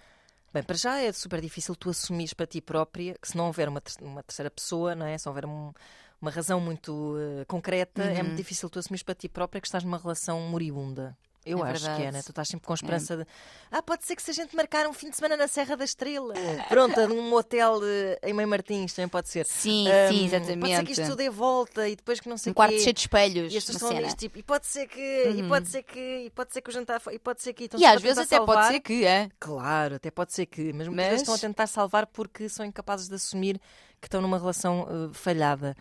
Bem, 0.55 0.63
para 0.63 0.77
já 0.77 0.99
é 0.99 1.13
super 1.13 1.41
difícil 1.41 1.75
tu 1.75 1.91
assumires 1.91 2.33
para 2.33 2.47
ti 2.47 2.61
própria 2.61 3.17
que 3.21 3.29
se 3.29 3.37
não 3.37 3.47
houver 3.47 3.69
uma, 3.69 3.83
uma 4.03 4.23
terceira 4.23 4.51
pessoa, 4.51 4.95
não 4.95 5.07
é? 5.07 5.19
Se 5.19 5.29
houver 5.29 5.47
um, 5.47 5.73
uma 6.21 6.31
razão 6.31 6.61
muito 6.61 6.93
uh, 6.93 7.45
concreta, 7.47 8.03
é 8.05 8.19
Uhum. 8.19 8.25
muito 8.27 8.37
difícil 8.37 8.71
tu 8.71 8.79
assumires 8.79 9.03
para 9.03 9.15
ti 9.17 9.29
própria 9.29 9.61
que 9.61 9.67
estás 9.67 9.83
numa 9.83 9.99
relação 9.99 10.41
moribunda. 10.43 11.17
Eu 11.45 11.65
É 11.65 11.71
acho 11.71 11.85
que 11.85 11.91
é, 11.91 11.95
verdade. 11.95 12.13
né? 12.17 12.23
Tu 12.23 12.31
estás 12.31 12.49
sempre 12.49 12.67
com 12.67 12.73
a 12.73 12.75
esperança 12.75 13.17
de. 13.17 13.27
Ah, 13.71 13.81
pode 13.83 14.05
ser 14.05 14.15
que 14.15 14.23
se 14.23 14.31
a 14.31 14.35
gente 14.35 14.55
marcar 14.55 14.87
um 14.87 14.93
fim 14.93 15.09
de 15.09 15.17
semana 15.17 15.37
na 15.39 15.49
Serra 15.49 15.75
da 15.77 15.85
Estrela. 15.85 16.35
Pronto, 16.69 17.09
num 17.09 17.33
hotel 17.33 17.81
eh, 17.83 18.19
em 18.25 18.33
Mãe 18.35 18.45
Martins, 18.45 18.93
também 18.93 19.09
pode 19.09 19.29
ser. 19.31 19.47
Sim, 19.47 19.87
Ahm, 19.89 20.13
sim, 20.13 20.29
Pode 20.29 20.47
ser 20.47 20.47
que 20.47 20.67
exatamente. 20.69 20.93
isto 20.93 21.03
tudo 21.05 21.17
dê 21.17 21.31
volta 21.31 21.89
e 21.89 21.97
depois 21.97 22.21
que 22.21 22.29
não 22.29 22.37
sei 22.37 22.51
Um 22.51 22.55
quarto 22.55 22.73
quê. 22.73 22.81
cheio 22.81 22.93
de 22.93 23.01
espelhos. 23.01 23.55
E 23.55 23.57
as 23.57 23.65
pessoas 23.65 23.93
estão 23.93 24.17
tipo, 24.17 24.39
e 24.39 24.43
pode 24.43 24.67
ser 24.67 24.87
que, 24.87 25.01
e 25.31 25.43
pode 25.49 25.69
ser 25.69 25.83
que, 25.83 25.99
e 26.27 26.31
pode 26.31 26.53
ser 26.53 26.61
que 26.61 26.69
o 26.69 26.73
jantar, 26.73 27.01
e 27.11 27.19
pode 27.19 27.43
ser 27.43 27.53
que, 27.55 27.65
estão 27.65 27.81
E 27.81 27.87
às 27.87 28.03
vezes 28.03 28.19
até 28.19 28.37
pode 28.39 28.53
salvar. 28.53 28.73
ser 28.73 28.81
que, 28.81 29.05
é. 29.07 29.31
Claro, 29.39 29.95
até 29.95 30.11
pode 30.11 30.33
ser 30.35 30.45
que, 30.47 30.73
mas 30.75 30.89
muitas 30.89 31.07
vezes 31.07 31.21
estão 31.23 31.35
a 31.35 31.39
tentar 31.39 31.67
salvar 31.67 32.07
porque 32.07 32.49
são 32.51 32.67
incapazes 32.67 33.09
de 33.09 33.15
assumir 33.15 33.59
que 34.01 34.07
estão 34.07 34.21
numa 34.21 34.39
relação 34.39 34.87
eh, 34.91 35.11
falhada 35.15 35.75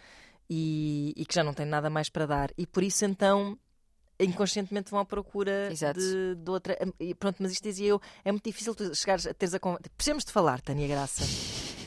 e, 0.49 1.14
e 1.18 1.26
que 1.26 1.36
já 1.36 1.43
não 1.43 1.53
têm 1.53 1.66
nada 1.66 1.89
mais 1.89 2.10
para 2.10 2.26
dar. 2.26 2.49
E 2.57 2.66
por 2.66 2.82
isso 2.84 3.03
então 3.05 3.57
inconscientemente 4.20 4.92
vão 4.92 5.00
à 5.00 5.06
procura 5.06 5.70
de, 5.96 6.36
de 6.36 6.50
outra. 6.52 6.78
E 7.00 7.14
pronto, 7.16 7.38
mas 7.40 7.52
isto 7.52 7.64
dizia 7.64 7.88
eu, 7.88 8.02
é 8.24 8.32
muito 8.32 8.44
difícil 8.44 8.76
tu 8.76 8.94
chegares 8.96 9.26
a 9.28 9.34
teres 9.34 9.54
a 9.54 9.60
conversa. 9.60 9.90
Precisamos 9.96 10.24
de 10.26 10.32
falar, 10.32 10.62
Tânia 10.62 10.88
Graça. 10.88 11.24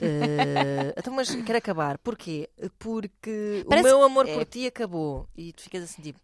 Eh, 0.00 0.94
então, 0.96 1.12
mas 1.12 1.28
quero 1.42 1.58
acabar. 1.58 1.98
Porquê? 1.98 2.48
Porque 2.78 3.66
Parece 3.68 3.86
o 3.88 3.90
meu 3.98 4.02
amor 4.02 4.24
que- 4.24 4.32
por 4.32 4.42
é. 4.42 4.44
ti 4.46 4.66
acabou. 4.66 5.28
E 5.36 5.52
tu 5.52 5.60
ficas 5.62 5.82
assim 5.82 6.00
tipo. 6.00 6.18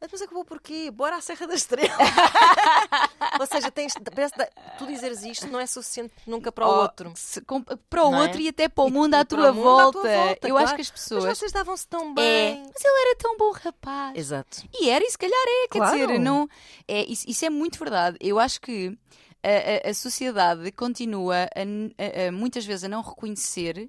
"Ah, 0.00 0.06
Mas 0.10 0.22
acabou 0.22 0.44
porquê? 0.44 0.90
Bora 0.90 1.16
à 1.16 1.20
Serra 1.20 1.46
da 1.46 1.54
Estrela. 1.54 1.96
Ou 3.40 3.46
seja, 3.46 3.70
tens, 3.70 3.94
parece 4.14 4.34
tu 4.78 4.86
dizeres 4.86 5.22
isto 5.22 5.46
não 5.48 5.60
é 5.60 5.66
suficiente 5.66 6.12
nunca 6.26 6.50
para 6.52 6.66
o 6.66 6.70
Oh, 6.70 6.80
outro. 6.82 7.12
se- 7.16 7.40
com- 7.42 7.62
para 7.62 8.04
o 8.04 8.10
Não 8.10 8.18
é? 8.18 8.22
outro 8.22 8.40
e 8.40 8.48
até 8.48 8.68
para 8.68 8.84
o 8.84 8.90
mundo 8.90 9.14
e 9.14 9.16
à 9.16 9.24
tua 9.24 9.52
mundo 9.52 9.68
à 9.68 9.72
volta. 9.82 10.00
tua 10.00 10.02
volta, 10.24 10.48
Eu 10.48 10.56
acho 10.56 10.64
claro. 10.66 10.76
que 10.76 10.82
as 10.82 10.90
Mas 10.90 11.00
pessoas. 11.00 11.38
vocês 11.38 11.52
davam-se 11.52 11.86
tão 11.88 12.10
É, 12.10 12.14
bem. 12.14 12.62
mas 12.72 12.84
ele 12.84 13.00
era 13.08 13.16
tão 13.16 13.36
bom 13.36 13.50
rapaz. 13.52 14.16
Exato. 14.16 14.62
E 14.80 14.88
era, 14.90 15.04
e 15.04 15.10
se 15.10 15.18
calhar 15.18 15.38
é, 15.46 15.68
quer 15.68 15.78
Claro. 15.78 15.96
dizer, 16.06 16.18
não, 16.18 16.48
é, 16.86 17.04
isso, 17.04 17.24
isso 17.28 17.44
é 17.44 17.50
muito 17.50 17.78
verdade. 17.78 18.16
Eu 18.20 18.38
acho 18.38 18.60
que 18.60 18.96
a, 19.42 19.88
a- 19.88 19.90
a 19.90 19.94
sociedade 19.94 20.70
continua 20.72 21.48
a 21.54 22.32
muitas 22.32 22.64
vezes 22.64 22.84
a 22.84 22.88
não 22.88 23.02
reconhecer 23.02 23.88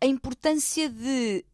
a 0.00 0.06
importância 0.06 0.88
de 0.88 1.44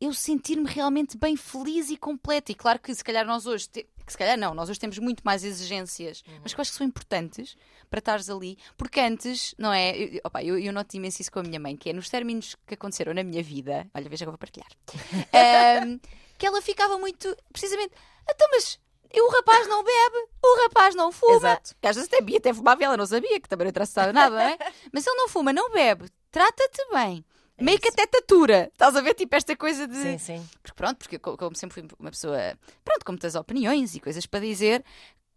eu 0.00 0.12
sentir-me 0.14 0.66
realmente 0.68 1.18
bem 1.18 1.36
feliz 1.36 1.90
e 1.90 1.96
completa. 1.96 2.50
E 2.50 2.54
claro 2.54 2.78
que 2.78 2.94
se 2.94 3.04
calhar 3.04 3.26
nós 3.26 3.46
hoje, 3.46 3.68
te- 3.68 3.86
que 4.06 4.12
se 4.12 4.16
calhar 4.18 4.38
não, 4.38 4.54
nós 4.54 4.70
hoje 4.70 4.80
temos 4.80 4.98
muito 4.98 5.22
mais 5.22 5.44
exigências, 5.44 6.22
mas 6.42 6.52
que 6.54 6.58
eu 6.58 6.62
acho 6.62 6.70
que 6.72 6.78
são 6.78 6.86
importantes 6.86 7.56
para 7.88 7.98
estares 7.98 8.30
ali, 8.30 8.56
porque 8.76 8.98
antes, 8.98 9.54
não 9.58 9.72
é? 9.72 9.96
Eu, 9.96 10.20
opa, 10.24 10.42
eu, 10.42 10.58
eu 10.58 10.72
noto 10.72 10.96
imenso 10.96 11.20
isso 11.20 11.30
com 11.30 11.40
a 11.40 11.42
minha 11.42 11.60
mãe, 11.60 11.76
que 11.76 11.90
é 11.90 11.92
nos 11.92 12.08
términos 12.08 12.56
que 12.66 12.74
aconteceram 12.74 13.12
na 13.14 13.22
minha 13.22 13.42
vida, 13.42 13.88
olha, 13.94 14.08
veja 14.08 14.24
que 14.24 14.28
eu 14.28 14.32
vou 14.32 14.38
partilhar, 14.38 14.68
ahm, 15.32 15.98
que 16.38 16.46
ela 16.46 16.62
ficava 16.62 16.98
muito, 16.98 17.36
precisamente, 17.52 17.92
então, 18.28 18.48
mas 18.52 18.78
e 19.12 19.20
o 19.20 19.28
rapaz 19.28 19.66
não 19.66 19.82
bebe, 19.82 20.28
o 20.42 20.62
rapaz 20.62 20.94
não 20.94 21.10
fuma. 21.10 21.34
Exato. 21.36 21.74
Que 21.80 21.88
às 21.88 21.96
vezes 21.96 22.08
até, 22.12 22.20
Bia 22.22 22.38
até 22.38 22.54
fumava 22.54 22.80
e 22.80 22.84
ela 22.84 22.96
não 22.96 23.06
sabia, 23.06 23.40
que 23.40 23.48
também 23.48 23.64
não 23.64 23.70
interessava 23.70 24.12
nada, 24.12 24.36
não 24.36 24.40
é? 24.40 24.56
Mas 24.92 25.04
ele 25.04 25.16
não 25.16 25.28
fuma, 25.28 25.52
não 25.52 25.68
bebe, 25.72 26.08
trata-te 26.30 26.80
bem. 26.92 27.24
É 27.60 27.64
Meio 27.64 27.78
que 27.78 27.88
isso. 27.88 27.96
até 28.00 28.06
tatura. 28.06 28.70
Estás 28.72 28.96
a 28.96 29.00
ver, 29.00 29.14
tipo, 29.14 29.34
esta 29.36 29.54
coisa 29.56 29.86
de. 29.86 29.96
Sim, 29.96 30.18
sim. 30.18 30.48
Porque 30.62 30.74
pronto, 30.76 30.96
porque 30.98 31.18
co- 31.18 31.36
como 31.36 31.54
sempre 31.56 31.74
fui 31.80 31.88
uma 31.98 32.10
pessoa, 32.10 32.38
pronto, 32.84 33.04
com 33.04 33.12
muitas 33.12 33.34
opiniões 33.34 33.94
e 33.94 34.00
coisas 34.00 34.24
para 34.26 34.40
dizer, 34.40 34.84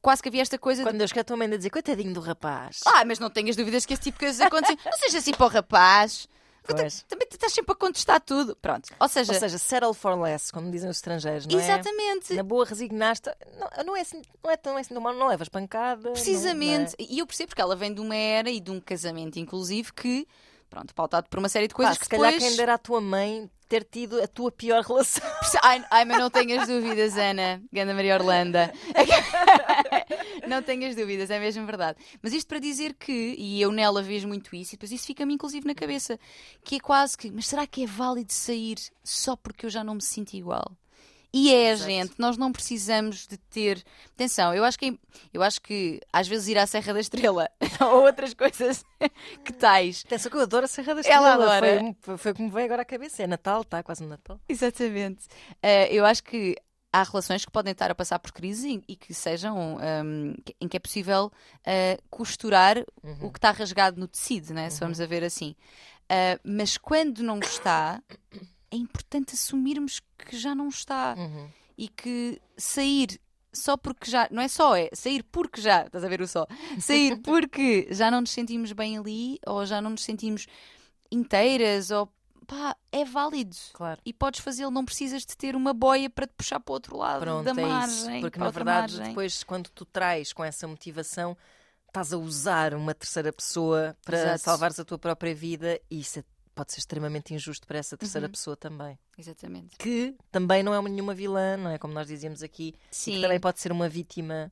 quase 0.02 0.22
que 0.24 0.30
havia 0.30 0.42
esta 0.42 0.58
coisa 0.58 0.84
de. 0.84 0.90
Quando 0.90 1.02
eu 1.02 1.08
cheguei 1.08 1.22
a 1.22 1.26
tua 1.26 1.38
mãe 1.38 1.48
a 1.52 1.58
dizer, 1.58 1.70
coitadinho 1.70 2.14
do 2.14 2.20
rapaz. 2.22 2.80
Ah, 2.88 3.04
mas 3.06 3.20
não 3.20 3.30
tenhas 3.30 3.56
dúvidas 3.56 3.86
que 3.86 3.94
esse 3.94 4.04
tipo 4.04 4.18
de 4.20 4.26
coisas 4.26 4.42
acontecem. 4.42 4.78
não 4.86 4.94
seja 4.94 5.18
assim 5.18 5.34
para 5.34 5.46
o 5.46 5.50
rapaz. 5.50 6.28
Pois. 6.66 7.04
Também 7.10 7.28
estás 7.30 7.52
sempre 7.52 7.74
a 7.74 7.76
contestar 7.76 8.22
tudo. 8.22 8.56
Pronto. 8.56 8.88
Ou 8.98 9.10
seja, 9.10 9.34
Ou 9.34 9.38
seja, 9.40 9.58
settle 9.58 9.94
for 9.94 10.18
less, 10.18 10.50
como 10.50 10.72
dizem 10.72 10.90
os 10.90 10.96
estrangeiros, 10.96 11.46
não 11.46 11.60
é? 11.60 11.62
exatamente. 11.62 12.34
Na 12.36 12.42
boa, 12.42 12.64
resignaste. 12.64 13.30
Não, 13.60 13.84
não 13.84 13.96
é 13.98 14.00
assim, 14.00 14.22
não 14.42 14.50
é 14.50 14.56
tão, 14.56 14.78
é 14.78 14.80
assim 14.82 14.94
mal, 14.98 15.14
não 15.14 15.28
levas 15.28 15.50
pancada. 15.50 16.04
não- 16.04 16.14
Precisamente. 16.14 16.96
não 16.98 17.06
é? 17.06 17.12
E 17.12 17.20
eu 17.20 17.28
percebo 17.28 17.50
porque 17.50 17.62
ela 17.62 17.76
vem 17.76 17.94
de 17.94 18.00
uma 18.00 18.16
era 18.16 18.50
e 18.50 18.62
de 18.62 18.72
um 18.72 18.80
casamento, 18.80 19.38
inclusive, 19.40 19.92
que, 19.92 20.26
pronto, 20.74 20.96
pautado 20.96 21.30
por 21.30 21.38
uma 21.38 21.50
série 21.50 21.68
de 21.68 21.74
coisas 21.76 21.96
Pá, 21.96 22.00
que 22.00 22.06
se 22.06 22.10
calhar 22.10 22.32
depois... 22.32 22.50
quem 22.50 22.58
dera 22.58 22.74
à 22.74 22.78
tua 22.80 23.00
mãe 23.00 23.48
ter 23.70 23.84
tido 23.84 24.22
a 24.22 24.28
tua 24.28 24.52
pior 24.52 24.84
relação. 24.84 25.24
Ai, 25.64 25.84
ai, 25.90 26.06
mas 26.06 26.18
não 26.18 26.30
tenhas 26.30 26.68
dúvidas, 26.68 27.18
Ana. 27.18 27.62
Ganda 27.72 27.94
Maria 27.94 28.16
Orlanda. 28.16 28.74
não 30.48 30.62
tenhas 30.62 30.96
dúvidas, 30.96 31.30
é 31.30 31.40
mesmo 31.40 31.66
verdade. 31.66 31.98
Mas 32.22 32.34
isto 32.34 32.48
para 32.48 32.60
dizer 32.60 32.94
que, 32.96 33.36
e 33.38 33.62
eu 33.62 33.72
nela 33.72 34.04
vejo 34.04 34.28
muito 34.28 34.56
isso, 34.56 34.72
e 34.72 34.76
depois 34.78 34.92
isso 34.92 35.06
fica-me 35.08 35.34
inclusive 35.34 35.66
na 35.66 35.74
cabeça, 35.74 36.20
que 36.64 36.76
é 36.76 36.80
quase 36.80 37.18
que, 37.18 37.32
mas 37.32 37.48
será 37.48 37.66
que 37.66 37.84
é 37.84 37.88
válido 37.88 38.34
sair 38.34 38.78
só 39.04 39.36
porque 39.36 39.66
eu 39.66 39.70
já 39.70 39.84
não 39.84 39.96
me 39.96 40.04
sinto 40.04 40.34
igual? 40.34 40.76
E 41.34 41.52
é, 41.54 41.72
Exato. 41.72 41.90
gente, 41.90 42.14
nós 42.20 42.38
não 42.38 42.52
precisamos 42.52 43.26
de 43.26 43.38
ter. 43.38 43.84
Atenção, 44.14 44.54
eu 44.54 44.64
acho 44.64 44.78
que, 44.78 45.00
eu 45.34 45.42
acho 45.42 45.60
que 45.62 46.00
às 46.14 46.28
vezes 46.28 46.48
ir 46.48 46.58
à 46.60 46.68
Serra 46.68 46.94
da 46.94 47.00
Estrela 47.00 47.50
ou 47.82 48.04
outras 48.04 48.34
coisas 48.36 48.86
que 49.44 49.52
tais. 49.52 50.04
Atenção 50.06 50.30
que 50.30 50.38
eu 50.38 50.42
adoro 50.42 50.66
a 50.66 50.68
Serra 50.68 50.94
da 50.94 51.02
Ela 51.02 51.30
Estrela. 51.30 51.34
adora. 51.56 51.96
Foi, 52.02 52.18
foi 52.18 52.34
como 52.36 52.52
veio 52.52 52.66
agora 52.66 52.84
à 52.84 52.86
cabeça. 52.86 53.24
É 53.24 53.28
Natal, 53.28 53.62
está 53.62 53.82
quase 53.82 54.04
no 54.04 54.10
Natal. 54.10 54.40
Exatamente. 54.48 55.26
Eh, 55.62 55.92
eu 55.92 56.06
acho 56.06 56.24
que 56.24 56.56
há 56.92 57.02
relações 57.02 57.44
que 57.44 57.52
podem 57.52 57.72
estar 57.72 57.90
a 57.90 57.96
passar 57.96 58.20
por 58.20 58.32
crise 58.32 58.84
e, 58.88 58.96
que 58.96 59.12
sejam 59.16 59.80
ahm, 59.80 60.36
que- 60.46 60.56
em 60.62 60.68
que 60.68 60.78
é 60.78 60.80
possível 60.80 61.32
eh, 61.66 61.98
costurar 62.12 62.78
o 63.20 63.32
que 63.32 63.40
está 63.40 63.50
rasgado 63.50 64.00
no 64.00 64.08
tecido, 64.08 64.54
né? 64.54 64.70
se 64.70 64.80
vamos 64.80 65.02
a 65.02 65.08
ver 65.08 65.24
assim. 65.24 65.56
Ah, 66.08 66.38
mas 66.44 66.78
quando 66.78 67.24
não 67.24 67.40
está, 67.40 68.00
é 68.74 68.78
importante 68.78 69.34
assumirmos 69.36 70.02
que 70.18 70.36
já 70.38 70.56
não 70.56 70.68
está 70.68 71.16
Uhum. 71.18 71.48
e 71.78 71.88
que 71.88 72.42
sair 72.58 73.20
só 73.54 73.78
porque 73.78 74.10
já, 74.10 74.28
não 74.32 74.42
é 74.42 74.48
só, 74.48 74.76
é 74.76 74.90
sair 74.94 75.22
porque 75.24 75.62
já, 75.62 75.86
estás 75.86 76.04
a 76.04 76.08
ver 76.08 76.22
o 76.22 76.28
só, 76.28 76.48
sair 76.82 77.18
porque 77.22 77.88
já 77.92 78.10
não 78.10 78.22
nos 78.22 78.32
sentimos 78.32 78.72
bem 78.72 78.98
ali 78.98 79.38
ou 79.46 79.64
já 79.66 79.80
não 79.80 79.92
nos 79.92 80.04
sentimos 80.04 80.48
inteiras 81.12 81.92
ou 81.92 82.12
pá, 82.48 82.76
é 82.92 83.06
válido. 83.06 83.56
Claro. 83.74 84.02
E 84.06 84.12
podes 84.12 84.40
fazê-lo, 84.42 84.72
não 84.72 84.84
precisas 84.84 85.26
de 85.26 85.38
ter 85.38 85.56
uma 85.56 85.74
boia 85.74 86.10
para 86.10 86.28
te 86.28 86.34
puxar 86.36 86.60
para 86.60 86.72
o 86.72 86.74
outro 86.74 86.98
lado 86.98 87.20
Pronto, 87.22 87.46
da 87.54 87.62
é 87.62 87.66
margem. 87.66 87.98
isso. 88.16 88.22
Porque 88.22 88.40
na 88.40 88.50
verdade, 88.50 88.94
margem. 88.94 89.08
depois, 89.10 89.44
quando 89.44 89.70
tu 89.70 89.86
traz 89.86 90.34
com 90.34 90.44
essa 90.44 90.68
motivação, 90.68 91.38
estás 91.88 92.12
a 92.12 92.18
usar 92.18 92.74
uma 92.74 92.94
terceira 92.94 93.32
pessoa 93.32 93.96
para 94.04 94.18
Exato. 94.18 94.40
salvares 94.40 94.80
a 94.80 94.84
tua 94.86 94.98
própria 94.98 95.34
vida 95.36 95.80
e 95.92 96.00
isso 96.00 96.20
é- 96.20 96.24
pode 96.56 96.72
ser 96.72 96.80
extremamente 96.80 97.34
injusto 97.34 97.66
para 97.68 97.80
essa 97.80 97.98
terceira 97.98 98.28
Uhum. 98.28 98.32
pessoa 98.32 98.56
também. 98.56 98.98
Exatamente. 99.18 99.76
Que 99.78 100.16
também 100.32 100.62
não 100.64 100.74
é 100.74 100.82
nenhuma 100.90 101.14
vilã, 101.14 101.58
não 101.58 101.70
é? 101.72 101.78
Como 101.78 101.94
nós 101.94 102.08
dizíamos 102.08 102.44
aqui, 102.44 102.74
Sim. 102.92 103.16
que 103.16 103.22
também 103.22 103.40
pode 103.40 103.60
ser 103.60 103.72
uma 103.72 103.90
vítima 103.90 104.52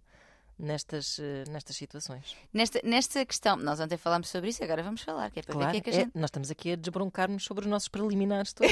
nestas, 0.58 1.18
eh, 1.20 1.44
nestas 1.50 1.76
situações. 1.76 2.36
Nesta, 2.54 2.80
nesta 2.84 3.26
questão, 3.26 3.56
nós 3.56 3.80
ontem 3.80 3.98
falámos 3.98 4.30
sobre 4.30 4.50
isso, 4.52 4.64
agora 4.64 4.84
vamos 4.84 5.02
falar, 5.02 5.32
que 5.32 5.40
é 5.40 5.44
para 5.44 5.54
Claro, 5.56 5.72
ver 5.72 5.80
o 5.80 5.82
que 5.82 5.90
é 5.90 5.92
que 5.94 5.98
a 5.98 6.02
é, 6.02 6.06
gente. 6.06 6.16
nós 6.16 6.28
estamos 6.30 6.52
aqui 6.52 6.74
a 6.74 6.76
desbroncar-nos 6.76 7.44
sobre 7.44 7.66
os 7.66 7.70
nossos 7.70 7.88
preliminares 7.88 8.54
todos. 8.54 8.72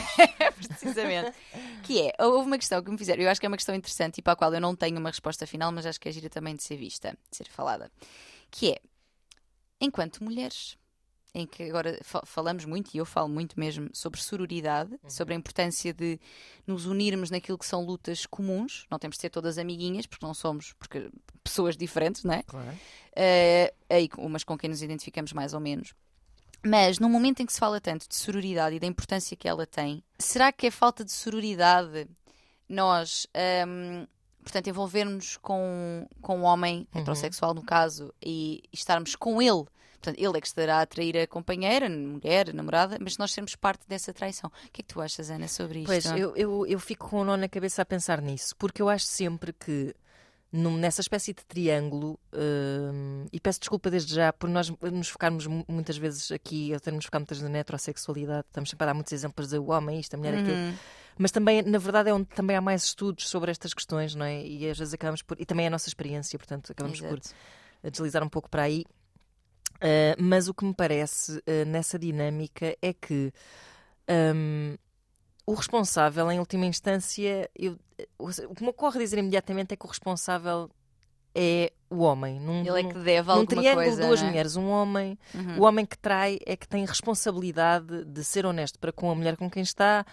Precisamente. 0.67 1.35
que 1.83 2.01
é, 2.01 2.13
houve 2.23 2.45
uma 2.47 2.57
questão 2.57 2.83
que 2.83 2.91
me 2.91 2.97
fizeram, 2.97 3.23
eu 3.23 3.29
acho 3.29 3.39
que 3.39 3.45
é 3.45 3.49
uma 3.49 3.57
questão 3.57 3.73
interessante 3.73 4.19
e 4.19 4.21
para 4.21 4.33
a 4.33 4.35
qual 4.35 4.53
eu 4.53 4.61
não 4.61 4.75
tenho 4.75 4.99
uma 4.99 5.09
resposta 5.09 5.47
final, 5.47 5.71
mas 5.71 5.85
acho 5.85 5.99
que 5.99 6.07
é 6.09 6.11
gira 6.11 6.29
também 6.29 6.55
de 6.55 6.63
ser 6.63 6.77
vista, 6.77 7.17
de 7.31 7.37
ser 7.37 7.47
falada. 7.47 7.91
Que 8.51 8.71
é, 8.73 8.81
enquanto 9.81 10.23
mulheres, 10.23 10.77
em 11.33 11.45
que 11.45 11.63
agora 11.63 11.99
fa- 12.03 12.23
falamos 12.25 12.65
muito, 12.65 12.93
e 12.93 12.97
eu 12.97 13.05
falo 13.05 13.29
muito 13.29 13.59
mesmo, 13.59 13.89
sobre 13.93 14.19
sororidade, 14.21 14.99
sobre 15.07 15.33
a 15.33 15.37
importância 15.37 15.93
de 15.93 16.19
nos 16.65 16.85
unirmos 16.85 17.29
naquilo 17.29 17.57
que 17.57 17.65
são 17.65 17.85
lutas 17.85 18.25
comuns, 18.25 18.85
não 18.89 18.97
temos 18.97 19.15
de 19.17 19.21
ser 19.21 19.29
todas 19.29 19.57
amiguinhas, 19.57 20.05
porque 20.05 20.25
não 20.25 20.33
somos 20.33 20.73
porque, 20.73 21.09
pessoas 21.43 21.77
diferentes, 21.77 22.23
não 22.23 22.33
é? 22.33 22.43
claro. 22.43 22.75
Aí, 23.89 24.09
umas 24.17 24.43
com 24.43 24.57
quem 24.57 24.69
nos 24.69 24.81
identificamos 24.81 25.33
mais 25.33 25.53
ou 25.53 25.59
menos. 25.59 25.93
Mas 26.65 26.99
no 26.99 27.07
momento 27.07 27.41
em 27.41 27.45
que 27.45 27.53
se 27.53 27.59
fala 27.59 27.79
tanto 27.79 28.07
de 28.07 28.15
sororidade 28.15 28.75
e 28.75 28.79
da 28.79 28.87
importância 28.87 29.37
que 29.37 29.47
ela 29.47 29.65
tem, 29.65 30.03
será 30.17 30.51
que 30.51 30.67
é 30.67 30.71
falta 30.71 31.05
de 31.05 31.11
sororidade 31.11 32.07
nós, 32.67 33.25
um, 33.67 34.05
portanto, 34.43 34.67
envolvermos 34.67 35.37
com, 35.37 36.07
com 36.21 36.39
um 36.39 36.43
homem 36.43 36.87
uhum. 36.93 37.01
heterossexual, 37.01 37.53
no 37.53 37.63
caso, 37.63 38.13
e 38.21 38.63
estarmos 38.73 39.15
com 39.15 39.41
ele? 39.41 39.65
Portanto, 39.99 40.17
ele 40.17 40.37
é 40.37 40.41
que 40.41 40.47
estará 40.47 40.77
a 40.77 40.81
atrair 40.81 41.17
a 41.17 41.27
companheira, 41.27 41.87
a 41.87 41.89
mulher, 41.89 42.49
a 42.49 42.53
namorada, 42.53 42.97
mas 43.01 43.17
nós 43.17 43.31
sermos 43.31 43.55
parte 43.55 43.87
dessa 43.87 44.13
traição. 44.13 44.49
O 44.49 44.71
que 44.71 44.81
é 44.81 44.83
que 44.83 44.93
tu 44.93 45.01
achas, 45.01 45.29
Ana, 45.29 45.47
sobre 45.47 45.79
isto? 45.79 45.87
Pois, 45.87 46.05
eu, 46.05 46.35
eu, 46.35 46.65
eu 46.65 46.79
fico 46.79 47.09
com 47.09 47.21
o 47.21 47.25
nó 47.25 47.35
na 47.35 47.49
cabeça 47.49 47.81
a 47.81 47.85
pensar 47.85 48.21
nisso, 48.21 48.55
porque 48.57 48.81
eu 48.81 48.89
acho 48.89 49.05
sempre 49.05 49.51
que 49.51 49.93
nessa 50.51 51.01
espécie 51.01 51.33
de 51.33 51.45
triângulo, 51.45 52.19
uh, 52.33 53.27
e 53.31 53.39
peço 53.39 53.59
desculpa 53.59 53.91
desde 53.91 54.15
já 54.15 54.33
por 54.33 54.49
nós 54.49 54.69
nos 54.81 55.09
focarmos 55.09 55.45
muitas 55.45 55.97
vezes 55.97 56.31
aqui, 56.31 56.71
eu 56.71 56.79
termos 56.79 57.05
focado 57.05 57.21
muitas 57.21 57.37
vezes 57.37 57.51
na 57.51 57.59
heterossexualidade, 57.59 58.45
estamos 58.47 58.69
sempre 58.69 58.83
a 58.85 58.87
dar 58.87 58.93
muitos 58.93 59.13
exemplos 59.13 59.49
de 59.49 59.59
o 59.59 59.69
homem, 59.69 59.99
isto, 59.99 60.15
a 60.15 60.17
mulher, 60.17 60.33
uhum. 60.33 60.41
aquilo. 60.41 60.79
Mas 61.19 61.31
também, 61.31 61.61
na 61.61 61.77
verdade, 61.77 62.09
é 62.09 62.13
onde 62.13 62.27
também 62.27 62.55
há 62.55 62.61
mais 62.61 62.83
estudos 62.83 63.27
sobre 63.27 63.51
estas 63.51 63.73
questões, 63.73 64.15
não 64.15 64.25
é? 64.25 64.41
E 64.41 64.69
às 64.69 64.77
vezes 64.77 64.93
acabamos 64.93 65.21
por. 65.21 65.39
E 65.39 65.45
também 65.45 65.65
é 65.65 65.67
a 65.67 65.71
nossa 65.71 65.89
experiência, 65.89 66.39
portanto, 66.39 66.71
acabamos 66.71 66.99
Exato. 66.99 67.29
por 67.81 67.91
deslizar 67.91 68.23
um 68.23 68.29
pouco 68.29 68.49
para 68.49 68.63
aí. 68.63 68.85
Uh, 69.81 70.21
mas 70.21 70.47
o 70.47 70.53
que 70.53 70.65
me 70.65 70.73
parece 70.73 71.37
uh, 71.37 71.65
nessa 71.67 71.97
dinâmica 71.97 72.75
é 72.81 72.93
que. 72.93 73.31
Um, 74.09 74.75
o 75.45 75.53
responsável, 75.55 76.31
em 76.31 76.37
última 76.37 76.67
instância, 76.67 77.49
eu, 77.55 77.75
o 78.19 78.53
que 78.53 78.61
me 78.61 78.69
ocorre 78.69 78.99
dizer 78.99 79.17
imediatamente 79.17 79.73
é 79.73 79.75
que 79.75 79.83
o 79.83 79.89
responsável 79.89 80.69
é 81.33 81.73
o 81.89 81.99
homem. 81.99 82.39
Num, 82.39 82.59
Ele 82.59 82.81
é 82.81 82.83
que 82.83 82.99
deve 82.99 83.27
num 83.27 83.33
alguma 83.33 83.47
triângulo 83.47 83.85
coisa, 83.85 84.05
duas 84.05 84.21
é? 84.21 84.25
mulheres, 84.25 84.55
um 84.55 84.69
homem. 84.69 85.17
Uhum. 85.33 85.59
O 85.59 85.63
homem 85.63 85.87
que 85.87 85.97
trai 85.97 86.37
é 86.45 86.55
que 86.55 86.67
tem 86.67 86.85
responsabilidade 86.85 88.05
de 88.05 88.23
ser 88.23 88.45
honesto 88.45 88.77
para 88.77 88.91
com 88.91 89.09
a 89.09 89.15
mulher 89.15 89.37
com 89.37 89.49
quem 89.49 89.63
está 89.63 90.05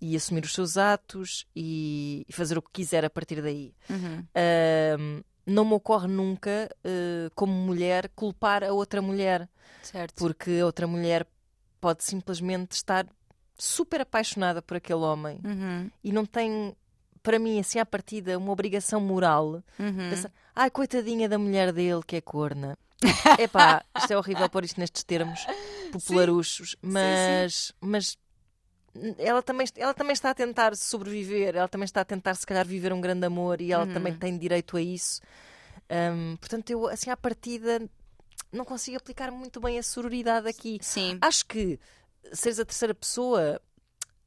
e 0.00 0.16
assumir 0.16 0.44
os 0.44 0.52
seus 0.52 0.76
atos 0.76 1.46
e, 1.54 2.26
fazer 2.32 2.58
o 2.58 2.62
que 2.62 2.70
quiser 2.72 3.04
a 3.04 3.10
partir 3.10 3.40
daí. 3.40 3.72
Uhum. 3.88 4.18
Uh, 4.20 5.24
não 5.46 5.64
me 5.64 5.74
ocorre 5.74 6.08
nunca, 6.08 6.68
uh, 6.84 7.30
como 7.34 7.52
mulher, 7.52 8.10
culpar 8.14 8.62
a 8.64 8.72
outra 8.72 9.02
mulher. 9.02 9.48
Certo. 9.82 10.14
Porque 10.16 10.58
a 10.62 10.66
outra 10.66 10.86
mulher 10.86 11.26
pode 11.80 12.04
simplesmente 12.04 12.72
estar 12.72 13.06
super 13.58 14.00
apaixonada 14.00 14.62
por 14.62 14.76
aquele 14.76 15.00
homem 15.00 15.40
uhum. 15.44 15.90
e 16.02 16.12
não 16.12 16.24
tem, 16.24 16.74
para 17.22 17.38
mim, 17.38 17.58
assim 17.60 17.78
à 17.78 17.86
partida, 17.86 18.38
uma 18.38 18.52
obrigação 18.52 19.00
moral. 19.00 19.62
Uhum. 19.78 20.10
Pensar, 20.10 20.32
ai, 20.54 20.70
coitadinha 20.70 21.28
da 21.28 21.38
mulher 21.38 21.72
dele 21.72 22.02
que 22.06 22.16
é 22.16 22.20
corna. 22.20 22.78
Epá, 23.38 23.84
isto 23.96 24.12
é 24.12 24.16
horrível 24.16 24.48
pôr 24.48 24.64
isto 24.64 24.78
nestes 24.78 25.02
termos 25.02 25.44
popularuchos, 25.90 26.76
mas, 26.80 27.54
sim, 27.54 27.72
sim. 27.72 27.74
mas 27.80 28.18
ela 29.18 29.42
também, 29.42 29.66
ela 29.76 29.94
também 29.94 30.12
está 30.12 30.30
a 30.30 30.34
tentar 30.34 30.76
sobreviver, 30.76 31.56
ela 31.56 31.68
também 31.68 31.84
está 31.84 32.02
a 32.02 32.04
tentar, 32.04 32.34
se 32.34 32.46
calhar, 32.46 32.66
viver 32.66 32.92
um 32.92 33.00
grande 33.00 33.24
amor 33.26 33.60
e 33.60 33.72
ela 33.72 33.86
uhum. 33.86 33.92
também 33.92 34.14
tem 34.14 34.36
direito 34.36 34.76
a 34.76 34.82
isso. 34.82 35.20
Um, 35.90 36.36
portanto, 36.36 36.70
eu, 36.70 36.86
assim, 36.88 37.10
à 37.10 37.16
partida, 37.16 37.80
não 38.52 38.64
consigo 38.64 38.98
aplicar 38.98 39.30
muito 39.30 39.60
bem 39.60 39.78
a 39.78 39.82
sororidade 39.82 40.48
aqui. 40.48 40.78
Sim. 40.82 41.18
Acho 41.20 41.46
que 41.46 41.80
seres 42.32 42.58
a 42.58 42.64
terceira 42.64 42.94
pessoa 42.94 43.60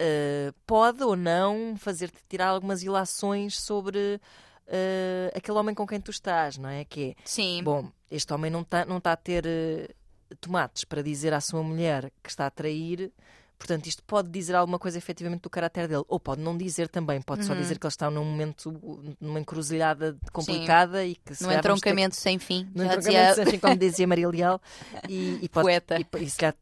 uh, 0.01 0.53
pode 0.66 1.03
ou 1.03 1.16
não 1.16 1.76
fazer-te 1.78 2.20
tirar 2.28 2.47
algumas 2.47 2.84
ilações 2.84 3.59
sobre 3.59 4.20
uh, 4.68 5.38
aquele 5.38 5.57
homem 5.57 5.76
com 5.76 5.86
quem 5.86 6.01
tu 6.01 6.11
estás, 6.11 6.57
não 6.57 6.70
é? 6.70 6.84
Que 6.86 7.11
é, 7.11 7.16
Sim. 7.24 7.63
bom, 7.63 7.89
este 8.09 8.34
homem 8.34 8.51
não 8.51 8.61
está 8.61 8.86
não 8.86 8.99
tá 8.99 9.11
a 9.11 9.18
ter 9.18 9.45
uh, 9.45 10.36
tomates 10.39 10.84
para 10.84 11.01
dizer 11.01 11.34
à 11.34 11.41
sua 11.41 11.63
mulher 11.63 12.11
que 12.24 12.30
está 12.30 12.45
a 12.45 12.51
trair. 12.51 13.11
Portanto, 13.58 13.88
isto 13.88 14.03
pode 14.03 14.30
dizer 14.30 14.56
alguma 14.56 14.78
coisa 14.78 14.97
efetivamente 14.97 15.41
do 15.41 15.49
caráter 15.49 15.88
dele, 15.88 16.03
ou 16.08 16.20
pode 16.20 16.41
não 16.41 16.58
dizer 16.58 16.89
também, 16.89 17.22
pode 17.22 17.41
uhum. 17.41 17.47
só 17.47 17.56
dizer 17.56 17.80
que 17.80 17.86
ele 17.86 17.91
está 17.91 18.10
num 18.10 18.24
momento, 18.24 18.72
numa 19.20 19.39
encruzilhada 19.39 20.18
complicada 20.32 21.01
Sim. 21.01 21.10
e 21.10 21.16
que 21.16 21.36
se 21.36 21.43
Num 21.43 21.51
entroncamento 21.51 22.16
ter... 22.16 22.22
sem 22.22 22.38
fim. 22.38 22.70
Num 22.76 22.84
entroncamento 22.84 22.99
dizia... 23.08 23.34
sem 23.36 23.45
fim, 23.45 23.60
como 23.60 23.76
dizia 23.78 24.08
Maria 24.08 24.30
Leal. 24.30 24.62
E, 25.08 25.39
e 25.41 25.49
pode, 25.49 25.66
Poeta. 25.66 25.97
E, 25.99 26.24
e 26.24 26.30
se 26.30 26.38
calhar 26.38 26.56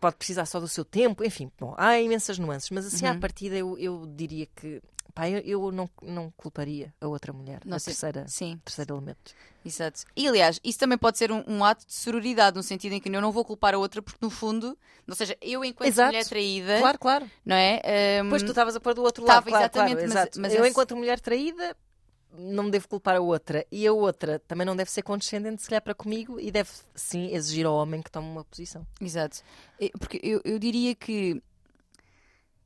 pode 0.00 0.16
precisar 0.16 0.46
só 0.46 0.60
do 0.60 0.68
seu 0.68 0.84
tempo, 0.84 1.24
enfim, 1.24 1.50
bom, 1.58 1.74
há 1.76 2.00
imensas 2.00 2.38
nuances, 2.38 2.70
mas 2.70 2.86
assim 2.86 3.06
uhum. 3.06 3.12
à 3.12 3.14
partida 3.16 3.56
eu, 3.56 3.78
eu 3.78 4.06
diria 4.06 4.46
que 4.54 4.82
pá, 5.18 5.28
eu, 5.28 5.40
eu 5.40 5.72
não, 5.72 5.90
não 6.00 6.32
culparia 6.36 6.94
a 7.00 7.08
outra 7.08 7.32
mulher, 7.32 7.60
não 7.64 7.76
a 7.76 7.80
terceira, 7.80 8.24
sim. 8.28 8.60
terceiro 8.64 8.94
elemento. 8.94 9.34
Exato. 9.64 10.04
E 10.16 10.28
aliás, 10.28 10.60
isso 10.62 10.78
também 10.78 10.96
pode 10.96 11.18
ser 11.18 11.32
um, 11.32 11.42
um, 11.44 11.64
ato 11.64 11.84
de 11.84 11.92
sororidade, 11.92 12.56
no 12.56 12.62
sentido 12.62 12.92
em 12.92 13.00
que 13.00 13.08
eu 13.08 13.20
não 13.20 13.32
vou 13.32 13.44
culpar 13.44 13.74
a 13.74 13.78
outra, 13.78 14.00
porque 14.00 14.18
no 14.20 14.30
fundo, 14.30 14.78
ou 15.08 15.14
seja, 15.16 15.36
eu 15.42 15.64
enquanto 15.64 15.88
exato. 15.88 16.12
mulher 16.12 16.24
traída. 16.24 16.78
Claro, 16.78 16.98
claro. 17.00 17.30
Não 17.44 17.56
é? 17.56 18.22
Um, 18.22 18.30
pois 18.30 18.44
tu 18.44 18.50
estavas 18.50 18.76
a 18.76 18.80
pôr 18.80 18.94
do 18.94 19.02
outro 19.02 19.24
lado. 19.24 19.44
Claro, 19.44 19.64
exatamente. 19.64 19.96
Claro, 19.96 20.08
mas, 20.08 20.16
exato. 20.16 20.40
mas 20.40 20.54
eu, 20.54 20.60
esse... 20.60 20.70
enquanto 20.70 20.96
mulher 20.96 21.18
traída, 21.18 21.76
não 22.32 22.70
devo 22.70 22.88
culpar 22.88 23.16
a 23.16 23.20
outra. 23.20 23.66
E 23.72 23.84
a 23.88 23.92
outra 23.92 24.38
também 24.46 24.64
não 24.64 24.76
deve 24.76 24.90
ser 24.90 25.02
condescendente, 25.02 25.62
se 25.62 25.68
calhar, 25.68 25.82
para 25.82 25.94
comigo 25.94 26.38
e 26.38 26.52
deve, 26.52 26.70
sim, 26.94 27.34
exigir 27.34 27.66
ao 27.66 27.74
homem 27.74 28.00
que 28.00 28.10
tome 28.10 28.28
uma 28.28 28.44
posição. 28.44 28.86
Exato. 29.00 29.42
Porque 29.98 30.20
eu, 30.22 30.40
eu 30.44 30.60
diria 30.60 30.94
que 30.94 31.42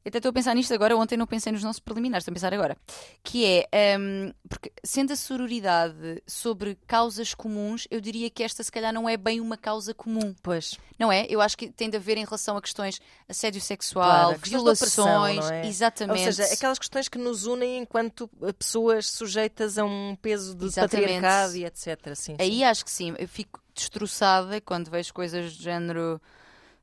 eu 0.05 0.09
até 0.09 0.19
estou 0.19 0.31
a 0.31 0.33
pensar 0.33 0.55
nisto 0.55 0.75
agora, 0.75 0.97
ontem 0.97 1.17
não 1.17 1.27
pensei 1.27 1.53
nos 1.53 1.63
nossos 1.63 1.79
preliminares, 1.79 2.23
estou 2.23 2.33
a 2.33 2.35
pensar 2.35 2.53
agora. 2.53 2.77
Que 3.23 3.67
é, 3.73 3.97
um, 3.99 4.33
porque 4.49 4.73
sendo 4.83 5.13
a 5.13 5.17
sororidade 5.17 6.23
sobre 6.27 6.77
causas 6.87 7.35
comuns, 7.35 7.87
eu 7.91 8.01
diria 8.01 8.29
que 8.29 8.43
esta 8.43 8.63
se 8.65 8.73
calhar 8.73 8.93
não 8.93 9.09
é 9.09 9.17
bem 9.17 9.41
uma 9.41 9.57
causa 9.57 9.95
comum. 9.95 10.35
Pois. 10.43 10.77
Não 10.99 11.13
é? 11.13 11.27
Eu 11.29 11.41
acho 11.41 11.57
que 11.57 11.71
tem 11.71 11.89
de 11.89 11.97
haver 11.97 12.19
em 12.19 12.25
relação 12.25 12.57
a 12.57 12.63
questões 12.63 13.01
assédio 13.29 13.61
sexual, 13.61 14.31
claro, 14.31 14.41
violações, 14.43 15.51
é? 15.51 15.67
exatamente. 15.67 16.27
Ou 16.27 16.33
seja, 16.33 16.53
aquelas 16.53 16.79
questões 16.79 17.09
que 17.09 17.19
nos 17.19 17.47
unem 17.47 17.79
enquanto 17.79 18.29
pessoas 18.59 19.07
sujeitas 19.09 19.79
a 19.79 19.85
um 19.85 20.17
peso 20.21 20.55
de 20.57 20.67
exatamente. 20.67 21.13
patriarcado 21.13 21.57
e 21.57 21.65
etc. 21.65 22.15
Sim, 22.17 22.37
Aí 22.39 22.57
sim. 22.57 22.65
acho 22.65 22.85
que 22.85 22.91
sim, 22.91 23.15
eu 23.19 23.29
fico 23.29 23.61
destroçada 23.75 24.61
quando 24.61 24.91
vejo 24.91 25.15
coisas 25.15 25.57
do 25.57 25.63
género 25.63 26.21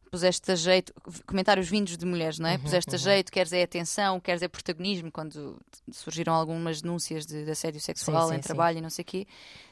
puseste 0.09 0.51
a 0.51 0.55
jeito, 0.55 0.93
comentários 1.25 1.69
vindos 1.69 1.97
de 1.97 2.05
mulheres, 2.05 2.39
não 2.39 2.49
é? 2.49 2.55
Uhum, 2.55 2.61
puseste 2.61 2.89
a 2.89 2.97
uhum. 2.97 3.03
jeito, 3.03 3.31
queres 3.31 3.53
é 3.53 3.63
atenção, 3.63 4.19
queres 4.19 4.41
é 4.41 4.47
protagonismo, 4.47 5.11
quando 5.11 5.59
surgiram 5.91 6.33
algumas 6.33 6.81
denúncias 6.81 7.25
de, 7.25 7.45
de 7.45 7.51
assédio 7.51 7.79
sexual 7.79 8.27
sim, 8.27 8.33
sim, 8.33 8.39
em 8.39 8.41
trabalho 8.41 8.75
sim. 8.75 8.79
e 8.79 8.81
não 8.81 8.89
sei 8.89 9.03
o 9.03 9.05
quê, 9.05 9.27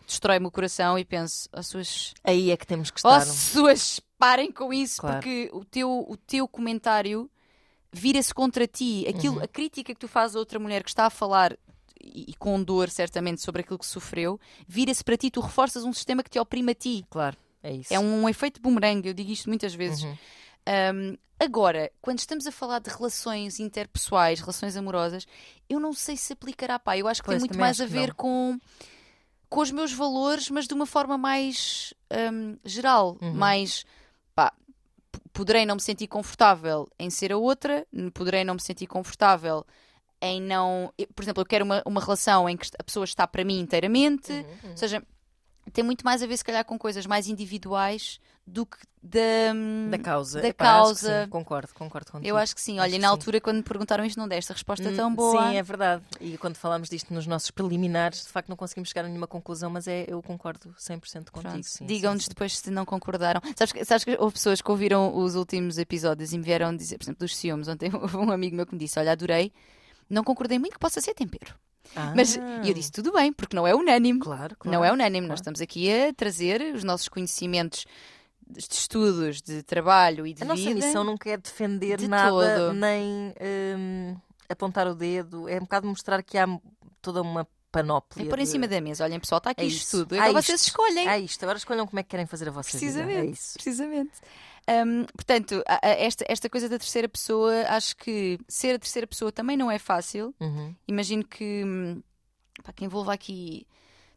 destrói-me 0.06 0.48
o 0.48 0.52
coração 0.52 0.98
e 0.98 1.04
penso, 1.04 1.50
as 1.52 1.68
suas. 1.68 2.14
Aí 2.24 2.52
é 2.52 2.58
que 2.58 2.66
temos 2.66 2.92
que 2.92 3.00
estar. 3.00 3.18
As 3.18 3.28
suas, 3.28 4.00
parem 4.18 4.52
com 4.52 4.74
isso, 4.74 5.02
claro. 5.02 5.18
porque 5.18 5.50
o 5.54 5.66
teu, 5.66 6.06
o 6.08 6.18
teu 6.18 6.48
comentário 6.48 7.30
vira-se 7.92 8.34
contra 8.34 8.68
ti. 8.68 9.06
Aquilo, 9.08 9.38
uhum. 9.38 9.44
A 9.44 9.48
crítica 9.48 9.94
que 9.94 10.00
tu 10.00 10.08
fazes 10.08 10.36
a 10.36 10.40
outra 10.40 10.60
mulher 10.60 10.84
que 10.84 10.90
está 10.90 11.06
a 11.06 11.10
falar 11.10 11.58
e, 12.02 12.34
com 12.38 12.62
dor, 12.62 12.90
certamente, 12.90 13.42
sobre 13.42 13.62
aquilo 13.62 13.80
que 13.80 13.86
sofreu, 13.86 14.40
vira-se 14.68 15.04
para 15.04 15.18
ti, 15.18 15.30
tu 15.30 15.42
reforças 15.42 15.84
um 15.84 15.94
sistema 15.94 16.24
que 16.24 16.30
te 16.30 16.40
oprime 16.40 16.72
a 16.72 16.76
ti. 16.76 17.06
Claro. 17.10 17.38
É 17.68 17.74
isso. 17.74 17.94
É 17.94 18.00
um 18.00 18.28
efeito 18.30 18.62
bumerangue, 18.62 19.10
eu 19.10 19.14
digo 19.14 19.32
isto 19.32 19.50
muitas 19.50 19.74
vezes. 19.74 20.04
Uhum. 20.04 20.18
Um, 20.96 21.18
agora, 21.40 21.92
quando 22.02 22.20
estamos 22.20 22.48
a 22.48 22.52
falar 22.52 22.80
de 22.80 22.90
relações 22.90 23.60
interpessoais, 23.60 24.40
relações 24.40 24.78
amorosas, 24.78 25.26
eu 25.70 25.80
não 25.80 25.94
sei 25.94 26.16
se 26.16 26.34
aplicará, 26.34 26.80
pá. 26.80 26.98
Eu 26.98 27.08
acho 27.08 27.22
que 27.22 27.26
pois, 27.26 27.42
tem 27.42 27.50
muito 27.50 27.60
mais 27.60 27.82
a 27.82 27.86
ver 27.86 28.14
com, 28.14 28.58
com 29.50 29.60
os 29.60 29.72
meus 29.72 29.92
valores, 29.92 30.50
mas 30.50 30.66
de 30.66 30.74
uma 30.74 30.86
forma 30.86 31.18
mais 31.18 31.94
um, 32.34 32.58
geral, 32.64 33.18
uhum. 33.22 33.34
mais 33.34 33.86
pá, 34.34 34.54
poderei 35.34 35.66
não 35.66 35.76
me 35.76 35.82
sentir 35.82 36.08
confortável 36.08 36.90
em 36.98 37.10
ser 37.10 37.32
a 37.34 37.38
outra, 37.38 37.86
poderei 38.14 38.44
não 38.44 38.54
me 38.54 38.62
sentir 38.62 38.88
confortável 38.88 39.66
em 40.22 40.42
não. 40.42 40.94
Por 41.16 41.24
exemplo, 41.24 41.42
eu 41.42 41.46
quero 41.46 41.66
uma, 41.66 41.82
uma 41.86 42.02
relação 42.02 42.50
em 42.50 42.58
que 42.58 42.70
a 42.80 42.84
pessoa 42.84 43.04
está 43.04 43.28
para 43.28 43.44
mim 43.44 43.60
inteiramente, 43.60 44.32
uhum, 44.32 44.40
uhum. 44.64 44.70
ou 44.72 44.78
seja, 44.78 45.04
tem 45.72 45.84
muito 45.84 46.04
mais 46.06 46.22
a 46.24 46.28
ver, 46.28 46.38
se 46.38 46.44
calhar, 46.44 46.64
com 46.66 46.78
coisas 46.78 47.06
mais 47.06 47.28
individuais 47.28 48.20
do 48.46 48.66
que 48.66 48.78
da, 49.04 49.54
da 49.92 49.98
causa. 49.98 50.42
Da 50.42 50.48
Epá, 50.48 50.66
causa. 50.66 51.28
Concordo, 51.30 51.74
concordo 51.74 52.12
contigo. 52.12 52.28
Eu 52.28 52.38
acho 52.38 52.56
que 52.56 52.62
sim. 52.62 52.80
Olha, 52.80 52.98
na 52.98 53.10
altura, 53.10 53.38
sim. 53.38 53.42
quando 53.42 53.58
me 53.58 53.64
perguntaram 53.64 54.06
isto, 54.06 54.18
não 54.18 54.28
deste 54.28 54.52
a 54.52 54.56
resposta 54.56 54.90
hum, 54.90 54.96
tão 54.96 55.14
boa. 55.14 55.50
Sim, 55.50 55.58
é 55.58 55.64
verdade. 55.64 56.04
E 56.20 56.38
quando 56.38 56.56
falamos 56.56 56.90
disto 56.90 57.14
nos 57.14 57.28
nossos 57.28 57.52
preliminares, 57.52 58.24
de 58.24 58.30
facto 58.30 58.50
não 58.50 58.56
conseguimos 58.56 58.90
chegar 58.90 59.06
a 59.06 59.08
nenhuma 59.08 59.28
conclusão, 59.28 59.70
mas 59.70 59.88
é, 59.88 60.06
eu 60.08 60.22
concordo 60.22 60.74
100% 60.78 61.30
contigo. 61.30 61.86
Digam-nos 61.86 62.28
depois 62.28 62.58
se 62.58 62.72
não 62.72 62.86
concordaram. 62.86 63.42
Sabes, 63.56 63.88
sabes 63.88 64.04
que 64.04 64.18
houve 64.20 64.34
pessoas 64.34 64.62
que 64.62 64.72
ouviram 64.72 65.16
os 65.16 65.36
últimos 65.36 65.78
episódios 65.78 66.34
e 66.34 66.38
me 66.38 66.44
vieram 66.44 66.76
dizer, 66.76 66.98
por 66.98 67.04
exemplo, 67.04 67.20
dos 67.20 67.36
ciúmes. 67.36 67.68
Ontem 67.68 67.92
houve 67.96 68.18
um 68.18 68.32
amigo 68.32 68.56
meu 68.56 68.66
que 68.66 68.74
me 68.74 68.80
disse: 68.80 69.00
Olha, 69.00 69.12
adorei, 69.12 69.54
não 70.10 70.24
concordei 70.24 70.58
muito 70.58 70.74
que 70.74 70.80
possa 70.80 71.02
ser 71.02 71.14
tempero. 71.14 71.54
Ah. 71.96 72.14
Mas 72.16 72.38
eu 72.38 72.74
disse 72.74 72.92
tudo 72.92 73.12
bem, 73.12 73.32
porque 73.34 73.56
não 73.56 73.68
é 73.68 73.76
unânime. 73.76 74.20
Claro, 74.20 74.56
claro. 74.58 74.78
Não 74.78 74.86
é 74.86 74.92
unânime. 74.92 75.20
Claro. 75.20 75.30
Nós 75.30 75.40
estamos 75.40 75.62
aqui 75.62 75.92
a 75.92 76.14
trazer 76.14 76.62
os 76.74 76.84
nossos 76.84 77.08
conhecimentos 77.08 77.86
de 78.50 78.60
estudos, 78.62 79.42
de 79.42 79.62
trabalho 79.64 80.26
e 80.26 80.34
de 80.34 80.44
a 80.44 80.54
vida. 80.54 80.70
A 80.70 80.74
nossa 80.74 80.88
missão 80.88 81.04
nunca 81.04 81.30
é 81.30 81.38
defender 81.38 81.98
de 81.98 82.08
nada, 82.08 82.30
todo. 82.32 82.74
nem 82.74 83.34
hum, 83.78 84.16
apontar 84.50 84.88
o 84.88 84.96
dedo. 84.96 85.50
É 85.50 85.58
um 85.58 85.62
bocado 85.62 85.88
mostrar 85.88 86.24
que 86.24 86.38
há 86.38 86.48
toda 87.02 87.22
uma 87.22 87.48
panóplia. 87.72 88.26
É 88.26 88.30
pôr 88.30 88.40
em 88.40 88.44
de... 88.44 88.50
cima 88.50 88.68
da 88.68 88.80
mesa. 88.80 89.04
Olhem, 89.04 89.20
pessoal, 89.20 89.38
está 89.40 89.52
aqui 89.52 89.62
é 89.62 89.66
isto 89.66 90.06
tudo. 90.06 90.16
Agora 90.16 90.42
vocês 90.42 90.62
escolhem. 90.62 91.08
É 91.08 91.20
isto. 91.20 91.44
Agora 91.44 91.58
escolham 91.58 91.86
como 91.86 92.00
é 92.00 92.04
que 92.04 92.10
querem 92.10 92.26
fazer 92.26 92.48
a 92.48 92.52
vossa 92.52 92.70
Precisamente. 92.70 93.16
vida. 93.16 93.28
É 93.28 93.32
isso. 93.32 93.54
Precisamente. 93.54 94.12
Um, 94.70 95.06
portanto, 95.06 95.64
a- 95.68 95.80
a- 95.82 95.90
esta, 95.92 96.26
esta 96.28 96.50
coisa 96.50 96.68
da 96.68 96.78
terceira 96.78 97.08
pessoa, 97.08 97.54
acho 97.70 97.96
que 97.96 98.38
ser 98.50 98.76
a 98.76 98.80
terceira 98.80 99.08
pessoa 99.08 99.32
também 99.32 99.56
não 99.56 99.72
é 99.72 99.80
fácil. 99.80 100.36
Uhum. 100.40 100.76
Imagino 100.88 101.24
que 101.24 101.64
hum, 101.66 102.02
pá, 102.64 102.74
que 102.74 102.84
envolva 102.84 103.14
aqui 103.14 103.66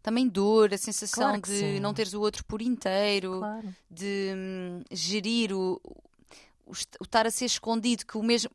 também 0.03 0.27
dor, 0.27 0.73
a 0.75 0.79
sensação 0.79 1.25
Claro 1.29 1.43
de 1.43 1.57
sim. 1.59 1.81
não 1.81 1.95
teres 1.95 2.15
o 2.15 2.21
outro 2.21 2.45
por 2.45 2.61
inteiro, 2.63 3.39
Claro. 3.39 3.75
de 3.91 4.33
hum, 4.35 4.83
gerir 4.91 5.53
o, 5.53 5.81
o, 5.85 5.95
o 6.67 7.05
estar 7.05 7.27
a 7.27 7.31
ser 7.31 7.45
escondido, 7.45 8.05
que 8.07 8.17
o 8.19 8.23
mesmo, 8.23 8.51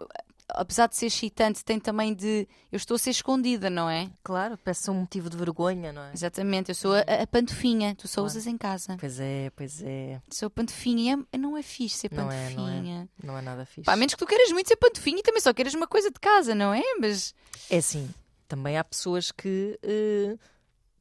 apesar 0.49 0.87
de 0.87 0.95
ser 0.95 1.07
excitante, 1.07 1.63
tem 1.65 1.79
também 1.79 2.13
de 2.13 2.47
eu 2.71 2.77
estou 2.77 2.95
a 2.95 2.97
ser 2.97 3.09
escondida, 3.11 3.69
não 3.69 3.89
é? 3.89 4.09
Claro, 4.23 4.57
peça 4.57 4.91
um 4.91 5.01
motivo 5.01 5.29
de 5.29 5.37
vergonha, 5.37 5.91
não 5.91 6.01
é? 6.03 6.11
Exatamente, 6.13 6.69
eu 6.69 6.75
sou 6.75 6.93
a, 6.93 6.99
a 6.99 7.27
pantofinha, 7.27 7.95
tu 7.95 8.07
só 8.07 8.15
Claro. 8.21 8.27
usas 8.27 8.47
em 8.47 8.57
casa. 8.57 8.97
Pois 8.99 9.19
é, 9.19 9.49
pois 9.55 9.81
é. 9.83 10.21
Sou 10.29 10.49
pantofinha 10.49 11.17
e 11.31 11.35
é- 11.35 11.37
não 11.37 11.57
é 11.57 11.61
fixe 11.63 11.97
ser 11.97 12.11
Não 12.13 12.31
é, 12.31 12.49
não 12.51 12.67
é. 12.67 12.71
pantofinha. 12.71 13.09
Não 13.23 13.37
é 13.37 13.41
nada 13.41 13.65
fixe. 13.65 13.83
Pá, 13.85 13.93
a 13.93 13.95
menos 13.95 14.13
que 14.13 14.19
tu 14.19 14.25
queiras 14.27 14.51
muito 14.51 14.67
ser 14.67 14.75
pantofinha 14.77 15.19
e 15.19 15.23
também 15.23 15.41
só 15.41 15.53
queiras 15.53 15.73
uma 15.73 15.87
coisa 15.87 16.09
de 16.11 16.19
casa, 16.19 16.53
não 16.55 16.73
é? 16.73 16.83
Mas 16.99 17.33
É 17.69 17.77
assim, 17.77 18.09
também 18.47 18.77
há 18.77 18.83
pessoas 18.83 19.31
que 19.31 19.79
eh, 19.81 20.37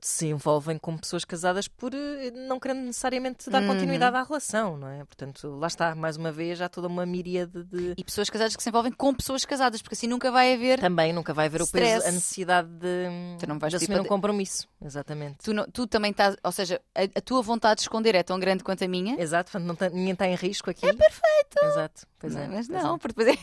se 0.07 0.27
envolvem 0.27 0.77
com 0.77 0.99
pessoas 0.99 1.25
casadas 1.25 1.67
por 1.67 1.95
eh, 1.95 2.31
não 2.47 2.61
querendo 2.61 2.81
necessariamente 2.83 3.49
dar 3.49 3.63
Uhum. 3.63 3.69
continuidade 3.69 4.15
à 4.15 4.23
relação, 4.23 4.77
não 4.77 4.87
é? 4.87 4.99
Portanto, 5.05 5.49
lá 5.59 5.67
está, 5.67 5.95
mais 5.95 6.19
uma 6.19 6.31
vez, 6.31 6.61
há 6.61 6.69
toda 6.69 6.87
uma 6.89 7.07
miríade 7.07 7.65
de. 7.65 7.95
e 7.97 8.05
pessoas 8.05 8.29
casadas 8.29 8.55
que 8.55 8.63
se 8.63 8.69
envolvem 8.69 8.93
com 8.93 9.15
pessoas 9.15 9.47
casadas, 9.47 9.81
porque 9.81 9.95
assim 9.95 10.07
nunca 10.07 10.31
vai 10.31 10.53
haver. 10.53 10.79
Também 10.79 11.11
nunca 11.11 11.33
vai 11.33 11.47
haver 11.47 11.63
o 11.63 11.67
peso, 11.67 11.87
Stress. 11.87 12.07
a 12.09 12.13
necessidade 12.13 12.69
de, 12.69 13.09
Tu 13.39 13.47
não 13.49 13.59
vais 13.59 13.71
de 13.71 13.77
assumir 13.79 13.99
um 13.99 14.05
compromisso. 14.05 14.69
Exatamente. 14.85 15.39
Tu, 15.43 15.55
não- 15.55 15.65
tu 15.73 15.87
também 15.87 16.11
estás, 16.11 16.37
ou 16.45 16.53
seja, 16.53 16.83
a, 16.95 17.05
a 17.05 17.21
tua 17.23 17.41
vontade 17.41 17.77
de 17.77 17.83
esconder 17.85 18.15
é 18.15 18.23
tão 18.23 18.39
grande 18.39 18.63
quanto 18.63 18.85
a 18.85 18.89
minha. 18.89 19.19
Exato, 19.19 19.51
portanto, 19.51 19.67
não 19.67 19.75
tá- 19.75 19.89
ninguém 19.89 20.13
está 20.13 20.29
em 20.29 20.35
risco 20.35 20.69
aqui. 20.69 20.85
É 20.87 20.93
perfeito! 20.93 21.65
Exato, 21.65 22.07
pois 22.19 22.37
é. 22.37 22.47
mas 22.47 22.69
pois 22.69 22.83
não, 22.83 22.97
é. 22.97 22.99
porque 22.99 23.15
depois 23.25 23.29
é. 23.39 23.41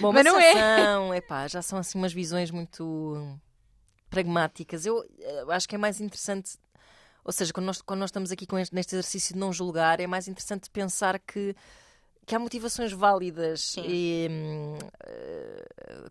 Bom, 0.00 0.10
Mas 0.12 0.24
mas 0.24 0.32
não 0.32 0.40
não 0.40 1.12
é. 1.12 1.16
é. 1.16 1.18
Epá, 1.18 1.46
já 1.46 1.62
são 1.62 1.78
assim 1.78 1.96
umas 1.96 2.12
visões 2.12 2.50
muito 2.50 3.38
pragmáticas. 4.12 4.84
Eu 4.86 5.02
eh, 5.18 5.44
acho 5.48 5.66
que 5.68 5.74
é 5.74 5.78
mais 5.78 6.00
interessante, 6.00 6.58
ou 7.24 7.32
seja, 7.32 7.52
quando 7.52 7.66
nós, 7.66 7.80
quando 7.80 8.00
nós 8.00 8.10
estamos 8.10 8.30
aqui 8.30 8.46
com 8.46 8.58
este, 8.58 8.74
neste 8.74 8.94
exercício 8.94 9.32
de 9.34 9.40
não 9.40 9.52
julgar, 9.52 9.98
é 10.00 10.06
mais 10.06 10.28
interessante 10.28 10.68
pensar 10.70 11.18
que, 11.18 11.56
que 12.26 12.34
há 12.34 12.38
motivações 12.38 12.92
válidas 12.92 13.74
e 13.78 14.28
hum, 14.30 14.78
eh, 15.04 15.64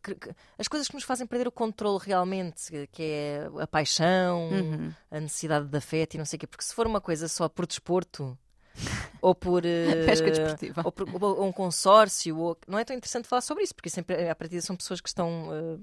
que- 0.04 0.16
que- 0.16 0.36
as 0.58 0.68
coisas 0.68 0.88
que 0.88 0.96
nos 0.96 1.04
fazem 1.04 1.28
perder 1.28 1.48
o 1.48 1.52
controle 1.52 2.00
realmente, 2.04 2.88
que 2.92 3.04
é 3.04 3.50
a 3.60 3.68
paixão, 3.68 4.50
Uhum. 4.52 4.94
a 5.12 5.20
necessidade 5.20 5.68
de 5.68 5.78
afeto 5.78 6.16
e 6.16 6.18
não 6.18 6.26
sei 6.26 6.38
o 6.38 6.40
quê, 6.40 6.48
porque 6.48 6.64
se 6.66 6.74
for 6.74 6.88
uma 6.88 7.00
coisa 7.00 7.28
só 7.28 7.48
por 7.48 7.66
desporto. 7.68 8.38
Ou 9.22 9.36
por, 9.36 9.64
eh, 9.66 10.04
Pesca 10.06 10.32
desportiva. 10.32 10.82
ou, 10.84 10.92
por, 10.92 11.08
ou 11.24 11.46
um 11.46 11.52
consórcio, 11.52 12.36
ou- 12.40 12.58
não 12.68 12.80
é 12.80 12.84
tão 12.86 12.96
interessante 12.96 13.28
falar 13.28 13.42
sobre 13.42 13.64
isso, 13.64 13.76
porque 13.76 13.90
sempre, 13.90 14.28
à 14.28 14.34
partida 14.34 14.62
são 14.62 14.76
pessoas 14.76 15.00
que 15.02 15.10
estão 15.10 15.50
eh, 15.54 15.78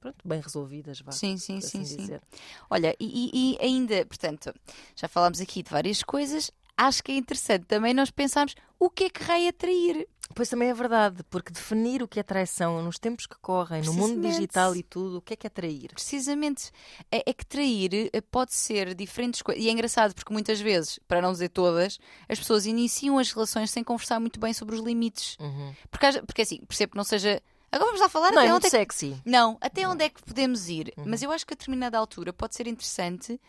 pronto, 0.00 0.16
bem 0.24 0.40
resolvidas, 0.40 1.00
vá, 1.00 1.12
Sim, 1.12 1.36
sim, 1.36 1.60
sim, 1.60 1.66
assim 1.80 1.84
sim. 1.84 1.96
dizer. 1.96 2.22
Olha, 2.70 2.94
e, 3.00 3.56
e- 3.56 3.58
ainda, 3.64 4.04
portanto, 4.06 4.52
já 4.96 5.08
falámos 5.08 5.40
aqui 5.40 5.62
de 5.62 5.70
várias 5.70 6.02
coisas. 6.02 6.50
Acho 6.76 7.02
que 7.02 7.10
é 7.10 7.16
interessante 7.16 7.64
também 7.66 7.92
nós 7.92 8.10
pensarmos 8.10 8.54
o 8.78 8.88
que 8.88 9.04
é 9.04 9.10
que 9.10 9.24
vai 9.24 9.48
atrair. 9.48 10.06
Pois 10.34 10.48
também 10.48 10.68
é 10.68 10.74
verdade, 10.74 11.24
porque 11.30 11.50
definir 11.50 12.02
o 12.02 12.06
que 12.06 12.20
é 12.20 12.22
traição 12.22 12.82
nos 12.82 12.98
tempos 12.98 13.26
que 13.26 13.34
correm, 13.40 13.82
no 13.82 13.94
mundo 13.94 14.20
digital 14.20 14.76
e 14.76 14.82
tudo, 14.82 15.16
o 15.18 15.22
que 15.22 15.32
é 15.32 15.36
que 15.36 15.46
é 15.46 15.50
trair? 15.50 15.88
Precisamente. 15.94 16.70
É, 17.10 17.30
é 17.30 17.32
que 17.32 17.44
trair 17.46 18.10
eh, 18.12 18.20
pode 18.20 18.54
ser 18.54 18.94
diferentes 18.94 19.40
coisas. 19.42 19.64
E 19.64 19.68
é 19.68 19.72
engraçado 19.72 20.14
porque 20.14 20.32
muitas 20.32 20.60
vezes, 20.60 21.00
para 21.08 21.20
não 21.22 21.32
dizer 21.32 21.48
todas, 21.48 21.98
as 22.28 22.38
pessoas 22.38 22.66
iniciam 22.66 23.18
as 23.18 23.32
relações 23.32 23.70
sem 23.70 23.82
conversar 23.82 24.20
muito 24.20 24.38
bem 24.38 24.52
sobre 24.52 24.76
os 24.76 24.82
limites. 24.82 25.36
Uhum. 25.40 25.74
Porque, 25.90 26.06
porque 26.22 26.42
assim, 26.42 26.58
percebo 26.66 26.92
que 26.92 26.96
não 26.98 27.04
seja. 27.04 27.42
Agora 27.70 27.86
vamos 27.86 28.00
lá 28.00 28.08
falar 28.08 28.30
Não, 28.32 28.40
é 28.40 28.44
até 28.44 28.50
muito 28.52 28.66
onde 28.66 28.76
é 28.76 28.86
que 28.86 28.94
sexy. 28.94 29.22
Não, 29.24 29.58
até 29.60 29.86
onde 29.88 30.04
é 30.04 30.08
que 30.08 30.22
podemos 30.22 30.68
ir? 30.68 30.92
Uhum. 30.96 31.04
Mas 31.06 31.22
eu 31.22 31.30
acho 31.30 31.46
que 31.46 31.52
a 31.54 31.56
determinada 31.56 31.98
altura 31.98 32.32
pode 32.32 32.54
ser 32.54 32.66
interessante 32.66 33.40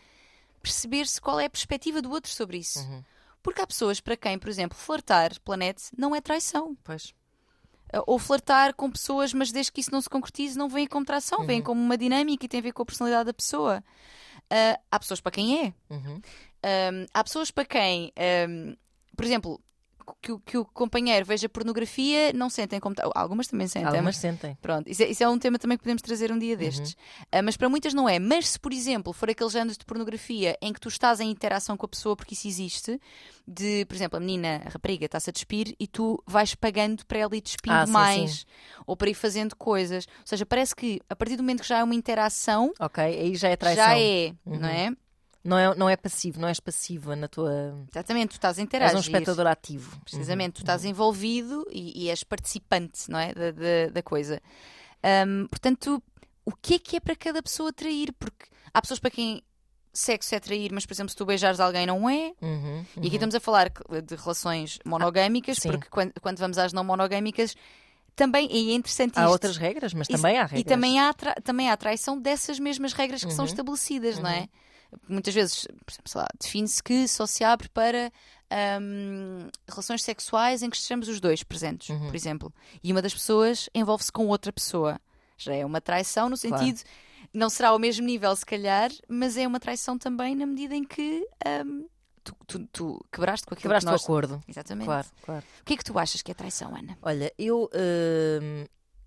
perceber-se 0.62 1.20
qual 1.20 1.40
é 1.40 1.46
a 1.46 1.50
perspectiva 1.50 2.02
do 2.02 2.10
outro 2.10 2.30
sobre 2.30 2.58
isso. 2.58 2.80
Uhum. 2.80 3.02
Porque 3.42 3.62
há 3.62 3.66
pessoas 3.66 4.00
para 4.00 4.16
quem, 4.16 4.38
por 4.38 4.50
exemplo, 4.50 4.76
flertar 4.76 5.38
pela 5.40 5.56
net 5.56 5.82
não 5.96 6.14
é 6.14 6.20
traição. 6.20 6.76
Pois. 6.84 7.14
Uh, 7.94 8.02
Ou 8.06 8.18
flertar 8.18 8.74
com 8.74 8.90
pessoas, 8.90 9.32
mas 9.32 9.50
desde 9.50 9.72
que 9.72 9.80
isso 9.80 9.90
não 9.90 10.00
se 10.02 10.08
concretize, 10.10 10.56
não 10.58 10.68
vem 10.68 10.86
como 10.86 11.04
traição, 11.06 11.40
Uhum. 11.40 11.46
vem 11.46 11.62
como 11.62 11.80
uma 11.80 11.96
dinâmica 11.96 12.44
e 12.44 12.48
tem 12.48 12.60
a 12.60 12.62
ver 12.62 12.72
com 12.72 12.82
a 12.82 12.86
personalidade 12.86 13.24
da 13.26 13.32
pessoa. 13.34 13.82
Uh, 14.52 14.78
há 14.90 14.98
pessoas 14.98 15.20
para 15.20 15.32
quem 15.32 15.66
é. 15.66 15.74
Uhum. 15.88 16.20
Um, 16.62 17.06
há 17.14 17.24
pessoas 17.24 17.50
para 17.50 17.64
quem, 17.64 18.12
um, 18.48 18.76
por 19.16 19.24
exemplo, 19.24 19.58
que, 20.20 20.32
o- 20.32 20.38
que 20.40 20.56
o 20.58 20.64
companheiro 20.64 21.24
veja 21.26 21.48
pornografia, 21.48 22.32
não 22.32 22.48
sentem 22.50 22.78
como. 22.80 22.94
Algumas 23.14 23.46
também 23.48 23.66
sentem. 23.68 23.88
Algumas 23.88 24.16
sentem. 24.16 24.56
Pronto, 24.60 24.88
isso 24.90 25.02
é, 25.02 25.08
isso 25.10 25.22
é 25.22 25.28
um 25.28 25.38
tema 25.38 25.58
também 25.58 25.76
que 25.76 25.82
podemos 25.84 26.02
trazer 26.02 26.30
um 26.32 26.38
dia 26.38 26.56
destes. 26.56 26.96
Ah, 27.30 27.42
mas 27.42 27.56
para 27.56 27.68
muitas 27.68 27.94
não 27.94 28.08
é. 28.08 28.18
Mas 28.18 28.48
se, 28.48 28.58
por 28.60 28.72
exemplo, 28.72 29.12
for 29.12 29.28
aqueles 29.30 29.52
géneros 29.52 29.76
de 29.78 29.84
pornografia 29.84 30.56
em 30.60 30.72
que 30.72 30.80
tu 30.80 30.88
estás 30.88 31.20
em 31.20 31.30
interação 31.30 31.76
com 31.76 31.86
a 31.86 31.88
pessoa, 31.88 32.16
porque 32.16 32.34
isso 32.34 32.46
existe, 32.48 33.00
de, 33.46 33.84
por 33.86 33.94
exemplo, 33.94 34.16
a 34.16 34.20
menina, 34.20 34.62
a 34.64 34.68
rapariga, 34.70 35.06
está-se 35.06 35.30
a 35.30 35.32
despir 35.32 35.74
e 35.78 35.86
tu 35.86 36.22
vais 36.26 36.54
pagando 36.54 37.04
para 37.06 37.18
ela 37.18 37.36
ir 37.36 37.40
despindo 37.40 37.74
Ah, 37.76 37.86
sim, 37.86 37.92
mais 37.92 38.30
sim. 38.40 38.44
ou 38.86 38.96
para 38.96 39.10
ir 39.10 39.14
fazendo 39.14 39.56
coisas. 39.56 40.06
Ou 40.20 40.26
seja, 40.26 40.46
parece 40.46 40.74
que 40.74 41.00
a 41.08 41.16
partir 41.16 41.36
do 41.36 41.42
momento 41.42 41.62
que 41.62 41.68
já 41.68 41.78
é 41.78 41.84
uma 41.84 41.94
interação, 41.94 42.72
Ok, 42.78 43.02
aí 43.02 43.34
já 43.34 43.48
é 43.48 43.56
traição. 43.56 43.84
já 43.84 43.98
é, 43.98 44.32
Uhum. 44.46 44.58
não 44.58 44.68
é? 44.68 44.92
Não 45.42 45.56
é. 45.58 45.74
Não 45.74 45.88
é 45.88 45.96
passivo, 45.96 46.38
não 46.40 46.48
és 46.48 46.60
passiva 46.60 47.16
na 47.16 47.26
tua. 47.28 47.74
Exatamente, 47.90 48.30
tu 48.30 48.32
estás 48.34 48.58
a 48.58 48.60
És 48.60 48.66
interagir. 48.66 48.96
um 48.96 49.00
espectador 49.00 49.46
ativo. 49.46 49.98
Precisamente, 50.04 50.54
tu 50.54 50.60
estás 50.62 50.84
envolvido 50.84 51.66
e, 51.70 52.04
e 52.04 52.10
és 52.10 52.22
participante 52.24 53.10
não 53.10 53.18
é? 53.18 53.32
da, 53.32 53.50
da, 53.50 53.90
da 53.92 54.02
coisa. 54.02 54.40
Ahm, 55.02 55.46
portanto, 55.48 56.02
o 56.44 56.52
que 56.52 56.74
é 56.74 56.78
que 56.78 56.96
é 56.96 57.00
para 57.00 57.16
cada 57.16 57.42
pessoa 57.42 57.72
trair? 57.72 58.12
Porque 58.18 58.46
há 58.74 58.82
pessoas 58.82 59.00
para 59.00 59.10
quem 59.10 59.42
sexo 59.92 60.34
é 60.34 60.40
trair, 60.40 60.70
mas, 60.72 60.84
por 60.86 60.92
exemplo, 60.92 61.10
se 61.10 61.16
tu 61.16 61.24
beijares 61.26 61.58
alguém, 61.58 61.86
não 61.86 62.08
é. 62.08 62.32
Uhum, 62.40 62.84
E 63.02 63.06
aqui 63.06 63.16
estamos 63.16 63.34
a 63.34 63.40
falar 63.40 63.70
de 63.70 64.14
relações 64.14 64.78
monogâmicas, 64.84 65.56
sim. 65.58 65.70
porque 65.70 65.88
quando, 65.88 66.12
quando 66.20 66.38
vamos 66.38 66.58
às 66.58 66.72
não 66.72 66.84
monogâmicas, 66.84 67.56
também 68.14 68.46
e 68.52 68.70
é 68.72 68.74
interessante 68.74 69.18
Há 69.18 69.22
isto. 69.22 69.32
outras 69.32 69.56
regras, 69.56 69.92
mas 69.94 70.06
também 70.06 70.36
há 70.38 70.42
regras. 70.42 70.60
E 70.60 70.64
também 70.64 71.00
há, 71.00 71.12
também 71.42 71.70
há 71.70 71.76
traição 71.76 72.20
dessas 72.20 72.58
mesmas 72.60 72.92
regras 72.92 73.24
que 73.24 73.32
são 73.32 73.44
Uhum. 73.46 73.50
estabelecidas, 73.50 74.18
não 74.18 74.28
é? 74.30 74.48
Muitas 75.08 75.34
vezes, 75.34 75.66
por 75.84 75.92
exemplo, 75.92 76.10
sei 76.10 76.20
lá, 76.20 76.26
define-se 76.40 76.82
que 76.82 77.06
só 77.08 77.26
se 77.26 77.44
abre 77.44 77.68
para 77.68 78.10
hum, 78.80 79.48
relações 79.68 80.02
sexuais 80.02 80.62
em 80.62 80.70
que 80.70 80.76
estejamos 80.76 81.08
os 81.08 81.20
dois 81.20 81.42
presentes, 81.42 81.88
Uhum. 81.90 82.06
por 82.06 82.14
exemplo. 82.14 82.52
E 82.82 82.92
uma 82.92 83.02
das 83.02 83.14
pessoas 83.14 83.68
envolve-se 83.74 84.10
com 84.12 84.26
outra 84.28 84.52
pessoa. 84.52 85.00
Já 85.38 85.54
é 85.54 85.64
uma 85.64 85.80
traição 85.80 86.28
no 86.28 86.36
Claro. 86.38 86.58
sentido. 86.64 86.82
Não 87.32 87.48
será 87.48 87.68
ao 87.68 87.78
mesmo 87.78 88.04
nível, 88.04 88.34
se 88.34 88.44
calhar, 88.44 88.90
mas 89.08 89.36
é 89.36 89.46
uma 89.46 89.60
traição 89.60 89.96
também 89.96 90.34
na 90.34 90.44
medida 90.46 90.74
em 90.74 90.84
que 90.84 91.26
hum, 91.64 91.86
tu, 92.24 92.34
tu- 92.46 92.66
tu 92.72 93.06
quebraste 93.12 93.46
com 93.46 93.54
aquilo 93.54 93.62
Quebraste 93.62 93.86
que 93.86 93.92
nós... 93.92 94.02
o 94.02 94.04
acordo. 94.04 94.42
Exatamente. 94.48 94.86
Claro, 94.86 95.08
claro. 95.22 95.44
O 95.60 95.64
que 95.64 95.74
é 95.74 95.76
que 95.76 95.84
tu 95.84 95.98
achas 95.98 96.20
que 96.22 96.30
é 96.30 96.34
traição, 96.34 96.74
Ana? 96.76 96.98
Olha, 97.02 97.32
eu 97.38 97.70
hum, 98.42 98.64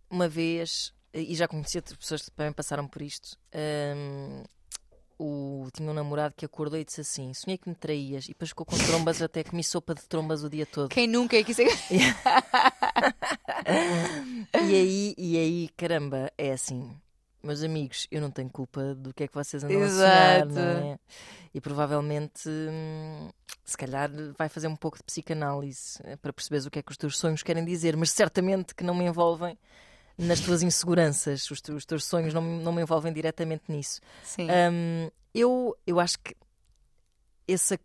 uma 0.10 0.28
vez, 0.30 0.94
e 1.14 1.36
já 1.36 1.48
conheci 1.48 1.78
outras 1.78 1.98
pessoas 1.98 2.22
que 2.24 2.32
também 2.32 2.54
passaram 2.54 2.88
por 2.88 3.02
isto, 3.02 3.38
hum, 3.54 4.44
o, 5.20 5.68
tinha 5.74 5.90
um 5.90 5.94
namorado 5.94 6.34
que 6.36 6.46
acordou 6.46 6.80
e 6.80 6.86
disse 6.86 7.02
assim: 7.02 7.34
Sonhei 7.34 7.58
que 7.58 7.70
me 7.70 7.76
traías, 7.76 8.26
e 8.26 8.30
depois 8.30 8.50
ficou 8.50 8.66
com 8.66 8.78
trombas, 8.78 9.22
até 9.22 9.44
comi 9.44 9.64
sopa 9.64 9.94
de 9.96 10.04
trombas 10.04 10.44
o 10.44 10.50
dia 10.50 10.66
todo. 10.66 10.90
Quem 10.90 11.08
nunca 11.08 11.38
é 11.38 11.44
que 11.44 11.52
isso 11.52 11.62
é... 11.62 11.68
E 14.54 14.76
aí, 14.76 15.16
e 15.18 15.38
aí, 15.38 15.70
caramba, 15.76 16.32
é 16.38 16.52
assim. 16.52 16.96
Meus 17.42 17.62
amigos, 17.62 18.08
eu 18.10 18.22
não 18.22 18.32
tenho 18.32 18.50
culpa 18.50 18.96
do 18.96 19.14
que 19.14 19.24
é 19.24 19.28
que 19.28 19.34
vocês 19.34 19.64
andam 19.64 19.84
a 19.84 19.90
sonhar, 19.90 20.48
Exato. 20.48 20.54
não 20.54 20.94
é? 20.94 21.00
E 21.54 21.60
provavelmente, 21.60 22.48
hum, 22.48 23.30
se 23.66 23.78
calhar, 23.78 24.10
vai 24.38 24.48
fazer 24.48 24.68
um 24.68 24.76
pouco 24.76 24.98
de 24.98 25.04
psicanálise 25.04 26.00
eh, 26.06 26.16
para 26.16 26.32
perceberes 26.32 26.66
o 26.66 26.72
que 26.72 26.80
é 26.80 26.82
que 26.82 26.92
os 26.92 26.98
teus 26.98 27.18
sonhos 27.18 27.44
querem 27.44 27.66
dizer, 27.66 27.98
mas 27.98 28.12
certamente 28.12 28.74
que 28.74 28.84
não 28.84 28.96
me 28.96 29.06
envolvem 29.06 29.58
nas 30.18 30.40
tuas 30.40 30.62
inseguranças. 30.64 31.50
Os, 31.52 31.62
teus- 31.62 31.78
os 31.78 31.86
teus 31.86 32.04
sonhos 32.06 32.34
não, 32.34 32.42
me- 32.42 32.64
não 32.64 32.72
me 32.72 32.82
envolvem 32.82 33.12
diretamente 33.14 33.64
nisso. 33.68 34.00
Sim. 34.24 34.48
Hum, 34.50 35.10
eu, 35.34 35.76
eu 35.88 36.00
acho 36.00 36.18
que 36.20 36.36
esse, 37.48 37.78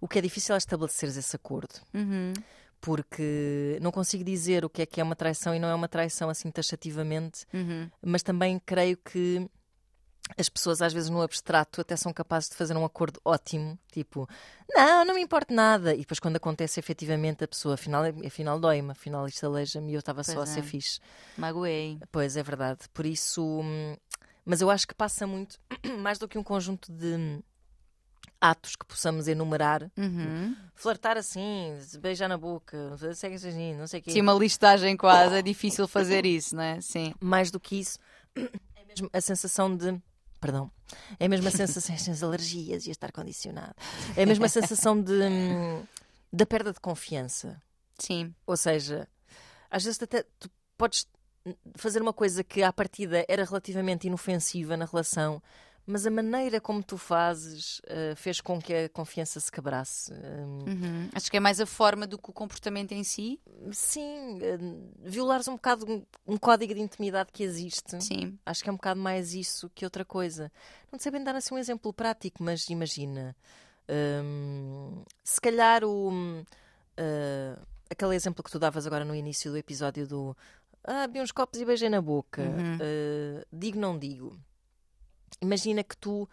o 0.00 0.08
que 0.08 0.18
é 0.18 0.22
difícil 0.22 0.54
é 0.54 0.58
estabeleceres 0.58 1.16
esse 1.16 1.36
acordo 1.36 1.74
Uhum. 1.92 2.32
porque 2.80 3.78
não 3.82 3.90
consigo 3.92 4.24
dizer 4.24 4.64
o 4.64 4.70
que 4.70 4.82
é 4.82 4.86
que 4.86 5.00
é 5.00 5.04
uma 5.04 5.14
traição 5.14 5.54
e 5.54 5.58
não 5.58 5.68
é 5.68 5.74
uma 5.74 5.88
traição 5.88 6.28
assim 6.30 6.50
taxativamente, 6.50 7.44
Uhum. 7.52 7.90
mas 8.02 8.22
também 8.22 8.58
creio 8.64 8.96
que 8.96 9.48
as 10.36 10.48
pessoas 10.48 10.80
às 10.82 10.92
vezes 10.92 11.08
no 11.10 11.22
abstrato 11.22 11.80
até 11.80 11.96
são 11.96 12.12
capazes 12.12 12.48
de 12.50 12.56
fazer 12.56 12.76
um 12.76 12.84
acordo 12.84 13.20
ótimo, 13.24 13.78
tipo, 13.92 14.28
não, 14.70 15.04
não 15.04 15.14
me 15.14 15.20
importa 15.22 15.52
nada, 15.54 15.94
e 15.94 15.98
depois 15.98 16.18
quando 16.18 16.36
acontece 16.36 16.78
efetivamente 16.80 17.44
a 17.44 17.48
pessoa, 17.48 17.74
afinal, 17.74 18.02
afinal 18.26 18.58
dói-me, 18.58 18.90
afinal 18.92 19.26
isto 19.26 19.44
aleija-me 19.46 19.90
e 19.92 19.94
eu 19.94 20.00
estava 20.00 20.22
só 20.24 20.32
a 20.32 20.36
Pois 20.36 20.48
ser 20.48 20.60
é. 20.60 20.62
fixe. 20.62 21.00
Magoei. 21.36 21.98
Pois 22.10 22.36
é 22.36 22.42
verdade, 22.42 22.80
por 22.92 23.06
isso, 23.06 23.42
hum, 23.42 23.96
mas 24.44 24.60
eu 24.60 24.70
acho 24.70 24.86
que 24.86 24.94
passa 24.94 25.26
muito, 25.26 25.58
mais 26.00 26.18
do 26.18 26.28
que 26.28 26.38
um 26.38 26.42
conjunto 26.42 26.90
de 26.92 27.42
atos 28.40 28.74
que 28.74 28.84
possamos 28.84 29.28
enumerar. 29.28 29.88
Uhum. 29.96 30.56
Flertar 30.74 31.16
assim, 31.16 31.78
beijar 32.00 32.28
na 32.28 32.36
boca, 32.36 32.96
segue 33.14 33.36
assim, 33.36 33.74
não 33.74 33.86
sei 33.86 34.00
o 34.00 34.02
quê. 34.02 34.10
Sim, 34.10 34.20
uma 34.20 34.32
listagem 34.34 34.96
quase, 34.96 35.36
é 35.36 35.42
difícil 35.42 35.86
fazer 35.86 36.26
isso, 36.26 36.56
não 36.56 36.62
é? 36.62 36.80
Sim. 36.80 37.14
Mais 37.20 37.52
do 37.52 37.60
que 37.60 37.78
isso, 37.78 37.98
é 38.34 38.84
mesmo 38.88 39.08
a 39.12 39.20
sensação 39.20 39.74
de. 39.76 40.00
Perdão. 40.42 40.72
É 41.20 41.26
a 41.26 41.50
sensação 41.52 41.94
das 42.12 42.22
alergias 42.22 42.86
e 42.86 42.90
estar 42.90 43.12
condicionado. 43.12 43.74
É 44.16 44.24
a 44.24 44.48
sensação 44.48 45.00
de. 45.00 45.12
hum, 45.12 45.84
da 46.32 46.44
perda 46.44 46.72
de 46.72 46.80
confiança. 46.80 47.62
Sim. 47.96 48.34
Ou 48.44 48.56
seja, 48.56 49.08
às 49.70 49.84
vezes 49.84 50.02
até 50.02 50.24
tu 50.40 50.50
podes 50.76 51.06
fazer 51.76 52.02
uma 52.02 52.12
coisa 52.12 52.42
que 52.42 52.62
à 52.62 52.72
partida 52.72 53.24
era 53.28 53.44
relativamente 53.44 54.08
inofensiva 54.08 54.76
na 54.76 54.84
relação, 54.84 55.40
mas 55.86 56.06
a 56.06 56.10
maneira 56.10 56.60
como 56.60 56.82
tu 56.82 56.96
fazes 56.96 57.80
eh, 57.86 58.14
fez 58.16 58.40
com 58.40 58.60
que 58.60 58.72
a 58.72 58.88
confiança 58.88 59.40
se 59.40 59.50
quebrasse. 59.50 60.12
Hum, 60.12 60.58
Uhum. 60.66 61.08
Acho 61.14 61.30
que 61.30 61.36
é 61.36 61.40
mais 61.40 61.60
a 61.60 61.66
forma 61.66 62.06
do 62.06 62.16
que 62.18 62.30
o 62.30 62.32
comportamento 62.32 62.92
em 62.92 63.02
si. 63.04 63.40
sim, 63.72 64.38
eh, 64.40 64.58
violares 65.04 65.48
um 65.48 65.54
bocado 65.54 65.84
um, 65.90 66.04
um 66.26 66.36
código 66.36 66.72
de 66.74 66.80
intimidade 66.80 67.30
que 67.32 67.42
existe. 67.42 68.00
Sim. 68.02 68.38
Acho 68.46 68.62
que 68.62 68.70
é 68.70 68.72
um 68.72 68.76
bocado 68.76 69.00
mais 69.00 69.34
isso 69.34 69.68
que 69.74 69.84
outra 69.84 70.04
coisa. 70.04 70.50
Não 70.90 70.98
sei 70.98 71.10
bem 71.12 71.22
dar 71.24 71.34
assim 71.34 71.54
um 71.54 71.58
exemplo 71.58 71.92
prático, 71.92 72.42
mas 72.42 72.68
imagina. 72.70 73.34
hum, 73.88 75.02
se 75.24 75.40
calhar 75.40 75.84
o. 75.84 76.44
ah, 76.96 77.58
aquele 77.90 78.14
exemplo 78.14 78.42
que 78.42 78.50
tu 78.50 78.58
davas 78.58 78.86
agora 78.86 79.04
no 79.04 79.14
início 79.14 79.50
do 79.50 79.56
episódio 79.58 80.06
do. 80.06 80.36
Ah, 80.84 81.06
vi 81.06 81.20
uns 81.20 81.30
copos 81.32 81.60
e 81.60 81.64
beijei 81.64 81.88
na 81.88 82.00
boca. 82.00 82.42
Uhum. 82.42 82.78
Digo, 83.52 83.78
não 83.78 83.98
digo. 83.98 84.36
Imagina 85.42 85.82
que 85.82 85.96
tu. 85.96 86.28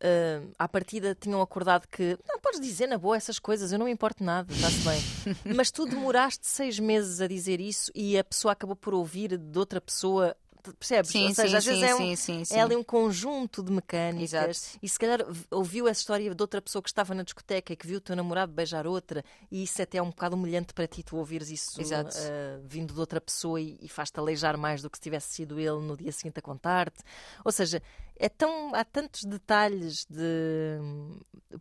ah, 0.00 0.42
à 0.58 0.66
partida 0.68 1.14
tinham 1.14 1.40
acordado 1.40 1.86
que 1.86 2.18
não 2.28 2.40
podes 2.40 2.60
dizer 2.60 2.86
na 2.86 2.98
boa 2.98 3.16
essas 3.16 3.38
coisas, 3.38 3.72
eu 3.72 3.78
não 3.78 3.86
me 3.86 3.92
importo 3.92 4.24
nada, 4.24 4.52
está-se 4.52 4.78
bem. 4.80 5.00
Mas 5.54 5.70
tu 5.70 5.86
demoraste 5.86 6.46
seis 6.46 6.78
meses 6.78 7.20
a 7.20 7.26
dizer 7.26 7.60
isso 7.60 7.92
e 7.94 8.18
a 8.18 8.24
pessoa 8.24 8.52
acabou 8.52 8.76
por 8.76 8.92
ouvir 8.94 9.38
de 9.38 9.58
outra 9.58 9.80
pessoa, 9.80 10.36
percebes? 10.78 11.10
Sim, 11.10 11.28
Ou 11.28 11.34
seja, 11.34 11.48
sim, 11.48 11.56
às 11.56 11.64
vezes 11.64 11.80
sim, 11.80 11.86
é 11.86 11.94
um, 11.94 12.16
sim, 12.16 12.44
sim. 12.44 12.54
é 12.54 12.60
ali 12.62 12.74
um 12.74 12.82
conjunto 12.82 13.62
de 13.62 13.70
mecânicas 13.70 14.32
Exato. 14.32 14.78
e 14.82 14.88
se 14.88 14.98
calhar 14.98 15.20
ouviu 15.50 15.86
essa 15.86 16.00
história 16.00 16.34
de 16.34 16.42
outra 16.42 16.62
pessoa 16.62 16.82
que 16.82 16.88
estava 16.88 17.14
na 17.14 17.22
discoteca 17.22 17.72
e 17.72 17.76
que 17.76 17.86
viu 17.86 17.98
o 17.98 18.00
teu 18.00 18.16
namorado 18.16 18.50
beijar 18.52 18.86
outra 18.86 19.22
e 19.50 19.62
isso 19.62 19.80
até 19.82 19.98
é 19.98 20.02
um 20.02 20.08
bocado 20.08 20.36
humilhante 20.36 20.72
para 20.72 20.86
ti 20.86 21.02
tu 21.02 21.16
ouvires 21.16 21.50
isso 21.50 21.78
ah, 21.92 22.60
vindo 22.64 22.94
de 22.94 23.00
outra 23.00 23.20
pessoa 23.20 23.60
e, 23.60 23.78
e 23.82 23.88
faz-te 23.88 24.18
aleijar 24.18 24.56
mais 24.56 24.80
do 24.80 24.88
que 24.88 24.96
se 24.96 25.02
tivesse 25.02 25.34
sido 25.34 25.58
ele 25.60 25.80
no 25.80 25.96
dia 25.96 26.12
seguinte 26.12 26.38
a 26.38 26.42
contar-te. 26.42 27.02
Ou 27.44 27.52
seja, 27.52 27.82
é 28.16 28.28
tão, 28.28 28.74
há 28.74 28.84
tantos 28.84 29.24
detalhes 29.24 30.06
de. 30.08 30.78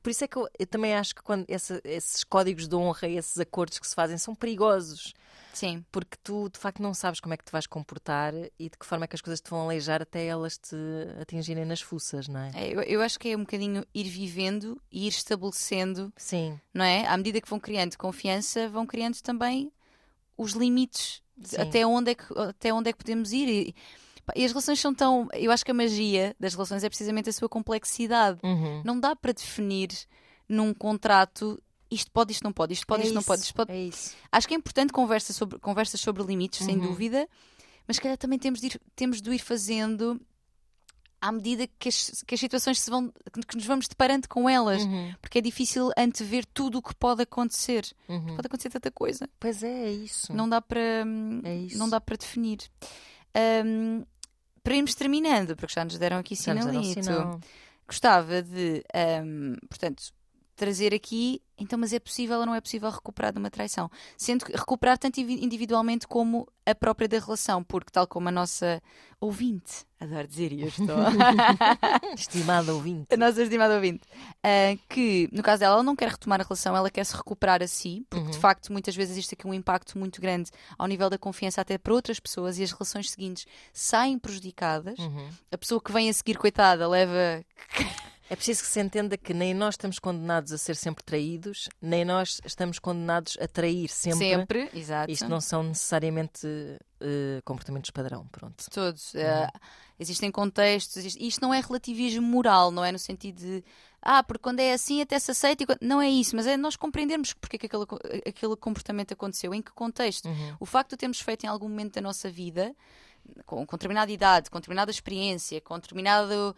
Por 0.02 0.10
isso 0.10 0.24
é 0.24 0.28
que 0.28 0.38
eu, 0.38 0.48
eu 0.60 0.68
também 0.68 0.94
acho 0.96 1.14
que 1.16 1.22
quando 1.24 1.46
essa- 1.48 1.82
esses 1.84 2.24
códigos 2.24 2.68
de 2.68 2.76
honra 2.76 3.08
e 3.08 3.18
esses 3.18 3.38
acordos 3.40 3.80
que 3.80 3.88
se 3.88 3.96
fazem 3.96 4.18
são 4.18 4.34
perigosos 4.36 5.14
Sim. 5.54 5.86
porque 5.92 6.18
tu 6.24 6.50
de 6.50 6.58
facto 6.60 6.82
não 6.82 6.94
sabes 6.94 7.20
como 7.20 7.34
é 7.34 7.38
que 7.38 7.44
te 7.46 7.52
vais 7.52 7.68
comportar 7.68 8.34
e 8.58 8.70
de 8.70 8.78
que 8.78 8.86
forma 8.86 9.06
é 9.06 9.08
que 9.08 9.16
as 9.16 9.22
coisas 9.22 9.40
te 9.40 9.50
vão 9.50 9.62
aleijar 9.66 10.02
até 10.02 10.26
elas 10.26 10.58
te 10.58 10.76
atingirem 11.22 11.66
nas 11.66 11.82
fuças, 11.82 12.28
não 12.28 12.40
é? 12.40 12.52
É, 12.56 12.74
eu, 12.74 12.82
eu 12.82 13.02
acho 13.02 13.20
que 13.20 13.30
é 13.30 13.36
um 13.38 13.42
bocadinho 13.42 13.86
ir 13.94 14.06
vivendo 14.10 14.82
e 14.92 15.06
ir 15.06 15.10
estabelecendo, 15.10 16.12
Sim, 16.18 16.60
não 16.74 16.84
é? 16.86 17.06
À 17.08 17.16
medida 17.18 17.40
que 17.42 17.50
vão 17.50 17.60
criando 17.60 17.96
confiança, 17.98 18.68
vão 18.70 18.86
criando 18.86 19.22
também 19.22 19.72
os 20.36 20.54
limites 20.54 21.22
Sim. 21.44 21.58
até 21.62 21.86
onde 21.86 22.12
é 22.12 22.16
que 22.16 22.26
até 22.38 22.74
onde 22.74 22.90
é 22.90 22.94
que 22.94 23.00
podemos 23.00 23.32
ir. 23.32 23.48
E, 23.48 23.76
e 24.36 24.46
as 24.46 24.52
relações 24.52 24.80
são 24.80 24.94
tão. 24.94 25.28
Eu 25.34 25.52
acho 25.52 25.64
que 25.66 25.72
a 25.72 25.74
magia 25.74 26.36
das 26.40 26.54
relações 26.54 26.84
é 26.84 26.90
precisamente 26.90 27.30
a 27.30 27.34
sua 27.34 27.50
complexidade. 27.50 28.40
Uhum. 28.44 28.82
Não 28.86 29.00
dá 29.00 29.16
para 29.16 29.32
definir 29.34 29.90
num 30.48 30.74
contrato 30.74 31.62
isto 31.92 32.10
pode, 32.12 32.32
isto 32.32 32.44
não 32.44 32.52
pode, 32.52 32.74
isto 32.74 32.88
pode, 32.88 33.04
é 33.04 33.06
isto 33.06 33.14
não 33.14 33.20
isso, 33.22 33.28
pode, 33.28 33.42
isto 33.44 33.54
pode. 33.54 33.72
É 33.72 33.80
isso. 33.84 34.16
Acho 34.32 34.48
que 34.48 34.54
é 34.56 34.58
importante 34.58 34.92
conversa 34.92 35.32
sobre, 35.32 35.60
conversas 35.60 36.00
sobre 36.02 36.24
limites, 36.24 36.66
sem 36.66 36.76
Uhum. 36.78 36.88
dúvida, 36.88 37.30
mas 37.88 37.98
se 37.98 38.02
calhar 38.02 38.18
também 38.18 38.40
temos 38.40 38.60
de 38.60 38.68
ir, 38.68 38.82
temos 38.96 39.22
de 39.22 39.30
ir 39.32 39.38
fazendo 39.40 40.20
à 41.22 41.32
medida 41.32 41.68
que 41.80 41.88
as, 41.90 42.24
que 42.26 42.34
as 42.34 42.40
situações 42.40 42.80
se 42.82 42.90
vão, 42.90 43.14
que 43.48 43.56
nos 43.56 43.66
vamos 43.66 43.88
deparando 43.88 44.28
com 44.28 44.50
elas. 44.50 44.84
Uhum. 44.84 45.14
Porque 45.22 45.38
é 45.38 45.42
difícil 45.42 45.92
antever 45.98 46.46
tudo 46.48 46.80
o 46.80 46.82
que 46.82 46.96
pode 46.96 47.22
acontecer. 47.22 47.86
Uhum. 48.10 48.36
Pode 48.36 48.48
acontecer 48.48 48.70
tanta 48.72 48.90
coisa. 48.92 49.30
Pois 49.40 49.62
é, 49.64 49.86
é 49.86 49.92
isso. 49.92 50.34
Não 50.34 50.50
dá 50.50 50.62
para, 50.62 51.06
É 51.44 51.56
isso. 51.58 51.78
não 51.78 51.88
dá 51.88 52.02
para 52.02 52.16
definir. 52.18 52.60
Hum, 53.66 54.04
para 54.64 54.76
irmos 54.76 54.96
terminando, 54.96 55.56
porque 55.56 55.74
já 55.74 55.84
nos 55.84 55.98
deram 55.98 56.18
aqui 56.18 56.34
um 56.34 56.38
sinalito. 56.38 57.04
sinal. 57.04 57.40
Gostava 57.86 58.42
de, 58.42 58.84
hum, 59.24 59.56
portanto, 59.68 60.04
trazer 60.56 60.94
aqui, 60.94 61.42
então, 61.64 61.80
mas 61.80 61.92
é 61.94 62.00
possível 62.00 62.40
ou 62.40 62.46
não 62.46 62.54
é 62.54 62.62
possível 62.62 62.90
recuperar 62.90 63.32
de 63.34 63.40
uma 63.40 63.50
traição? 63.50 63.90
Sendo 64.18 64.46
que 64.46 64.52
recuperar 64.52 64.98
tanto 64.98 65.20
indivi- 65.20 65.44
individualmente 65.44 66.08
como 66.08 66.48
a 66.66 66.74
própria 66.76 67.08
da 67.08 67.20
relação, 67.20 67.64
porque 67.64 67.92
tal 67.92 68.06
como 68.08 68.30
a 68.30 68.32
nossa 68.32 68.82
ouvinte, 69.20 69.86
adoro 70.00 70.28
dizer 70.28 70.52
isto, 70.54 70.84
Estimado 72.16 72.74
ouvinte. 72.76 73.08
a 73.14 73.18
nossa 73.18 73.42
estimada 73.44 73.76
ouvinte, 73.76 74.02
ah, 74.44 74.78
que 74.90 75.30
no 75.32 75.42
caso 75.44 75.62
dela, 75.62 75.76
ela 75.76 75.84
não 75.84 75.96
quer 75.96 76.10
retomar 76.10 76.40
a 76.40 76.44
relação, 76.44 76.76
ela 76.76 76.90
quer 76.90 77.04
se 77.06 77.16
recuperar 77.16 77.62
a 77.62 77.68
si, 77.68 78.06
porque 78.10 78.32
de 78.32 78.38
facto 78.38 78.72
muitas 78.72 78.96
vezes 78.96 79.14
existe 79.14 79.34
aqui 79.36 79.48
um 79.48 79.54
impacto 79.54 79.98
muito 79.98 80.22
grande 80.22 80.52
ao 80.78 80.88
nível 80.88 81.10
da 81.10 81.18
confiança 81.18 81.62
até 81.62 81.78
para 81.78 81.94
outras 81.94 82.20
pessoas 82.20 82.58
e 82.58 82.64
as 82.64 82.72
relações 82.72 83.10
seguintes 83.12 83.46
saem 83.72 84.18
prejudicadas. 84.20 84.98
Uhum. 85.00 85.30
A 85.52 85.58
pessoa 85.58 85.82
que 85.82 85.92
vem 85.92 86.10
a 86.10 86.14
seguir, 86.14 86.38
coitada, 86.38 86.88
leva. 86.88 87.44
É 88.30 88.36
preciso 88.36 88.62
que 88.64 88.68
se 88.70 88.80
entenda 88.80 89.18
que 89.18 89.34
nem 89.34 89.54
nós 89.54 89.74
estamos 89.74 90.00
condenados 90.00 90.52
a 90.52 90.58
ser 90.58 90.76
sempre 90.76 91.04
traídos, 91.04 91.68
nem 91.82 92.06
nós 92.06 92.40
estamos 92.46 92.80
condenados 92.80 93.38
a 93.40 93.48
trair 93.48 93.90
sempre. 93.90 94.20
Sempre, 94.20 94.70
exato. 94.74 95.12
Isto 95.12 95.28
não 95.28 95.42
são 95.42 95.62
necessariamente 95.64 96.48
eh, 97.02 97.42
comportamentos 97.44 97.92
padrão, 97.92 98.26
pronto. 98.32 98.64
Todos. 98.72 99.14
Eh, 99.14 99.48
existem 100.00 100.32
contextos. 100.32 100.98
existe- 100.98 101.26
Isto 101.28 101.42
não 101.42 101.54
é 101.54 101.60
relativismo 101.60 102.26
moral, 102.26 102.72
não 102.72 102.84
é 102.84 102.92
no 102.92 103.00
sentido 103.00 103.38
de. 103.40 103.64
Ah, 104.02 104.24
porque 104.24 104.42
quando 104.42 104.60
é 104.60 104.74
assim 104.74 105.02
até 105.02 105.20
se 105.20 105.32
aceita. 105.32 105.64
e 105.64 105.66
quando- 105.66 105.80
Não 105.82 106.02
é 106.02 106.10
isso, 106.10 106.36
mas 106.36 106.48
é 106.48 106.56
nós 106.58 106.76
compreendermos 106.76 107.34
porque 107.34 107.58
é 107.58 107.60
que 107.60 107.66
aquele, 107.68 107.86
aquele 108.28 108.56
comportamento 108.56 109.14
aconteceu, 109.14 109.54
em 109.54 109.62
que 109.62 109.72
contexto. 109.72 110.26
Uhum. 110.28 110.56
O 110.62 110.66
facto 110.66 110.92
de 110.92 110.98
termos 110.98 111.20
feito 111.20 111.44
em 111.44 111.48
algum 111.48 111.68
momento 111.70 111.96
da 111.96 112.02
nossa 112.02 112.30
vida, 112.32 112.74
com, 113.46 113.66
com 113.66 113.78
determinada 113.78 114.12
idade, 114.12 114.50
com 114.50 114.60
determinada 114.60 114.92
experiência, 114.92 115.62
com 115.62 115.76
determinado. 115.80 116.56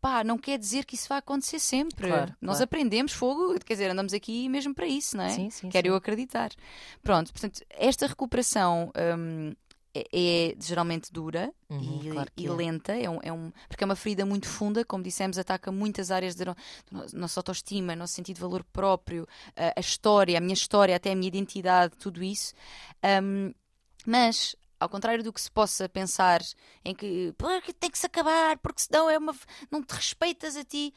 Pá, 0.00 0.22
não 0.22 0.38
quer 0.38 0.58
dizer 0.58 0.84
que 0.84 0.94
isso 0.94 1.08
vai 1.08 1.18
acontecer 1.18 1.58
sempre. 1.58 2.08
Claro, 2.08 2.32
Nós 2.40 2.58
claro. 2.58 2.64
aprendemos 2.64 3.12
fogo, 3.12 3.58
quer 3.60 3.74
dizer, 3.74 3.90
andamos 3.90 4.12
aqui 4.12 4.48
mesmo 4.48 4.74
para 4.74 4.86
isso, 4.86 5.16
não 5.16 5.24
é? 5.24 5.30
Sim, 5.30 5.50
sim, 5.50 5.68
Quero 5.68 5.86
sim. 5.86 5.90
eu 5.90 5.96
acreditar. 5.96 6.50
Pronto, 7.02 7.32
portanto, 7.32 7.60
esta 7.70 8.06
recuperação 8.06 8.92
hum, 9.18 9.52
é, 9.94 10.04
é 10.12 10.56
geralmente 10.60 11.12
dura 11.12 11.52
Uhum, 11.68 12.00
e, 12.04 12.10
claro 12.10 12.30
e 12.36 12.46
é. 12.46 12.50
lenta, 12.50 12.92
é 12.94 13.10
um, 13.10 13.18
é 13.22 13.32
um- 13.32 13.50
porque 13.68 13.82
é 13.82 13.86
uma 13.86 13.96
ferida 13.96 14.24
muito 14.24 14.46
funda, 14.46 14.84
como 14.84 15.02
dissemos, 15.02 15.36
ataca 15.38 15.72
muitas 15.72 16.10
áreas 16.12 16.34
da 16.36 16.44
no- 16.44 16.54
da 16.54 16.62
no- 16.92 17.06
nossa 17.20 17.40
autoestima, 17.40 17.96
nosso 17.96 18.12
sentido 18.14 18.36
de 18.36 18.42
valor 18.42 18.62
próprio, 18.72 19.26
a, 19.56 19.72
a 19.76 19.80
história, 19.80 20.38
a 20.38 20.40
minha 20.40 20.54
história, 20.54 20.94
até 20.94 21.10
a 21.12 21.16
minha 21.16 21.26
identidade, 21.28 21.96
tudo 21.98 22.22
isso. 22.22 22.54
Hum, 23.22 23.52
mas, 24.06 24.54
ao 24.78 24.88
contrário 24.88 25.22
do 25.24 25.32
que 25.32 25.40
se 25.40 25.50
possa 25.50 25.88
pensar 25.88 26.40
em 26.84 26.94
que 26.94 27.32
porque 27.38 27.72
tem 27.72 27.90
que 27.90 27.98
se 27.98 28.06
acabar, 28.06 28.58
porque 28.58 28.80
senão 28.82 29.08
é 29.10 29.18
uma, 29.18 29.34
não 29.70 29.82
te 29.82 29.92
respeitas 29.94 30.56
a 30.56 30.64
ti, 30.64 30.92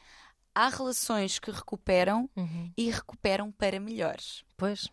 há 0.54 0.68
relações 0.68 1.38
que 1.38 1.50
recuperam 1.50 2.28
Uhum. 2.36 2.72
e 2.76 2.90
recuperam 2.90 3.50
para 3.52 3.78
melhores. 3.80 4.44
Pois. 4.56 4.88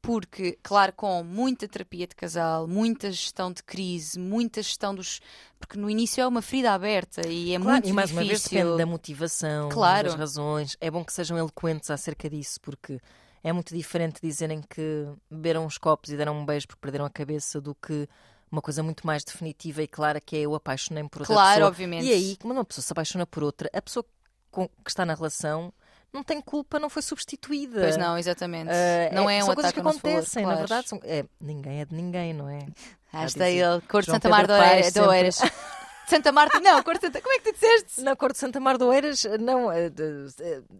Porque, 0.00 0.56
claro, 0.62 0.92
com 0.92 1.22
muita 1.24 1.66
terapia 1.66 2.06
de 2.06 2.14
casal, 2.14 2.68
muita 2.68 3.10
gestão 3.10 3.52
de 3.52 3.62
crise, 3.64 4.18
muita 4.18 4.62
gestão 4.62 4.94
dos. 4.94 5.20
Porque 5.58 5.76
no 5.76 5.90
início 5.90 6.22
é 6.22 6.26
uma 6.26 6.40
ferida 6.40 6.72
aberta 6.72 7.26
e 7.28 7.52
é 7.52 7.58
Claro, 7.58 7.72
muito 7.72 7.88
e 7.88 7.92
mais 7.92 8.12
uma 8.12 8.20
vez 8.22 8.38
difícil. 8.42 8.58
depende 8.60 8.78
da 8.78 8.86
motivação, 8.86 9.68
Claro. 9.68 10.08
das 10.08 10.14
razões. 10.18 10.76
É 10.80 10.88
bom 10.90 11.04
que 11.04 11.12
sejam 11.12 11.36
eloquentes 11.36 11.90
acerca 11.90 12.30
disso, 12.30 12.60
porque 12.60 13.00
é 13.48 13.52
muito 13.52 13.74
diferente 13.74 14.20
dizerem 14.22 14.60
que 14.62 15.06
beberam 15.30 15.64
uns 15.64 15.78
copos 15.78 16.10
e 16.10 16.16
deram 16.16 16.38
um 16.38 16.44
beijo 16.44 16.66
porque 16.66 16.80
perderam 16.80 17.04
a 17.04 17.10
cabeça 17.10 17.60
do 17.60 17.74
que 17.74 18.08
uma 18.50 18.62
coisa 18.62 18.82
muito 18.82 19.06
mais 19.06 19.24
definitiva 19.24 19.82
e 19.82 19.88
clara 19.88 20.20
que 20.20 20.36
é 20.36 20.40
eu 20.40 20.54
apaixonei-me 20.54 21.08
por 21.08 21.22
outra 21.22 21.34
Claro, 21.34 21.50
pessoa. 21.54 21.68
obviamente. 21.68 22.06
E 22.06 22.12
aí, 22.12 22.36
quando 22.40 22.52
uma 22.52 22.64
pessoa 22.64 22.82
se 22.82 22.92
apaixona 22.92 23.26
por 23.26 23.42
outra, 23.42 23.68
a 23.72 23.82
pessoa 23.82 24.04
que 24.52 24.68
está 24.90 25.04
na 25.04 25.14
relação 25.14 25.72
não 26.12 26.22
tem 26.22 26.40
culpa, 26.40 26.78
não 26.78 26.88
foi 26.88 27.02
substituída. 27.02 27.82
Pois 27.82 27.96
não, 27.96 28.16
exatamente. 28.16 28.70
Ah, 28.70 29.14
não 29.14 29.28
é, 29.28 29.42
um 29.42 29.46
são 29.46 29.54
coisas 29.54 29.72
que 29.72 29.80
acontecem, 29.80 30.42
na 30.42 30.48
claro. 30.48 30.58
verdade. 30.60 30.88
São, 30.88 31.00
é, 31.04 31.24
ninguém 31.40 31.80
é 31.80 31.84
de 31.84 31.94
ninguém, 31.94 32.32
não 32.32 32.48
é? 32.48 32.66
Ah, 33.12 33.26
está 33.26 33.48
ele, 33.48 33.80
Cor 33.82 34.00
de 34.00 34.06
João 34.06 34.16
Santa 34.16 34.28
Mar 34.28 34.46
Paes 34.46 34.96
Oeiras. 34.96 35.40
de. 36.08 36.16
Santa 36.16 36.32
Marta, 36.32 36.60
não, 36.60 36.82
Cor 36.82 36.94
de 36.94 37.00
Santa. 37.02 37.20
Como 37.20 37.34
é 37.34 37.38
que 37.38 37.44
tu 37.44 37.54
disseste? 37.54 38.00
Na 38.02 38.16
Cor 38.16 38.32
de 38.32 38.38
Santa 38.38 38.58
Mar 38.60 38.78
de 38.78 38.84
Oeiras, 38.84 39.24
não, 39.40 39.70
é, 39.70 39.90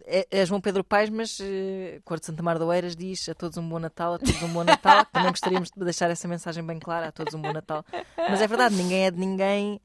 é, 0.05 0.27
é 0.31 0.45
João 0.45 0.59
Pedro 0.59 0.83
Paes, 0.83 1.09
mas 1.09 1.39
eh, 1.41 1.99
Cor 2.03 2.19
de 2.19 2.25
Santa 2.25 2.43
Mar 2.43 2.57
de 2.57 2.63
Oeiras 2.63 2.95
diz 2.95 3.29
a 3.29 3.33
todos 3.33 3.57
um 3.57 3.67
bom 3.67 3.79
Natal, 3.79 4.15
a 4.15 4.19
todos 4.19 4.41
um 4.41 4.49
bom 4.49 4.63
Natal. 4.63 5.05
Também 5.11 5.31
gostaríamos 5.31 5.69
de 5.69 5.83
deixar 5.83 6.09
essa 6.09 6.27
mensagem 6.27 6.63
bem 6.63 6.79
clara, 6.79 7.07
a 7.07 7.11
todos 7.11 7.33
um 7.33 7.41
bom 7.41 7.53
Natal. 7.53 7.85
Mas 8.17 8.41
é 8.41 8.47
verdade, 8.47 8.75
ninguém 8.75 9.05
é 9.05 9.11
de 9.11 9.19
ninguém 9.19 9.81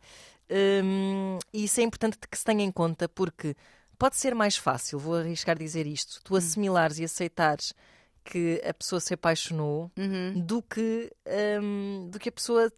hum, 0.85 1.39
e 1.53 1.65
isso 1.65 1.81
é 1.81 1.83
importante 1.83 2.19
que 2.19 2.37
se 2.37 2.45
tenha 2.45 2.65
em 2.65 2.73
conta, 2.73 3.09
porque 3.09 3.57
pode 3.99 4.17
ser 4.17 4.35
mais 4.35 4.57
fácil, 4.57 4.99
vou 4.99 5.17
arriscar 5.17 5.59
dizer 5.59 5.87
isto, 5.87 6.21
tu 6.25 6.37
assimilares 6.37 6.99
e 6.99 7.05
aceitares 7.05 7.73
que 8.25 8.61
a 8.65 8.73
pessoa 8.75 9.01
se 9.01 9.13
apaixonou 9.15 9.91
Uhum. 9.99 10.41
do 10.45 10.63
que 10.63 11.13
hum, 11.63 12.09
do 12.11 12.19
que 12.19 12.29
a 12.29 12.33
pessoa 12.33 12.73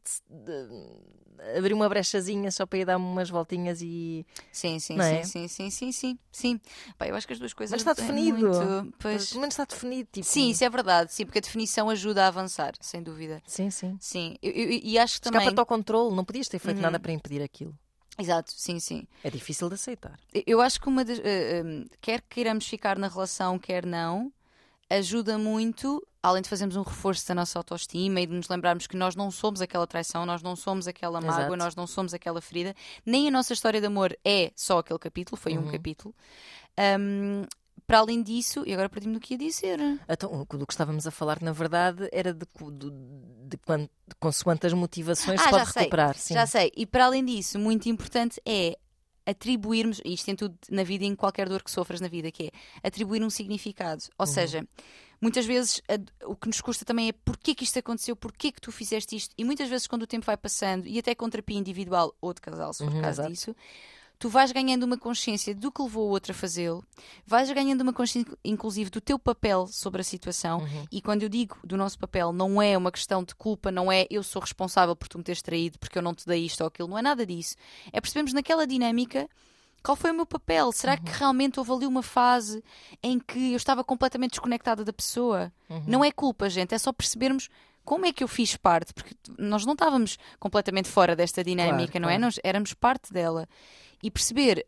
abrir 1.57 1.73
uma 1.75 1.89
brechazinha 1.89 2.51
só 2.51 2.65
para 2.67 2.79
ir 2.79 2.85
dar 2.85 2.97
umas 2.97 3.29
voltinhas 3.31 3.81
e 3.83 4.27
Sim, 4.51 4.79
sim, 4.79 4.99
é? 5.01 5.23
sim, 5.23 5.47
sim, 5.49 5.71
sim, 5.71 5.93
sim, 5.93 6.19
sim. 6.33 6.61
Pá, 6.99 7.07
eu 7.07 7.15
acho 7.15 7.27
que 7.27 7.33
as 7.35 7.39
duas 7.39 7.53
coisas. 7.53 7.73
Mas 7.73 7.83
está 7.83 7.95
têm 7.95 8.07
definido. 8.07 8.39
muito- 8.39 8.97
Pois... 8.99 9.29
pelo 9.29 9.41
menos 9.41 9.53
está 9.55 9.65
definido 9.65 10.09
tipo 10.13 10.27
Sim, 10.27 10.51
isso 10.51 10.65
é 10.65 10.71
verdade, 10.71 11.13
sim, 11.13 11.25
porque 11.25 11.39
a 11.39 11.43
definição 11.43 11.89
ajuda 11.91 12.25
a 12.25 12.29
avançar, 12.29 12.73
sem 12.81 13.03
dúvida. 13.03 13.43
sim 13.47 13.71
sim 13.71 13.97
Sim, 14.01 14.37
eu- 14.43 14.53
eu- 14.53 14.71
e 14.83 14.99
acho 14.99 15.15
que 15.17 15.21
também. 15.23 15.41
escapa-te 15.41 15.61
ao 15.61 15.67
controle 15.67 16.15
não 16.15 16.25
podias 16.25 16.49
ter 16.49 16.59
feito 16.59 16.79
Uhum. 16.79 16.83
nada 16.85 16.99
para 16.99 17.13
impedir 17.13 17.43
aquilo 17.43 17.75
Exato, 18.19 18.51
sim, 18.57 18.81
sim. 18.81 19.07
é 19.23 19.29
difícil 19.31 19.69
de 19.69 19.75
aceitar 19.75 20.19
Eu 20.47 20.61
acho 20.63 20.81
que 20.81 20.89
uma 20.89 21.05
das. 21.05 21.19
eh, 21.19 21.23
eh, 21.61 21.85
quer 22.01 22.23
queiramos 22.23 22.67
ficar 22.67 22.99
na 22.99 23.09
relação, 23.09 23.59
quer 23.59 23.85
não, 23.85 24.33
ajuda 24.91 25.37
muito, 25.39 26.07
além 26.23 26.43
de 26.43 26.49
fazermos 26.49 26.77
um 26.77 26.83
reforço 26.83 27.27
da 27.27 27.35
nossa 27.35 27.59
autoestima 27.59 28.21
e 28.21 28.27
de 28.27 28.33
nos 28.33 28.49
lembrarmos 28.49 28.87
que 28.87 28.97
nós 28.97 29.17
não 29.17 29.31
somos 29.31 29.61
aquela 29.61 29.87
traição, 29.87 30.25
nós 30.27 30.43
não 30.43 30.55
somos 30.57 30.87
aquela 30.87 31.21
mágoa, 31.21 31.41
Exato. 31.41 31.57
nós 31.57 31.75
não 31.75 31.87
somos 31.87 32.15
aquela 32.15 32.41
ferida, 32.41 32.75
nem 33.05 33.29
a 33.29 33.31
nossa 33.31 33.53
história 33.53 33.81
de 33.81 33.87
amor 33.87 34.17
é 34.25 34.53
só 34.55 34.79
aquele 34.79 34.99
capítulo, 34.99 35.37
foi 35.37 35.57
um 35.59 35.63
Uhum. 35.63 35.69
capítulo. 35.73 36.15
Ahm, 36.79 37.47
para 37.87 37.99
além 37.99 38.21
disso, 38.23 38.65
e 38.67 38.73
agora 38.73 38.89
perdi-me 38.89 39.15
do 39.15 39.21
que 39.21 39.35
ia 39.35 39.39
dizer. 39.39 39.79
então, 40.09 40.33
o 40.51 40.57
do 40.57 40.67
que 40.67 40.73
estávamos 40.73 41.07
a 41.07 41.11
falar 41.11 41.41
na 41.41 41.53
verdade 41.53 42.09
era 42.13 42.33
de, 42.33 42.41
de, 42.41 43.57
quando, 43.57 43.89
de 44.09 44.17
consoante 44.19 44.67
as 44.67 44.73
motivações 44.73 45.41
Ah, 45.41 45.45
se 45.45 45.51
pode 45.51 45.65
já 45.65 45.71
sei, 45.73 45.83
recuperar 45.83 46.17
sim. 46.17 46.35
Já 46.35 46.47
sei. 46.47 46.73
E 46.77 46.85
para 46.85 47.05
além 47.07 47.25
disso, 47.25 47.59
muito 47.61 47.89
importante 47.89 48.41
é 48.45 48.77
atribuirmos, 49.27 50.01
e 50.05 50.15
isto 50.15 50.29
em 50.31 50.37
tudo 50.37 50.57
na 50.71 50.83
vida 50.85 51.05
e 51.05 51.09
em 51.09 51.15
qualquer 51.15 51.49
dor 51.49 51.63
que 51.63 51.71
sofras 51.71 52.01
na 52.01 52.09
vida, 52.09 52.31
que 52.31 52.45
é 52.45 52.87
atribuir 52.89 53.23
um 53.23 53.31
significado. 53.31 54.05
Ou 54.19 54.27
Uhum. 54.27 54.33
seja, 54.33 54.67
muitas 55.21 55.45
vezes 55.45 55.83
a- 55.89 56.27
o 56.29 56.37
que 56.37 56.47
nos 56.47 56.61
custa 56.61 56.85
também 56.85 57.09
é 57.09 57.13
porquê 57.13 57.55
que 57.55 57.65
isto 57.65 57.79
aconteceu, 57.79 58.15
porquê 58.17 58.53
que 58.53 58.61
tu 58.61 58.71
fizeste 58.71 59.17
isto, 59.17 59.35
e 59.37 59.45
muitas 59.45 59.69
vezes 59.69 59.87
quando 59.87 60.03
o 60.03 60.07
tempo 60.07 60.25
vai 60.25 60.37
passando, 60.37 60.87
e 60.87 60.99
até 60.99 61.15
com 61.15 61.29
terapia 61.29 61.59
individual 61.59 62.15
ou 62.21 62.33
de 62.33 62.41
casal, 62.41 62.73
se 62.73 62.85
for 62.85 62.93
Uhum, 62.93 63.01
caso 63.01 63.21
exato. 63.21 63.31
disso, 63.31 63.57
tu 64.19 64.29
vais 64.29 64.51
ganhando 64.53 64.85
uma 64.85 64.97
consciência 64.97 65.55
do 65.55 65.71
que 65.71 65.83
levou 65.83 66.07
o 66.07 66.11
outro 66.11 66.33
a 66.33 66.35
fazê-lo, 66.35 66.85
vais 67.27 67.51
ganhando 67.51 67.83
uma 67.83 67.93
consciência, 67.93 68.33
inclusive, 68.45 68.91
do 68.91 69.01
teu 69.01 69.19
papel 69.19 69.67
sobre 69.67 70.01
a 70.01 70.05
situação. 70.05 70.61
Uhum. 70.61 70.87
E 70.91 71.01
quando 71.03 71.23
eu 71.23 71.29
digo 71.29 71.57
do 71.63 71.77
nosso 71.77 71.99
papel, 71.99 72.33
não 72.33 72.61
é 72.61 72.77
uma 72.77 72.91
questão 72.91 73.23
de 73.23 73.35
culpa, 73.35 73.71
não 73.71 73.91
é 73.93 74.07
eu 74.11 74.23
sou 74.23 74.41
responsável 74.41 74.97
por 74.97 75.09
tu 75.09 75.19
me 75.19 75.25
teres 75.25 75.43
traído, 75.43 75.79
porque 75.79 75.99
eu 75.99 76.03
não 76.03 76.15
te 76.15 76.27
dei 76.27 76.45
isto 76.45 76.61
ou 76.63 76.69
aquilo, 76.69 76.89
não 76.89 76.99
é 76.99 77.03
nada 77.03 77.27
disso. 77.27 77.57
É 77.93 78.01
percebermos 78.01 78.33
naquela 78.33 78.67
dinâmica. 78.67 79.29
Qual 79.83 79.95
foi 79.95 80.11
o 80.11 80.15
meu 80.15 80.27
papel? 80.27 80.73
Será 80.73 80.97
que 80.97 81.13
realmente 81.13 81.61
houve 81.61 81.71
ali 81.71 81.87
uma 81.87 82.03
fase 82.03 82.65
em 83.01 83.21
que 83.21 83.53
eu 83.53 83.57
estava 83.57 83.85
completamente 83.85 84.31
desconectada 84.33 84.85
da 84.85 84.93
pessoa? 84.93 85.53
Uhum. 85.71 85.85
Não 85.87 86.05
é 86.05 86.11
culpa, 86.11 86.51
gente, 86.51 86.75
é 86.75 86.79
só 86.79 86.93
percebermos 86.93 87.49
como 87.85 88.05
é 88.05 88.13
que 88.13 88.25
eu 88.25 88.27
fiz 88.27 88.57
parte, 88.57 88.93
porque 88.93 89.15
nós 89.39 89.65
não 89.65 89.75
estávamos 89.75 90.19
completamente 90.41 90.89
fora 90.89 91.15
desta 91.15 91.45
dinâmica, 91.45 91.93
Claro, 91.93 92.03
não 92.03 92.09
é? 92.09 92.13
claro. 92.15 92.23
Nós 92.23 92.41
éramos 92.43 92.75
parte 92.75 93.13
dela. 93.13 93.49
E 94.07 94.11
perceber 94.11 94.65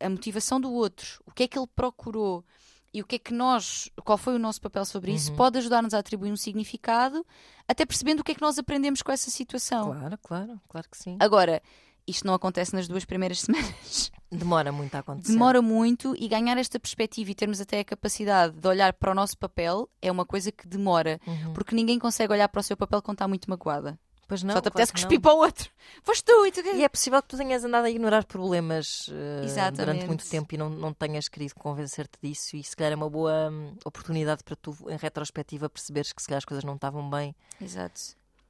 a 0.00 0.08
motivação 0.08 0.60
do 0.60 0.72
outro, 0.72 1.22
o 1.26 1.30
que 1.32 1.44
é 1.44 1.48
que 1.48 1.58
ele 1.58 1.68
procurou 1.76 2.44
e 2.92 3.00
o 3.00 3.06
que 3.06 3.16
é 3.16 3.18
que 3.18 3.32
nós, 3.32 3.88
qual 4.04 4.18
foi 4.18 4.34
o 4.34 4.38
nosso 4.38 4.60
papel 4.60 4.84
sobre 4.84 5.12
isso, 5.12 5.30
Uhum. 5.30 5.36
pode 5.36 5.58
ajudar-nos 5.58 5.94
a 5.94 5.98
atribuir 5.98 6.32
um 6.32 6.36
significado, 6.36 7.24
até 7.68 7.86
percebendo 7.86 8.20
o 8.20 8.24
que 8.24 8.32
é 8.32 8.34
que 8.34 8.40
nós 8.42 8.58
aprendemos 8.58 9.00
com 9.02 9.12
essa 9.12 9.30
situação. 9.30 9.92
claro 9.92 10.18
claro 10.22 10.60
claro 10.68 10.88
que 10.90 10.96
sim 10.98 11.16
Agora, 11.20 11.62
isto 12.06 12.26
não 12.26 12.34
acontece 12.34 12.74
nas 12.74 12.88
duas 12.88 13.04
primeiras 13.04 13.38
semanas. 13.46 14.10
demora 14.32 14.72
muito 14.72 14.92
a 14.96 14.98
acontecer 14.98 15.32
Demora 15.32 15.62
muito 15.62 16.16
e 16.18 16.26
ganhar 16.26 16.58
esta 16.58 16.80
perspectiva 16.80 17.30
e 17.30 17.34
termos 17.34 17.60
até 17.60 17.78
a 17.78 17.84
capacidade 17.84 18.56
de 18.58 18.66
olhar 18.66 18.92
para 18.94 19.12
o 19.12 19.14
nosso 19.14 19.38
papel 19.38 19.88
é 20.02 20.10
uma 20.10 20.26
coisa 20.26 20.50
que 20.50 20.66
demora. 20.66 21.20
Uhum. 21.26 21.52
Porque 21.52 21.76
ninguém 21.76 21.98
consegue 21.98 22.32
olhar 22.32 22.48
para 22.48 22.60
o 22.60 22.62
seu 22.64 22.76
papel 22.76 23.00
quando 23.02 23.16
está 23.16 23.28
muito 23.28 23.48
magoada. 23.48 23.96
Pois 24.30 24.44
não 24.44 24.54
Só 24.54 24.60
te 24.60 24.62
claro 24.70 24.74
apetece 24.74 24.92
que 24.92 25.00
cuspir 25.00 25.20
para 25.20 25.34
o 25.34 25.38
outro. 25.38 25.68
Foste 26.04 26.22
tu 26.24 26.46
e 26.46 26.52
tu. 26.52 26.60
E 26.60 26.84
é 26.84 26.88
possível 26.88 27.20
que 27.20 27.26
tu 27.30 27.36
tenhas 27.36 27.64
andado 27.64 27.86
a 27.86 27.90
ignorar 27.90 28.24
problemas 28.24 29.10
Exatamente. 29.42 29.76
durante 29.78 30.06
muito 30.06 30.24
tempo 30.30 30.54
e 30.54 30.56
não, 30.56 30.70
não 30.70 30.92
tenhas 30.94 31.26
querido 31.28 31.56
convencer-te 31.56 32.16
disso. 32.22 32.54
E 32.56 32.62
se 32.62 32.76
calhar 32.76 32.92
é 32.92 32.94
uma 32.94 33.10
boa 33.10 33.50
hum, 33.50 33.74
oportunidade 33.84 34.44
para 34.44 34.54
tu, 34.54 34.76
em 34.88 34.96
retrospectiva, 34.96 35.68
perceberes 35.68 36.12
que 36.12 36.22
se 36.22 36.28
calhar 36.28 36.38
as 36.38 36.44
coisas 36.44 36.62
não 36.62 36.76
estavam 36.76 37.10
bem 37.10 37.34
Exato. 37.60 38.00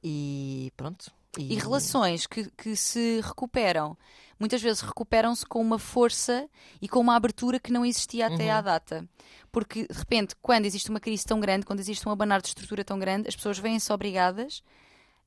e 0.03 0.71
pronto. 0.77 1.11
E 1.35 1.55
relações 1.55 2.27
que, 2.27 2.51
que 2.51 2.75
se 2.75 3.19
recuperam, 3.21 3.97
muitas 4.37 4.61
vezes 4.61 4.81
recuperam-se 4.81 5.45
com 5.45 5.61
uma 5.61 5.79
força 5.79 6.47
e 6.79 6.87
com 6.87 6.99
uma 6.99 7.15
abertura 7.15 7.59
que 7.59 7.71
não 7.71 7.83
existia 7.83 8.27
até 8.27 8.51
Uhum. 8.51 8.51
à 8.57 8.61
data. 8.61 9.09
Porque, 9.51 9.87
de 9.87 9.97
repente, 9.97 10.35
quando 10.41 10.65
existe 10.67 10.91
uma 10.91 10.99
crise 10.99 11.25
tão 11.25 11.39
grande, 11.39 11.65
quando 11.65 11.79
existe 11.79 12.07
um 12.07 12.11
abanar 12.11 12.39
de 12.41 12.49
estrutura 12.49 12.83
tão 12.83 12.99
grande, 12.99 13.27
as 13.27 13.35
pessoas 13.35 13.57
vêm-se 13.57 13.91
obrigadas 13.91 14.61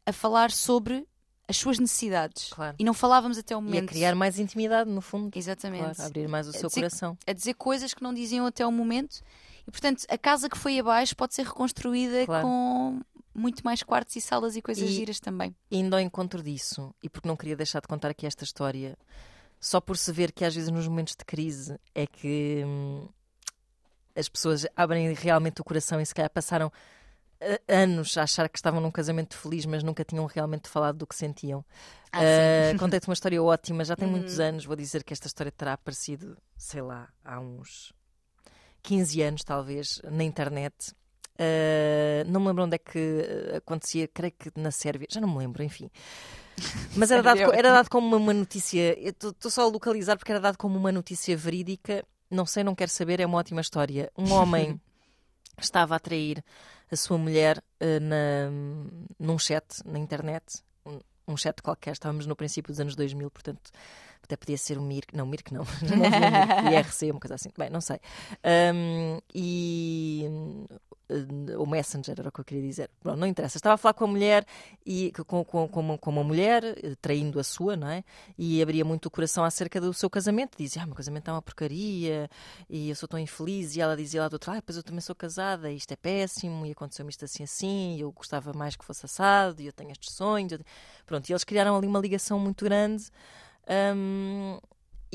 a 0.07 0.13
falar 0.13 0.51
sobre 0.51 1.07
as 1.47 1.57
suas 1.57 1.79
necessidades. 1.79 2.49
Claro. 2.51 2.75
E 2.79 2.85
não 2.85 2.95
falávamos 2.95 3.37
até 3.39 3.55
o 3.55 3.59
E 3.59 3.61
a 3.61 3.63
momento. 3.63 3.89
criar 3.89 4.15
mais 4.15 4.39
intimidade, 4.39 4.89
no 4.91 5.01
fundo. 5.01 5.31
Exatamente. 5.37 5.83
Claro, 5.97 6.03
abrir 6.03 6.29
mais 6.29 6.49
o 6.49 6.53
seu 6.53 6.69
dizer- 6.69 6.81
coração. 6.81 7.19
a 7.27 7.33
dizer 7.33 7.55
coisas 7.55 7.93
que 7.93 8.03
não 8.03 8.15
diziam 8.15 8.47
até 8.47 8.67
o 8.67 8.73
momento. 8.73 9.21
E, 9.67 9.71
portanto, 9.71 10.05
a 10.09 10.17
casa 10.19 10.49
que 10.49 10.57
foi 10.59 10.79
abaixo 10.79 11.15
pode 11.17 11.35
ser 11.35 11.45
reconstruída 11.47 12.25
Claro. 12.27 12.47
com 12.47 13.01
muito 13.35 13.63
mais 13.65 13.83
quartos 13.83 14.15
e 14.17 14.21
salas 14.21 14.57
e 14.57 14.63
coisas 14.63 14.89
E- 14.89 14.93
giras 14.93 15.19
também. 15.21 15.55
Indo 15.71 15.95
ao 15.95 16.01
encontro 16.01 16.43
disso, 16.43 16.95
e 17.03 17.09
porque 17.09 17.27
não 17.29 17.37
queria 17.37 17.57
deixar 17.57 17.81
de 17.81 17.89
contar 17.89 18.09
aqui 18.11 18.27
esta 18.27 18.45
história, 18.45 18.97
só 19.61 19.81
por 19.81 19.97
se 19.99 20.13
ver 20.13 20.33
que 20.33 20.45
às 20.45 20.55
vezes 20.55 20.71
nos 20.71 20.87
momentos 20.87 21.15
de 21.17 21.25
crise 21.25 21.79
é 21.95 22.07
que 22.07 22.63
hum, 22.67 23.09
as 24.15 24.29
pessoas 24.29 24.67
abrem 24.77 25.13
realmente 25.15 25.61
o 25.61 25.65
coração 25.65 26.01
e 26.01 26.07
se 26.07 26.15
calhar 26.15 26.31
passaram 26.31 26.71
anos 27.69 28.17
a 28.19 28.23
achar 28.23 28.49
que 28.49 28.59
estavam 28.59 28.81
num 28.81 28.91
casamento 28.91 29.37
feliz, 29.37 29.65
mas 29.67 29.83
nunca 29.83 30.05
tinham 30.05 30.25
realmente 30.27 30.69
falado 30.69 30.99
do 30.99 31.07
que 31.07 31.15
sentiam. 31.15 31.65
Ah, 32.13 32.21
Ah, 32.73 32.79
Contei-te 32.79 33.09
uma 33.09 33.15
história 33.15 33.43
ótima, 33.43 33.85
já 33.85 33.97
tem 33.97 34.07
Uhum. 34.07 34.13
muitos 34.15 34.39
anos. 34.41 34.65
Vou 34.65 34.77
dizer 34.77 35.03
que 35.05 35.13
esta 35.13 35.27
história 35.27 35.51
terá 35.53 35.73
aparecido, 35.73 36.37
sei 36.57 36.81
lá, 36.83 37.09
há 37.25 37.41
uns 37.41 37.93
15 38.83 39.21
anos, 39.23 39.43
talvez, 39.45 40.01
na 40.05 40.23
internet. 40.25 40.93
Ah, 41.39 42.25
não 42.27 42.41
me 42.41 42.47
lembro 42.49 42.65
onde 42.65 42.77
é 42.77 42.79
que 42.79 43.53
ah, 43.53 43.57
acontecia, 43.59 44.07
creio 44.09 44.33
que 44.39 44.51
na 44.57 44.71
Sérvia, 44.71 45.09
já 45.11 45.21
não 45.21 45.29
me 45.29 45.39
lembro, 45.39 45.63
enfim. 45.63 45.91
Mas 46.95 47.11
era 47.11 47.21
dado, 47.23 47.39
é 47.41 47.59
era 47.59 47.73
dado 47.73 47.91
como 47.91 48.17
uma, 48.17 48.33
notícia, 48.33 48.97
estou 49.01 49.51
só 49.51 49.63
a 49.63 49.67
localizar 49.69 50.17
porque 50.17 50.31
era 50.31 50.41
dado 50.41 50.57
como 50.57 50.79
uma 50.79 50.93
notícia 50.93 51.37
verídica. 51.37 52.05
Não 52.31 52.47
sei, 52.47 52.63
não 52.63 52.75
quero 52.77 52.91
saber, 52.93 53.19
é 53.21 53.27
uma 53.27 53.39
ótima 53.39 53.61
história. 53.61 54.11
Um 54.17 54.33
homem 54.33 54.81
estava 55.61 55.97
a 55.97 55.99
trair 55.99 56.45
a 56.95 56.97
sua 56.97 57.19
mulher 57.19 57.63
eh, 57.81 58.01
na, 58.01 58.51
num 59.19 59.39
chat 59.39 59.65
na 59.85 59.99
internet, 59.99 60.63
um, 60.87 60.99
um 61.29 61.37
chat 61.37 61.61
qualquer, 61.61 61.93
estávamos 61.93 62.27
no 62.27 62.37
princípio 62.37 62.73
dos 62.73 62.81
anos 62.81 62.97
2000, 62.97 63.31
portanto 63.31 63.71
até 64.23 64.37
podia 64.37 64.57
ser 64.57 64.79
o 64.79 64.83
Mirk, 64.83 65.15
não, 65.15 65.27
Mirk 65.27 65.53
não, 65.53 65.65
não 65.83 66.07
havia 66.07 66.31
Mirk, 66.63 66.89
IRC, 66.89 67.11
uma 67.11 67.21
coisa 67.21 67.35
assim, 67.35 67.51
bem, 67.59 67.69
não 67.69 67.81
sei. 67.81 67.99
Um, 68.73 69.19
e 69.35 70.25
eh, 71.09 71.57
o 71.57 71.67
Messenger 71.67 72.15
era 72.19 72.29
o 72.29 72.33
que 72.33 72.41
eu 72.41 72.45
queria 72.45 72.63
dizer. 72.63 72.91
Pronto, 73.01 73.19
não 73.19 73.27
interessa. 73.27 73.57
Estava 73.59 73.75
a 73.75 73.77
falar 73.79 73.95
com 73.95 74.05
a 74.05 74.07
mulher 74.07 74.47
e 74.85 75.13
com, 75.27 75.45
com, 75.45 75.69
com, 75.69 75.81
uma, 75.81 75.99
com 75.99 76.11
uma 76.11 76.25
mulher, 76.25 76.65
eh, 76.65 76.95
traindo 77.01 77.39
a 77.39 77.45
sua, 77.45 77.77
não 77.77 77.89
é? 77.89 78.05
E 78.39 78.63
abria 78.63 78.85
muito 78.85 79.07
o 79.07 79.11
coração 79.11 79.45
acerca 79.45 79.81
do 79.81 79.93
seu 79.93 80.09
casamento. 80.11 80.57
Dizia, 80.59 80.83
ah, 80.83 80.87
meu 80.87 80.95
casamento 80.95 81.29
é 81.29 81.33
uma 81.33 81.43
porcaria 81.43 82.29
e 82.69 82.89
eu 82.91 82.97
sou 82.97 83.09
tão 83.09 83.19
infeliz. 83.19 83.77
E 83.77 83.81
ela 83.81 83.97
dizia 83.97 84.23
lá 84.23 84.29
do 84.29 84.35
outro, 84.35 84.51
ah, 84.53 84.63
pois 84.65 84.77
eu 84.77 84.83
também 84.83 85.01
sou 85.01 85.15
casada 85.15 85.71
e 85.71 85.77
isto 85.77 85.93
é 85.93 85.97
péssimo 85.97 86.67
e 86.67 86.73
aconteceu-me 86.73 87.11
isto 87.11 87.25
assim 87.25 87.43
assim 87.45 87.97
e 87.97 88.01
eu 88.01 88.13
gostava 88.13 88.53
mais 88.53 88.77
que 88.77 88.85
fosse 88.85 89.05
assado 89.07 89.61
e 89.63 89.67
eu 89.67 89.73
tenho 89.73 89.91
estes 89.93 90.15
sonhos. 90.15 90.53
eu 90.53 90.59
tenho-" 90.59 90.69
Pronto, 91.07 91.29
e 91.29 91.33
eles 91.33 91.45
criaram 91.45 91.77
ali 91.77 91.87
uma 91.87 92.01
ligação 92.01 92.39
muito 92.39 92.65
grande. 92.65 93.05
hum, 93.97 94.59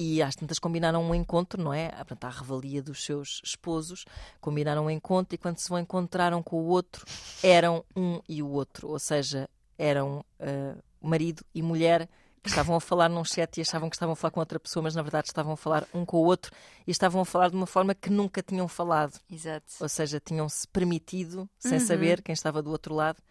e 0.01 0.21
às 0.21 0.33
tantas 0.35 0.59
combinaram 0.59 1.03
um 1.03 1.13
encontro, 1.13 1.61
não 1.61 1.73
é? 1.73 1.87
Ah, 1.87 2.05
Portanto, 2.05 2.23
à 2.25 2.29
revalia 2.29 2.81
dos 2.81 3.03
seus 3.03 3.41
esposos, 3.43 4.05
combinaram 4.39 4.85
um 4.85 4.89
encontro 4.89 5.35
e 5.35 5.37
quando 5.37 5.57
se 5.59 5.73
encontraram 5.73 6.41
com 6.41 6.55
o 6.61 6.67
outro, 6.67 7.05
eram 7.43 7.83
um 7.95 8.21
e 8.29 8.41
o 8.41 8.47
outro. 8.49 8.87
Ou 8.87 8.97
seja, 8.99 9.49
eram 9.77 10.23
ah, 10.39 10.75
marido 11.01 11.43
e 11.53 11.61
mulher 11.61 12.07
que 12.41 12.47
estavam 12.47 12.73
a 12.77 12.79
falar 12.79 13.09
num 13.09 13.25
chat 13.25 13.57
e 13.57 13.61
achavam 13.61 13.89
que 13.89 13.97
estavam 13.97 14.13
a 14.13 14.15
falar 14.15 14.31
com 14.31 14.39
outra 14.39 14.57
pessoa, 14.57 14.83
mas 14.83 14.95
na 14.95 15.01
verdade 15.01 15.27
estavam 15.27 15.51
a 15.51 15.57
falar 15.57 15.85
um 15.93 16.05
com 16.05 16.15
o 16.17 16.23
outro 16.23 16.49
e 16.87 16.91
estavam 16.91 17.19
a 17.21 17.25
falar 17.25 17.49
de 17.49 17.55
uma 17.57 17.67
forma 17.67 17.93
que 17.93 18.09
nunca 18.09 18.41
tinham 18.41 18.65
falado. 18.69 19.19
Exato. 19.29 19.65
Ou 19.81 19.89
seja, 19.89 20.21
tinham-se 20.21 20.65
permitido, 20.69 21.49
sem 21.59 21.73
Uhum. 21.73 21.85
saber 21.85 22.21
quem 22.21 22.31
estava 22.31 22.61
do 22.61 22.71
outro 22.71 22.95
lado, 22.95 23.21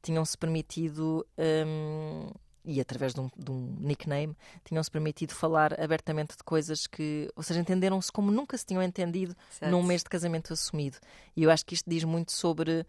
tinham-se 0.00 0.38
permitido, 0.38 1.26
hum, 1.66 2.30
e 2.64 2.80
através 2.80 3.14
de 3.14 3.20
um, 3.20 3.30
de 3.36 3.50
um 3.50 3.76
nickname, 3.80 4.36
tinham-se 4.64 4.90
permitido 4.90 5.32
falar 5.32 5.78
abertamente 5.80 6.36
de 6.36 6.44
coisas 6.44 6.86
que, 6.86 7.28
ou 7.34 7.42
seja, 7.42 7.60
entenderam-se 7.60 8.10
como 8.10 8.30
nunca 8.30 8.56
se 8.56 8.66
tinham 8.66 8.82
entendido 8.82 9.36
Exato. 9.50 9.70
num 9.70 9.82
mês 9.82 10.02
de 10.02 10.08
casamento 10.08 10.52
assumido. 10.52 10.98
E 11.36 11.42
eu 11.42 11.50
acho 11.50 11.64
que 11.66 11.74
isto 11.74 11.88
diz 11.88 12.04
muito 12.04 12.32
sobre 12.32 12.86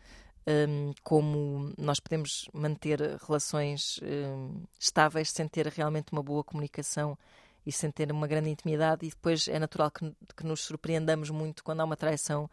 hum, 0.47 0.93
como 1.03 1.73
nós 1.77 1.99
podemos 1.99 2.47
manter 2.53 2.99
relações 3.25 3.99
hum, 4.03 4.63
estáveis 4.79 5.31
sem 5.31 5.47
ter 5.47 5.67
realmente 5.67 6.11
uma 6.11 6.23
boa 6.23 6.43
comunicação 6.43 7.17
e 7.65 7.71
sem 7.71 7.89
ter 7.89 8.11
uma 8.11 8.27
grande 8.27 8.49
intimidade, 8.49 9.05
e 9.05 9.09
depois 9.09 9.47
é 9.47 9.57
natural 9.57 9.89
que, 9.89 10.13
que 10.35 10.45
nos 10.45 10.61
surpreendamos 10.61 11.29
muito 11.29 11.63
quando 11.63 11.79
há 11.79 11.85
uma 11.85 11.95
traição. 11.95 12.49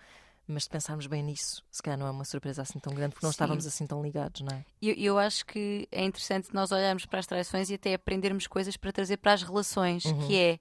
Mas 0.51 0.64
se 0.64 0.70
pensarmos 0.70 1.07
bem 1.07 1.22
nisso, 1.22 1.62
se 1.70 1.82
calhar 1.82 1.98
não 1.98 2.07
é 2.07 2.11
uma 2.11 2.24
surpresa 2.24 2.62
assim 2.62 2.78
tão 2.78 2.92
grande, 2.92 3.14
porque 3.14 3.24
não 3.24 3.30
Sim. 3.30 3.36
estávamos 3.36 3.66
assim 3.66 3.86
tão 3.86 4.03
ligados, 4.03 4.40
não 4.40 4.53
é? 4.55 4.64
Eu, 4.82 4.94
eu, 4.94 5.18
acho 5.18 5.46
que 5.46 5.88
é 5.92 6.05
interessante 6.05 6.48
nós 6.53 6.72
olharmos 6.72 7.07
para 7.07 7.20
as 7.20 7.26
traições 7.26 7.70
e 7.70 7.74
até 7.74 7.94
aprendermos 7.94 8.46
coisas 8.46 8.76
para 8.76 8.90
trazer 8.90 9.18
para 9.18 9.32
as 9.32 9.42
relações, 9.42 10.05
uhum. 10.05 10.26
que 10.26 10.36
é 10.36 10.59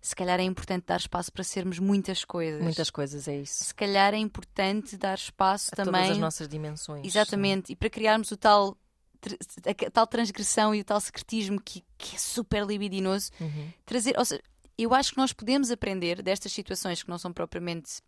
se 0.00 0.14
calhar 0.14 0.38
é 0.38 0.44
importante 0.44 0.84
dar 0.86 1.00
espaço 1.00 1.32
para 1.32 1.42
sermos 1.42 1.78
muitas 1.78 2.24
coisas. 2.24 2.62
Muitas 2.62 2.90
coisas, 2.90 3.26
é 3.26 3.38
isso. 3.38 3.64
Se 3.64 3.74
calhar 3.74 4.14
é 4.14 4.18
importante 4.18 4.96
dar 4.96 5.16
espaço 5.16 5.70
a 5.72 5.76
também. 5.76 5.92
Todas 5.92 6.10
as 6.10 6.18
nossas 6.18 6.48
dimensões. 6.48 7.04
Exatamente, 7.04 7.68
sim. 7.68 7.72
e 7.72 7.76
para 7.76 7.90
criarmos 7.90 8.30
o 8.30 8.36
tal 8.36 8.76
a 9.66 9.90
tal 9.90 10.06
transgressão 10.06 10.72
e 10.72 10.80
o 10.80 10.84
tal 10.84 11.00
secretismo 11.00 11.60
que, 11.60 11.82
que 11.96 12.14
é 12.14 12.18
super 12.18 12.64
libidinoso, 12.64 13.32
uhum. 13.40 13.72
trazer, 13.84 14.16
ou 14.16 14.24
seja, 14.24 14.40
eu 14.78 14.94
acho 14.94 15.10
que 15.10 15.18
nós 15.18 15.32
podemos 15.32 15.72
aprender 15.72 16.22
destas 16.22 16.52
situações 16.52 17.02
que 17.02 17.10
não 17.10 17.18
são 17.18 17.32
propriamente 17.32 18.00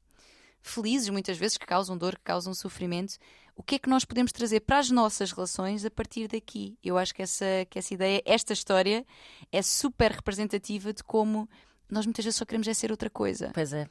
felizes, 0.63 1.09
muitas 1.09 1.39
vezes, 1.39 1.57
que 1.57 1.67
causam 1.67 1.97
dor, 1.97 2.17
que 2.17 2.25
causam 2.25 2.55
sofrimento, 2.55 3.15
o 3.57 3.63
que 3.63 3.75
é 3.75 3.79
que 3.79 3.89
nós 3.89 4.05
podemos 4.05 4.33
trazer 4.33 4.61
para 4.61 4.79
as 4.79 4.91
nossas 4.91 5.33
relações 5.33 5.85
a 5.85 5.91
partir 5.91 6.29
daqui? 6.29 6.79
Eu 6.83 6.97
acho 6.97 7.15
que 7.15 7.23
essa, 7.23 7.45
que 7.69 7.79
essa 7.79 7.93
ideia, 7.93 8.23
esta 8.25 8.53
história, 8.53 9.05
é 9.53 9.61
super 9.61 10.13
representativa 10.13 10.93
de 10.93 11.05
como 11.05 11.49
nós 11.89 12.07
muitas 12.07 12.25
vezes 12.25 12.39
só 12.39 12.45
queremos 12.45 12.67
é 12.69 12.75
ser 12.75 12.91
outra 12.91 13.11
coisa. 13.11 13.51
Pois 13.53 13.73
é. 13.73 13.89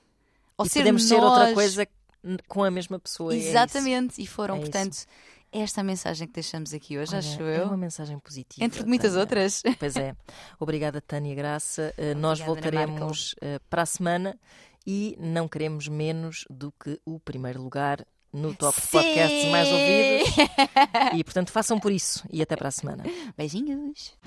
Ou 0.58 0.66
e 0.66 0.70
ser 0.70 0.80
podemos 0.80 1.04
nós... 1.04 1.10
ser 1.10 1.24
outra 1.24 1.54
coisa 1.54 1.88
com 2.48 2.64
a 2.64 2.72
mesma 2.72 3.00
pessoa. 3.00 3.34
É 3.34 3.38
Exatamente, 3.38 4.20
é 4.20 4.24
e 4.24 4.28
foram, 4.28 4.56
é 4.56 4.60
portanto. 4.60 4.94
Isso 4.94 5.08
esta 5.52 5.84
mensagem 5.84 6.28
que 6.28 6.34
deixamos 6.34 6.74
aqui 6.74 6.98
hoje, 6.98 7.12
Olha, 7.12 7.20
acho 7.20 7.42
eu. 7.42 7.64
É 7.64 7.66
uma 7.66 7.78
mensagem 7.78 8.20
positiva. 8.20 8.64
Entre 8.64 8.86
muitas 8.86 9.12
Tânia. 9.12 9.22
outras. 9.22 9.64
Pois 9.80 9.96
é. 9.96 10.16
Obrigada, 10.60 11.02
Tânia 11.02 11.34
Graça. 11.34 11.94
Uh, 11.98 12.16
nós 12.16 12.40
voltaremos 12.40 13.34
uh, 13.34 13.60
para 13.70 13.82
a 13.82 13.86
semana 13.86 14.38
e 14.92 15.16
não 15.20 15.48
queremos 15.48 15.88
menos 15.88 16.46
do 16.50 16.72
que 16.72 17.00
o 17.06 17.20
primeiro 17.20 17.62
lugar 17.62 18.04
no 18.34 18.56
top 18.56 18.82
de 18.82 18.88
podcasts 18.88 19.46
mais 19.52 19.68
ouvidos. 19.68 20.36
e, 21.16 21.24
portanto, 21.24 21.52
façam 21.52 21.80
por 21.80 21.92
isso. 21.92 22.28
E 22.32 22.42
até 22.42 22.56
para 22.56 22.70
a 22.70 22.72
semana. 22.72 23.04
Beijinhos. 23.38 24.18